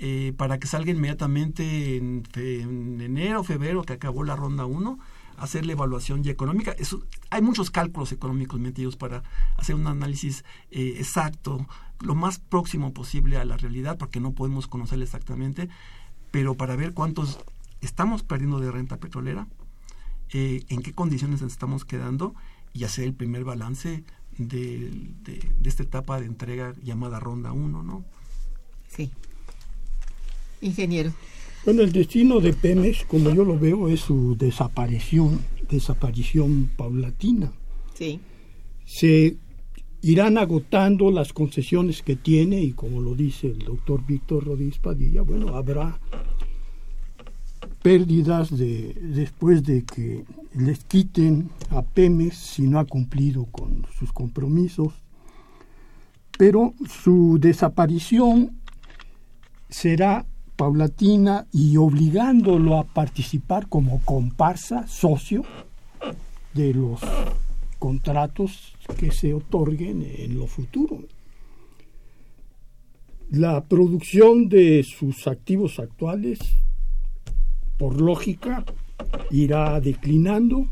Eh, 0.03 0.33
para 0.35 0.57
que 0.57 0.65
salga 0.65 0.89
inmediatamente 0.89 1.95
en, 1.95 2.23
en 2.33 3.01
enero, 3.01 3.43
febrero, 3.43 3.83
que 3.83 3.93
acabó 3.93 4.23
la 4.23 4.35
ronda 4.35 4.65
1, 4.65 4.97
hacer 5.37 5.63
la 5.63 5.73
evaluación 5.73 6.23
ya 6.23 6.31
económica. 6.31 6.71
Eso, 6.71 7.03
hay 7.29 7.43
muchos 7.43 7.69
cálculos 7.69 8.11
económicos 8.11 8.59
metidos 8.59 8.95
para 8.95 9.21
hacer 9.57 9.75
un 9.75 9.85
análisis 9.85 10.43
eh, 10.71 10.95
exacto, 10.97 11.67
lo 11.99 12.15
más 12.15 12.39
próximo 12.39 12.95
posible 12.95 13.37
a 13.37 13.45
la 13.45 13.57
realidad, 13.57 13.99
porque 13.99 14.19
no 14.19 14.31
podemos 14.31 14.65
conocerla 14.65 15.03
exactamente, 15.03 15.69
pero 16.31 16.55
para 16.55 16.75
ver 16.75 16.95
cuántos 16.95 17.37
estamos 17.81 18.23
perdiendo 18.23 18.59
de 18.59 18.71
renta 18.71 18.97
petrolera, 18.97 19.47
eh, 20.33 20.63
en 20.69 20.81
qué 20.81 20.93
condiciones 20.93 21.43
nos 21.43 21.51
estamos 21.51 21.85
quedando 21.85 22.33
y 22.73 22.85
hacer 22.85 23.03
el 23.03 23.13
primer 23.13 23.43
balance 23.43 24.03
de, 24.39 24.89
de, 25.21 25.47
de 25.59 25.69
esta 25.69 25.83
etapa 25.83 26.19
de 26.19 26.25
entrega 26.25 26.73
llamada 26.81 27.19
ronda 27.19 27.51
1, 27.51 27.83
¿no? 27.83 28.03
Sí. 28.87 29.11
Ingeniero. 30.61 31.11
Bueno, 31.65 31.81
el 31.83 31.91
destino 31.91 32.39
de 32.39 32.53
Pemex, 32.53 33.05
como 33.05 33.29
yo 33.31 33.43
lo 33.43 33.57
veo, 33.59 33.87
es 33.87 33.99
su 33.99 34.35
desaparición, 34.35 35.41
desaparición 35.69 36.71
paulatina. 36.75 37.51
Sí. 37.93 38.19
Se 38.85 39.37
irán 40.01 40.37
agotando 40.37 41.11
las 41.11 41.33
concesiones 41.33 42.01
que 42.01 42.15
tiene 42.15 42.61
y 42.61 42.71
como 42.71 43.01
lo 43.01 43.13
dice 43.13 43.47
el 43.47 43.59
doctor 43.59 44.03
Víctor 44.05 44.45
Rodríguez 44.45 44.79
Padilla, 44.79 45.21
bueno, 45.21 45.55
habrá 45.55 45.99
pérdidas 47.83 48.55
de, 48.55 48.95
después 48.99 49.63
de 49.63 49.83
que 49.83 50.25
les 50.55 50.83
quiten 50.83 51.49
a 51.69 51.83
Pemex 51.83 52.35
si 52.35 52.63
no 52.63 52.79
ha 52.79 52.85
cumplido 52.85 53.45
con 53.45 53.85
sus 53.97 54.11
compromisos, 54.11 54.93
pero 56.37 56.73
su 56.89 57.37
desaparición 57.39 58.57
será 59.69 60.25
paulatina 60.61 61.47
y 61.51 61.75
obligándolo 61.77 62.77
a 62.77 62.83
participar 62.83 63.67
como 63.67 63.99
comparsa, 64.05 64.85
socio 64.85 65.43
de 66.53 66.75
los 66.75 67.01
contratos 67.79 68.75
que 68.95 69.09
se 69.09 69.33
otorguen 69.33 70.03
en 70.03 70.37
lo 70.37 70.45
futuro. 70.45 70.99
La 73.31 73.63
producción 73.63 74.49
de 74.49 74.83
sus 74.83 75.25
activos 75.25 75.79
actuales, 75.79 76.37
por 77.79 77.99
lógica, 77.99 78.63
irá 79.31 79.81
declinando, 79.81 80.67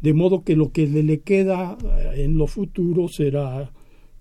de 0.00 0.14
modo 0.14 0.42
que 0.42 0.56
lo 0.56 0.72
que 0.72 0.88
le 0.88 1.20
queda 1.20 1.78
en 2.16 2.36
lo 2.36 2.48
futuro 2.48 3.06
será 3.06 3.70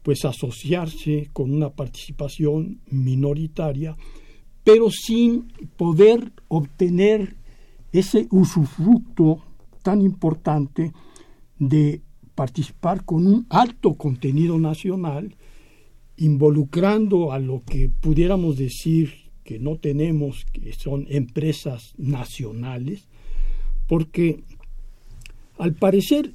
pues 0.04 0.26
asociarse 0.26 1.32
con 1.34 1.51
una 1.51 1.72
participación 1.72 2.82
minoritaria 2.91 3.97
pero 4.64 4.89
sin 4.89 5.51
poder 5.78 6.32
obtener 6.47 7.36
ese 7.91 8.28
usufructo 8.32 9.39
tan 9.82 10.01
importante 10.01 10.93
de 11.59 12.01
participar 12.36 13.05
con 13.05 13.28
un 13.28 13.45
alto 13.49 13.93
contenido 13.95 14.57
nacional, 14.57 15.36
involucrando 16.18 17.32
a 17.32 17.39
lo 17.39 17.64
que 17.64 17.89
pudiéramos 17.89 18.57
decir 18.57 19.32
que 19.43 19.59
no 19.59 19.78
tenemos, 19.78 20.45
que 20.45 20.74
son 20.74 21.05
empresas 21.09 21.93
nacionales, 21.97 23.07
porque 23.88 24.43
al 25.57 25.74
parecer 25.74 26.34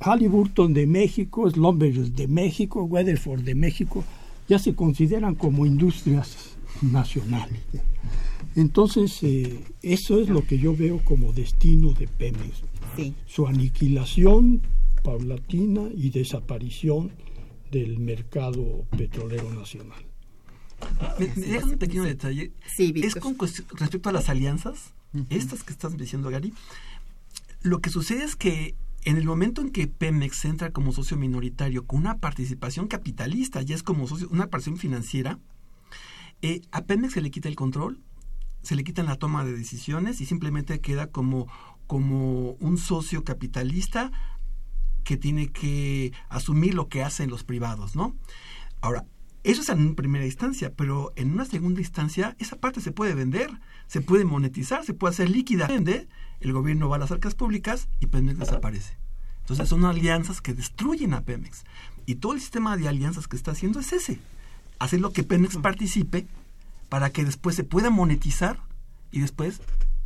Halliburton 0.00 0.72
de 0.72 0.86
México, 0.86 1.48
Slumberers 1.48 2.16
de 2.16 2.26
México, 2.26 2.82
Weatherford 2.82 3.42
de 3.42 3.54
México, 3.54 4.02
ya 4.48 4.58
se 4.58 4.74
consideran 4.74 5.34
como 5.34 5.66
industrias 5.66 6.56
nacional. 6.80 7.50
Entonces, 8.56 9.22
eh, 9.22 9.60
eso 9.82 10.20
es 10.20 10.28
lo 10.28 10.44
que 10.46 10.58
yo 10.58 10.74
veo 10.76 11.02
como 11.04 11.32
destino 11.32 11.92
de 11.92 12.08
Pemex. 12.08 12.62
Su 13.26 13.46
aniquilación 13.46 14.62
paulatina 15.02 15.88
y 15.94 16.10
desaparición 16.10 17.10
del 17.70 17.98
mercado 17.98 18.84
petrolero 18.96 19.52
nacional. 19.52 20.04
Me, 21.18 21.58
un 21.58 21.78
pequeño 21.78 22.04
detalle. 22.04 22.52
es 22.78 23.14
con 23.14 23.36
respecto 23.38 24.08
a 24.08 24.12
las 24.12 24.28
alianzas, 24.28 24.92
estas 25.30 25.62
que 25.62 25.72
estás 25.72 25.96
diciendo, 25.96 26.30
Gary. 26.30 26.52
Lo 27.62 27.80
que 27.80 27.90
sucede 27.90 28.24
es 28.24 28.34
que 28.34 28.74
en 29.04 29.16
el 29.16 29.24
momento 29.24 29.62
en 29.62 29.70
que 29.70 29.86
Pemex 29.86 30.44
entra 30.44 30.72
como 30.72 30.92
socio 30.92 31.16
minoritario 31.16 31.86
con 31.86 32.00
una 32.00 32.18
participación 32.18 32.88
capitalista, 32.88 33.62
ya 33.62 33.74
es 33.74 33.82
como 33.82 34.06
socio, 34.06 34.28
una 34.30 34.48
participación 34.48 34.80
financiera, 34.80 35.38
eh, 36.42 36.60
a 36.72 36.84
Pemex 36.84 37.14
se 37.14 37.20
le 37.20 37.30
quita 37.30 37.48
el 37.48 37.54
control, 37.54 38.00
se 38.62 38.74
le 38.74 38.82
quita 38.82 39.04
la 39.04 39.16
toma 39.16 39.44
de 39.44 39.52
decisiones 39.52 40.20
y 40.20 40.26
simplemente 40.26 40.80
queda 40.80 41.06
como, 41.06 41.46
como 41.86 42.52
un 42.54 42.78
socio 42.78 43.22
capitalista 43.22 44.10
que 45.04 45.16
tiene 45.16 45.48
que 45.48 46.12
asumir 46.28 46.74
lo 46.74 46.88
que 46.88 47.02
hacen 47.02 47.30
los 47.30 47.44
privados, 47.44 47.94
¿no? 47.94 48.16
Ahora, 48.80 49.04
eso 49.44 49.62
es 49.62 49.68
en 49.68 49.94
primera 49.94 50.24
instancia, 50.24 50.72
pero 50.74 51.12
en 51.16 51.32
una 51.32 51.44
segunda 51.44 51.80
instancia 51.80 52.36
esa 52.38 52.56
parte 52.56 52.80
se 52.80 52.92
puede 52.92 53.14
vender, 53.14 53.50
se 53.86 54.00
puede 54.00 54.24
monetizar, 54.24 54.84
se 54.84 54.94
puede 54.94 55.12
hacer 55.12 55.30
líquida. 55.30 55.66
Vende, 55.68 56.08
el 56.40 56.52
gobierno 56.52 56.88
va 56.88 56.96
a 56.96 57.00
las 57.00 57.10
arcas 57.10 57.34
públicas 57.34 57.88
y 58.00 58.06
Pemex 58.06 58.38
desaparece. 58.38 58.98
Entonces 59.40 59.68
son 59.68 59.84
alianzas 59.84 60.40
que 60.40 60.54
destruyen 60.54 61.14
a 61.14 61.22
Pemex. 61.22 61.64
Y 62.06 62.16
todo 62.16 62.34
el 62.34 62.40
sistema 62.40 62.76
de 62.76 62.88
alianzas 62.88 63.26
que 63.26 63.36
está 63.36 63.52
haciendo 63.52 63.80
es 63.80 63.92
ese 63.92 64.20
hacer 64.84 65.00
lo 65.00 65.12
que 65.12 65.22
Pemex 65.22 65.56
participe 65.56 66.26
para 66.88 67.10
que 67.10 67.24
después 67.24 67.56
se 67.56 67.64
pueda 67.64 67.90
monetizar 67.90 68.60
y 69.10 69.20
después 69.20 69.60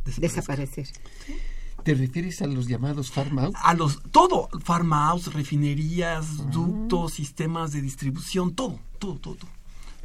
desaparecer. 0.05 0.87
¿Te 1.83 1.93
refieres 1.93 2.41
a 2.41 2.47
los 2.47 2.67
llamados 2.67 3.11
farm 3.11 3.39
out? 3.39 3.55
A 3.63 3.73
los, 3.73 4.01
todo, 4.11 4.49
farm 4.63 4.93
outs, 4.93 5.33
refinerías, 5.33 6.25
ah. 6.39 6.43
ductos, 6.51 7.13
sistemas 7.13 7.71
de 7.71 7.81
distribución, 7.81 8.53
todo, 8.53 8.79
todo, 8.99 9.15
todo, 9.19 9.37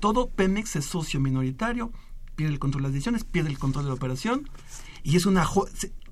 todo. 0.01 0.29
Pemex 0.29 0.77
es 0.77 0.85
socio 0.85 1.19
minoritario, 1.21 1.91
pierde 2.37 2.53
el 2.53 2.59
control 2.59 2.83
de 2.83 2.89
las 2.89 2.93
decisiones, 2.95 3.25
pierde 3.25 3.51
el 3.51 3.59
control 3.59 3.85
de 3.85 3.89
la 3.89 3.95
operación 3.95 4.49
y 5.03 5.17
es 5.17 5.27
una 5.27 5.47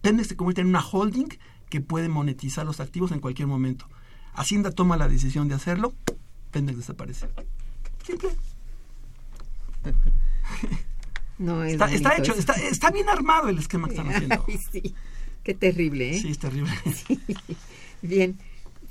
Pemex 0.01 0.29
se 0.29 0.37
convierte 0.37 0.63
en 0.63 0.69
una 0.69 0.85
holding 0.85 1.29
que 1.69 1.81
puede 1.81 2.09
monetizar 2.09 2.67
los 2.67 2.81
activos 2.81 3.13
en 3.13 3.21
cualquier 3.21 3.47
momento. 3.47 3.87
Hacienda 4.35 4.73
toma 4.73 4.97
la 4.97 5.09
decisión 5.09 5.49
de 5.49 5.55
hacerlo, 5.55 5.95
Pemex 6.51 6.79
desaparece. 6.79 7.29
No, 11.39 11.65
está, 11.65 11.91
está 11.91 12.19
hecho, 12.19 12.35
está, 12.35 12.53
está, 12.53 12.91
bien 12.91 13.09
armado 13.09 13.49
el 13.49 13.57
esquema 13.57 13.89
que 13.89 13.95
están 13.95 14.11
haciendo. 14.11 14.45
sí, 14.71 14.95
qué 15.43 15.55
terrible, 15.55 16.15
¿eh? 16.15 16.21
Sí, 16.21 16.33
es 16.33 16.39
terrible. 16.39 16.71
Bien, 18.03 18.39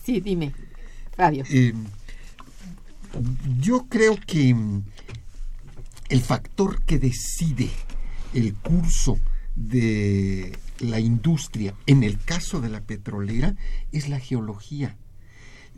sí, 0.04 0.20
dime, 0.20 0.52
Fabio. 1.16 1.44
Eh, 1.48 1.74
yo 3.60 3.86
creo 3.88 4.18
que 4.26 4.56
el 6.10 6.22
factor 6.22 6.84
que 6.86 6.98
decide 6.98 7.70
el 8.34 8.56
curso 8.56 9.20
de 9.56 10.58
la 10.80 11.00
industria, 11.00 11.76
en 11.86 12.04
el 12.04 12.18
caso 12.18 12.62
de 12.62 12.70
la 12.70 12.82
petrolera, 12.82 13.56
es 13.92 14.10
la 14.10 14.20
geología. 14.20 14.98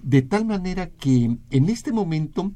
De 0.01 0.21
tal 0.21 0.45
manera 0.45 0.87
que 0.87 1.35
en 1.49 1.69
este 1.69 1.91
momento 1.91 2.53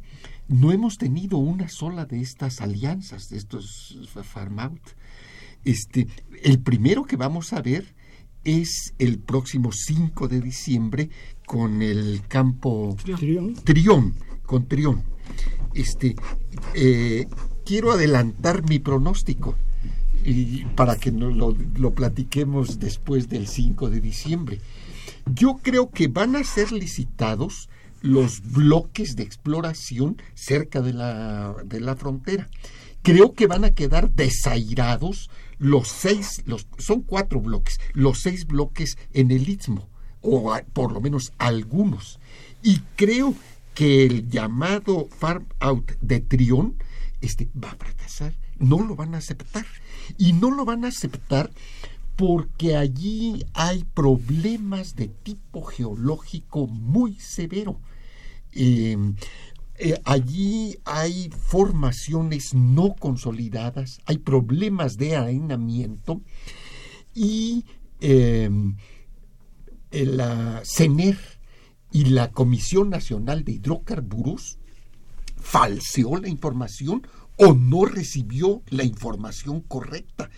no 0.48 0.72
hemos 0.72 0.98
tenido 0.98 1.38
una 1.38 1.70
sola 1.70 2.06
de 2.06 2.22
estas 2.22 2.62
alianzas, 2.62 3.30
de 3.30 3.38
estos 3.38 3.98
farm 4.24 4.60
out. 4.60 4.82
Este, 5.64 6.08
el 6.44 6.60
primero 6.60 7.06
que 7.06 7.16
vamos 7.16 7.54
a 7.54 7.62
ver 7.62 7.96
es 8.44 8.94
el 9.00 9.18
próximo 9.20 9.72
5 9.72 10.28
de 10.28 10.40
diciembre 10.40 11.10
con 11.46 11.82
el 11.82 12.22
campo 12.28 12.96
Trión, 13.64 14.14
con 14.46 14.68
Trión. 14.68 15.04
Este, 15.74 16.16
eh, 16.76 17.28
quiero 17.66 17.92
adelantar 17.92 18.68
mi 18.70 18.80
pronóstico 18.80 19.56
y 20.24 20.66
para 20.76 20.96
que 20.96 21.12
no 21.12 21.30
lo, 21.32 21.56
lo 21.76 21.94
platiquemos 21.94 22.80
después 22.80 23.30
del 23.30 23.48
5 23.48 23.90
de 23.90 24.00
diciembre. 24.00 24.62
Yo 25.26 25.60
creo 25.62 25.90
que 25.90 26.08
van 26.08 26.36
a 26.36 26.44
ser 26.44 26.72
licitados 26.72 27.70
los 28.06 28.42
bloques 28.52 29.16
de 29.16 29.24
exploración 29.24 30.22
cerca 30.34 30.82
de 30.82 30.94
la, 30.94 31.56
de 31.66 31.80
la 31.80 31.96
frontera. 31.96 32.50
Creo 33.02 33.34
que 33.34 33.48
van 33.48 33.66
a 33.66 33.74
quedar 33.74 34.12
desairados 34.12 35.30
los 35.58 35.88
seis, 35.88 36.44
los, 36.46 36.68
son 36.78 37.02
cuatro 37.02 37.40
bloques, 37.40 37.80
los 37.94 38.22
seis 38.22 38.46
bloques 38.48 38.98
en 39.14 39.32
el 39.32 39.48
istmo, 39.50 39.88
o 40.22 40.58
por 40.74 40.92
lo 40.92 41.02
menos 41.02 41.34
algunos. 41.38 42.20
Y 42.64 42.80
creo 42.96 43.36
que 43.74 44.06
el 44.06 44.30
llamado 44.30 45.08
farm 45.18 45.48
out 45.60 45.92
de 46.02 46.20
Trión 46.20 46.76
este, 47.22 47.50
va 47.56 47.72
a 47.72 47.76
fracasar 47.76 48.34
no 48.60 48.82
lo 48.82 48.96
van 48.96 49.16
a 49.16 49.20
aceptar. 49.20 49.66
Y 50.18 50.34
no 50.34 50.52
lo 50.52 50.66
van 50.66 50.86
a 50.86 50.90
aceptar 50.90 51.52
porque 52.16 52.76
allí 52.78 53.44
hay 53.54 53.84
problemas 53.94 54.96
de 54.96 55.08
tipo 55.08 55.64
geológico 55.64 56.68
muy 56.68 57.16
severo. 57.16 57.80
Eh, 58.56 58.98
allí 60.06 60.78
hay 60.86 61.30
formaciones 61.30 62.54
no 62.54 62.96
consolidadas, 62.96 64.00
hay 64.06 64.20
problemas 64.20 64.98
de 64.98 65.18
arenamiento 65.18 66.22
y 67.14 67.66
em, 68.00 68.78
la 69.92 70.62
CENER 70.64 71.18
y 71.92 72.06
la 72.06 72.32
Comisión 72.32 72.90
Nacional 72.90 73.44
de 73.44 73.54
Hidrocarburos 73.54 74.60
falseó 75.38 76.18
la 76.18 76.30
información 76.30 77.06
o 77.38 77.54
no 77.54 77.86
recibió 77.86 78.62
la 78.70 78.84
información 78.84 79.62
correcta, 79.62 80.30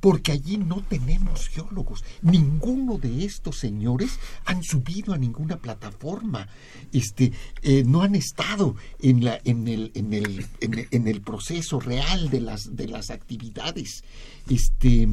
porque 0.00 0.32
allí 0.32 0.56
no 0.58 0.82
tenemos 0.82 1.48
geólogos. 1.48 2.04
Ninguno 2.22 2.98
de 2.98 3.24
estos 3.24 3.58
señores 3.58 4.18
han 4.44 4.62
subido 4.62 5.14
a 5.14 5.18
ninguna 5.18 5.58
plataforma, 5.58 6.48
este, 6.92 7.32
eh, 7.62 7.84
no 7.86 8.02
han 8.02 8.14
estado 8.14 8.74
en, 9.00 9.24
la, 9.24 9.40
en, 9.44 9.68
el, 9.68 9.92
en, 9.94 10.12
el, 10.12 10.46
en, 10.60 11.06
el, 11.06 11.20
proceso 11.20 11.78
real 11.78 12.30
de 12.30 12.40
las, 12.40 12.74
de 12.74 12.88
las 12.88 13.10
actividades. 13.10 14.02
Este, 14.48 15.08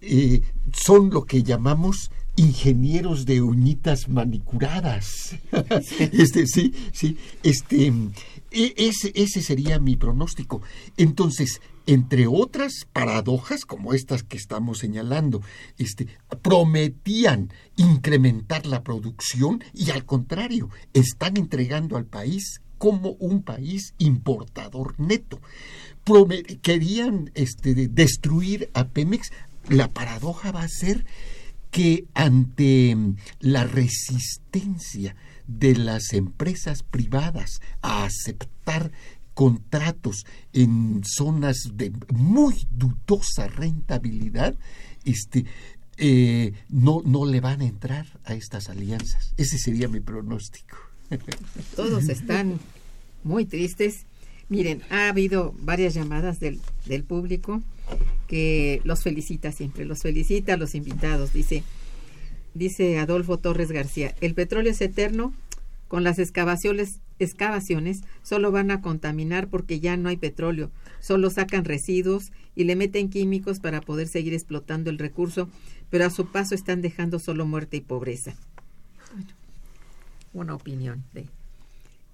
eh, 0.00 0.42
son 0.72 1.10
lo 1.10 1.24
que 1.24 1.42
llamamos 1.42 2.10
ingenieros 2.36 3.26
de 3.26 3.42
uñitas 3.42 4.08
manicuradas. 4.08 5.36
este, 5.98 6.46
sí, 6.46 6.74
sí, 6.92 7.16
este, 7.42 7.92
e, 8.54 8.74
ese, 8.76 9.12
ese 9.14 9.42
sería 9.42 9.78
mi 9.78 9.96
pronóstico. 9.96 10.62
Entonces, 10.96 11.60
entre 11.86 12.26
otras 12.26 12.86
paradojas 12.92 13.64
como 13.64 13.92
estas 13.92 14.22
que 14.22 14.36
estamos 14.36 14.78
señalando, 14.78 15.42
este, 15.76 16.06
prometían 16.40 17.52
incrementar 17.76 18.66
la 18.66 18.82
producción 18.82 19.62
y 19.74 19.90
al 19.90 20.04
contrario, 20.04 20.70
están 20.92 21.36
entregando 21.36 21.96
al 21.96 22.06
país 22.06 22.60
como 22.78 23.10
un 23.12 23.42
país 23.42 23.94
importador 23.98 24.98
neto. 24.98 25.40
querían 26.62 27.30
este, 27.34 27.74
destruir 27.88 28.70
a 28.74 28.88
Pemex. 28.88 29.30
La 29.68 29.90
paradoja 29.90 30.52
va 30.52 30.62
a 30.62 30.68
ser 30.68 31.04
que 31.70 32.06
ante 32.14 32.96
la 33.40 33.64
resistencia 33.64 35.16
de 35.46 35.76
las 35.76 36.12
empresas 36.12 36.82
privadas 36.82 37.60
a 37.82 38.04
aceptar 38.04 38.90
contratos 39.34 40.24
en 40.52 41.02
zonas 41.04 41.56
de 41.74 41.92
muy 42.12 42.66
dudosa 42.70 43.48
rentabilidad, 43.48 44.54
este, 45.04 45.44
eh, 45.96 46.52
no, 46.68 47.02
no 47.04 47.26
le 47.26 47.40
van 47.40 47.60
a 47.60 47.66
entrar 47.66 48.06
a 48.24 48.34
estas 48.34 48.68
alianzas. 48.68 49.34
Ese 49.36 49.58
sería 49.58 49.88
mi 49.88 50.00
pronóstico. 50.00 50.76
Todos 51.76 52.08
están 52.08 52.58
muy 53.22 53.44
tristes. 53.44 54.06
Miren, 54.48 54.82
ha 54.90 55.08
habido 55.08 55.54
varias 55.60 55.94
llamadas 55.94 56.38
del, 56.38 56.60
del 56.86 57.02
público 57.02 57.62
que 58.28 58.80
los 58.84 59.02
felicita 59.02 59.52
siempre, 59.52 59.84
los 59.84 60.02
felicita 60.02 60.54
a 60.54 60.56
los 60.56 60.74
invitados. 60.74 61.32
Dice, 61.32 61.64
dice 62.54 62.98
Adolfo 62.98 63.38
Torres 63.38 63.70
García, 63.70 64.14
el 64.20 64.34
petróleo 64.34 64.72
es 64.72 64.80
eterno, 64.80 65.34
con 65.88 66.02
las 66.02 66.18
excavaciones, 66.18 67.00
excavaciones 67.18 68.02
solo 68.22 68.50
van 68.50 68.70
a 68.70 68.80
contaminar 68.80 69.48
porque 69.48 69.80
ya 69.80 69.96
no 69.96 70.08
hay 70.08 70.16
petróleo, 70.16 70.70
solo 71.00 71.30
sacan 71.30 71.64
residuos 71.64 72.32
y 72.56 72.64
le 72.64 72.76
meten 72.76 73.10
químicos 73.10 73.60
para 73.60 73.80
poder 73.80 74.08
seguir 74.08 74.34
explotando 74.34 74.90
el 74.90 74.98
recurso, 74.98 75.48
pero 75.90 76.06
a 76.06 76.10
su 76.10 76.26
paso 76.26 76.54
están 76.54 76.82
dejando 76.82 77.18
solo 77.18 77.46
muerte 77.46 77.76
y 77.76 77.80
pobreza. 77.80 78.34
Bueno, 79.14 79.32
una 80.32 80.54
opinión 80.54 81.04
de, 81.12 81.26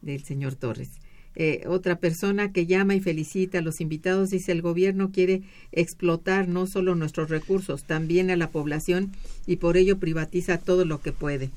del 0.03 0.25
señor 0.25 0.55
Torres. 0.55 0.91
Eh, 1.37 1.63
otra 1.67 1.97
persona 1.97 2.53
que 2.53 2.67
llama 2.67 2.97
y 2.97 3.01
felicita 3.01 3.59
a 3.59 3.63
los 3.63 3.81
invitados 3.81 4.31
dice 4.31 4.51
el 4.51 4.63
gobierno 4.63 5.13
quiere 5.13 5.43
explotar 5.71 6.49
no 6.49 6.67
solo 6.67 6.97
nuestros 6.97 7.31
recursos, 7.31 7.85
también 7.85 8.31
a 8.31 8.37
la 8.37 8.51
población 8.51 9.13
y 9.47 9.57
por 9.57 9.77
ello 9.77 9.99
privatiza 9.99 10.59
todo 10.59 10.85
lo 10.85 11.01
que 11.01 11.13
puede. 11.13 11.51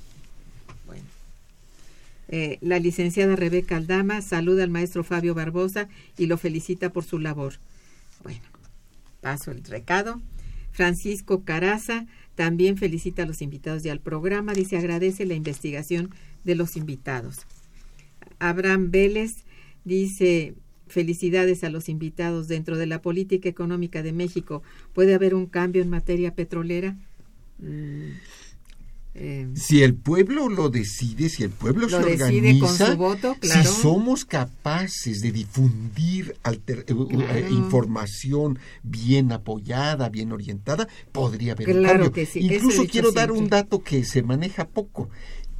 Bueno. 0.86 1.04
Eh, 2.30 2.60
la 2.62 2.80
licenciada 2.80 3.36
Rebeca 3.36 3.78
Aldama 3.78 4.22
saluda 4.22 4.64
al 4.64 4.70
maestro 4.70 5.04
Fabio 5.04 5.34
Barbosa 5.34 5.90
y 6.18 6.28
lo 6.28 6.38
felicita 6.38 6.92
por 6.92 7.04
su 7.04 7.18
labor. 7.18 7.54
Bueno, 8.24 8.42
paso 9.22 9.52
el 9.52 9.64
recado. 9.64 10.22
Francisco 10.72 11.44
Caraza 11.44 12.06
también 12.36 12.78
felicita 12.78 13.24
a 13.24 13.26
los 13.26 13.42
invitados 13.42 13.86
y 13.86 13.90
al 13.90 14.00
programa. 14.00 14.54
Dice 14.54 14.78
agradece 14.78 15.26
la 15.26 15.34
investigación 15.34 16.12
de 16.44 16.56
los 16.56 16.78
invitados. 16.78 17.46
Abraham 18.40 18.92
Vélez 18.92 19.44
Dice, 19.86 20.56
felicidades 20.88 21.64
a 21.64 21.70
los 21.70 21.90
invitados 21.90 22.48
dentro 22.48 22.78
de 22.78 22.86
la 22.86 23.02
política 23.02 23.50
económica 23.50 24.04
de 24.04 24.14
México. 24.14 24.64
¿Puede 24.94 25.14
haber 25.14 25.36
un 25.36 25.48
cambio 25.48 25.82
en 25.82 25.90
materia 25.90 26.36
petrolera? 26.36 26.96
Mm, 27.60 28.12
eh, 29.16 29.48
si 29.54 29.84
el 29.84 29.94
pueblo 29.94 30.50
lo 30.50 30.70
decide, 30.70 31.30
si 31.30 31.44
el 31.44 31.52
pueblo 31.52 31.88
se 31.88 31.98
organiza, 31.98 32.98
si 33.42 33.64
somos 33.64 34.26
capaces 34.26 35.22
de 35.22 35.32
difundir 35.32 36.36
eh, 36.52 36.84
eh, 36.88 37.48
información 37.52 38.58
bien 38.82 39.32
apoyada, 39.32 40.10
bien 40.10 40.32
orientada, 40.32 40.88
podría 41.12 41.54
haber 41.54 41.78
un 41.78 41.84
cambio. 41.84 42.12
Incluso 42.36 42.88
quiero 42.88 43.12
dar 43.12 43.32
un 43.32 43.50
dato 43.50 43.84
que 43.84 44.04
se 44.04 44.24
maneja 44.24 44.66
poco 44.68 45.10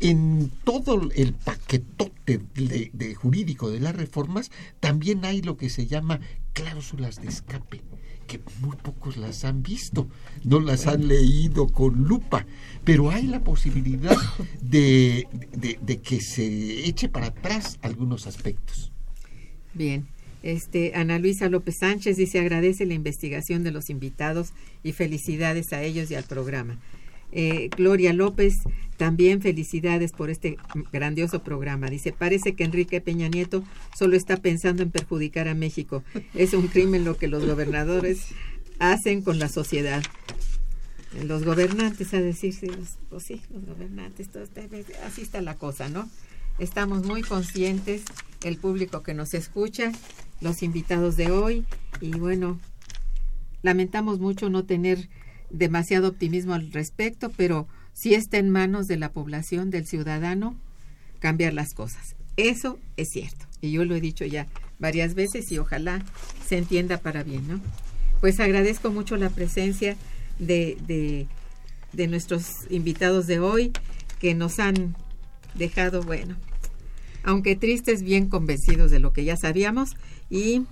en 0.04 0.52
todo 0.66 1.10
el 1.16 1.34
paquetote 1.34 2.42
de, 2.56 3.16
jurídico 3.16 3.72
de 3.72 3.80
las 3.80 3.96
reformas 3.96 4.52
también 4.82 5.24
hay 5.24 5.42
lo 5.42 5.56
que 5.56 5.70
se 5.70 5.88
llama 5.88 6.20
cláusulas 6.52 7.22
de 7.22 7.30
escape 7.30 7.82
que 8.28 8.42
muy 8.62 8.76
pocos 8.78 9.18
las 9.18 9.44
han 9.44 9.64
visto, 9.64 10.08
no 10.46 10.62
las 10.62 10.88
han 10.88 11.10
leído 11.10 11.68
con 11.68 12.04
lupa, 12.06 12.46
pero 12.86 13.12
hay 13.12 13.28
la 13.28 13.44
posibilidad 13.44 14.16
de, 14.62 15.28
de, 15.52 15.98
que 15.98 16.22
se 16.22 16.88
eche 16.88 17.10
para 17.10 17.28
atrás 17.28 17.80
algunos 17.82 18.26
aspectos. 18.26 18.94
Bien, 19.74 20.08
este, 20.42 20.94
Ana 20.96 21.20
Luisa 21.20 21.50
López 21.50 21.80
Sánchez 21.80 22.16
dice 22.16 22.40
agradece 22.40 22.86
la 22.86 22.94
investigación 22.94 23.64
de 23.64 23.72
los 23.72 23.90
invitados 23.90 24.54
y 24.84 24.94
felicidades 24.94 25.74
a 25.74 25.82
ellos 25.84 26.10
y 26.10 26.16
al 26.16 26.24
programa. 26.24 26.80
Eh, 27.36 27.70
Gloria 27.76 28.14
López, 28.14 28.60
también 28.98 29.42
felicidades 29.42 30.12
por 30.12 30.30
este 30.30 30.58
grandioso 30.92 31.44
programa. 31.44 31.88
Dice, 31.88 32.14
parece 32.14 32.54
que 32.54 32.64
Enrique 32.64 33.02
Peña 33.02 33.28
Nieto 33.28 33.64
solo 33.98 34.16
está 34.16 34.38
pensando 34.38 34.84
en 34.84 34.92
perjudicar 34.92 35.48
a 35.48 35.56
México. 35.56 36.04
Es 36.36 36.54
un 36.54 36.68
crimen 36.68 37.04
lo 37.04 37.18
que 37.18 37.28
los 37.28 37.46
gobernadores 37.46 38.28
hacen 38.80 39.24
con 39.24 39.40
la 39.40 39.50
sociedad. 39.50 40.04
Los 41.26 41.44
gobernantes, 41.44 42.14
a 42.14 42.22
decir, 42.22 42.56
pues 43.10 43.24
sí, 43.24 43.42
los 43.52 43.66
gobernantes, 43.66 44.30
así 45.06 45.22
está 45.22 45.42
la 45.42 45.58
cosa, 45.58 45.90
¿no? 45.90 46.10
Estamos 46.60 47.04
muy 47.06 47.24
conscientes, 47.24 48.04
el 48.44 48.58
público 48.58 49.02
que 49.02 49.14
nos 49.14 49.34
escucha, 49.34 49.92
los 50.42 50.62
invitados 50.62 51.16
de 51.16 51.32
hoy, 51.32 51.66
y 52.00 52.12
bueno, 52.12 52.60
lamentamos 53.64 54.20
mucho 54.20 54.50
no 54.50 54.66
tener 54.66 55.10
demasiado 55.54 56.10
optimismo 56.10 56.54
al 56.54 56.72
respecto, 56.74 57.32
pero 57.38 57.68
sí 57.94 58.16
está 58.16 58.38
en 58.38 58.50
manos 58.50 58.88
de 58.88 58.98
la 58.98 59.12
población, 59.12 59.70
del 59.70 59.86
ciudadano, 59.86 60.58
cambiar 61.20 61.54
las 61.54 61.74
cosas. 61.74 62.16
Eso 62.36 62.80
es 62.98 63.10
cierto. 63.12 63.46
Y 63.62 63.72
yo 63.72 63.86
lo 63.86 63.96
he 63.96 64.02
dicho 64.02 64.26
ya 64.26 64.48
varias 64.80 65.14
veces 65.14 65.50
y 65.52 65.60
ojalá 65.60 66.04
se 66.46 66.58
entienda 66.58 66.98
para 66.98 67.24
bien, 67.24 67.48
¿no? 67.48 67.62
Pues 68.20 68.40
agradezco 68.40 68.92
mucho 68.92 69.16
la 69.16 69.30
presencia 69.30 69.96
de, 70.40 70.78
de, 70.88 71.28
de 71.94 72.08
nuestros 72.08 72.46
invitados 72.70 73.28
de 73.28 73.40
hoy 73.40 73.72
que 74.20 74.34
nos 74.34 74.60
han 74.60 74.96
dejado, 75.54 76.02
bueno, 76.02 76.36
aunque 77.24 77.56
tristes, 77.56 78.02
bien 78.02 78.28
convencidos 78.28 78.92
de 78.92 79.00
lo 79.00 79.14
que 79.14 79.24
ya 79.24 79.38
sabíamos 79.38 79.92
y 80.30 80.64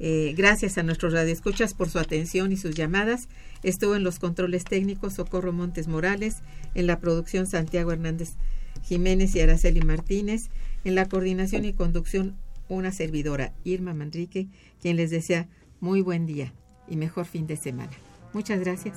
eh, 0.00 0.34
gracias 0.36 0.78
a 0.78 0.82
nuestros 0.82 1.12
radioescuchas 1.12 1.74
por 1.74 1.88
su 1.88 2.00
atención 2.00 2.50
y 2.50 2.56
sus 2.56 2.74
llamadas. 2.74 3.28
Estuvo 3.62 3.94
en 3.94 4.02
los 4.02 4.18
controles 4.18 4.64
técnicos 4.64 5.14
Socorro 5.14 5.52
Montes 5.52 5.88
Morales, 5.88 6.38
en 6.74 6.86
la 6.86 6.98
producción 6.98 7.46
Santiago 7.46 7.92
Hernández 7.92 8.34
Jiménez 8.82 9.34
y 9.36 9.40
Araceli 9.40 9.80
Martínez, 9.80 10.48
en 10.84 10.94
la 10.94 11.08
coordinación 11.08 11.64
y 11.64 11.72
conducción 11.72 12.36
una 12.68 12.90
servidora, 12.90 13.52
Irma 13.64 13.94
Manrique, 13.94 14.48
quien 14.80 14.96
les 14.96 15.10
desea 15.10 15.48
muy 15.80 16.00
buen 16.00 16.26
día 16.26 16.52
y 16.88 16.96
mejor 16.96 17.26
fin 17.26 17.46
de 17.46 17.56
semana. 17.56 17.92
Muchas 18.32 18.60
gracias. 18.60 18.96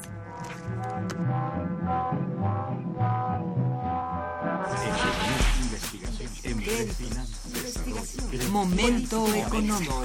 Momento 8.49 9.34
económico. 9.34 10.03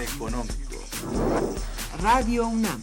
Radio 2.01 2.49
UNAM 2.49 2.83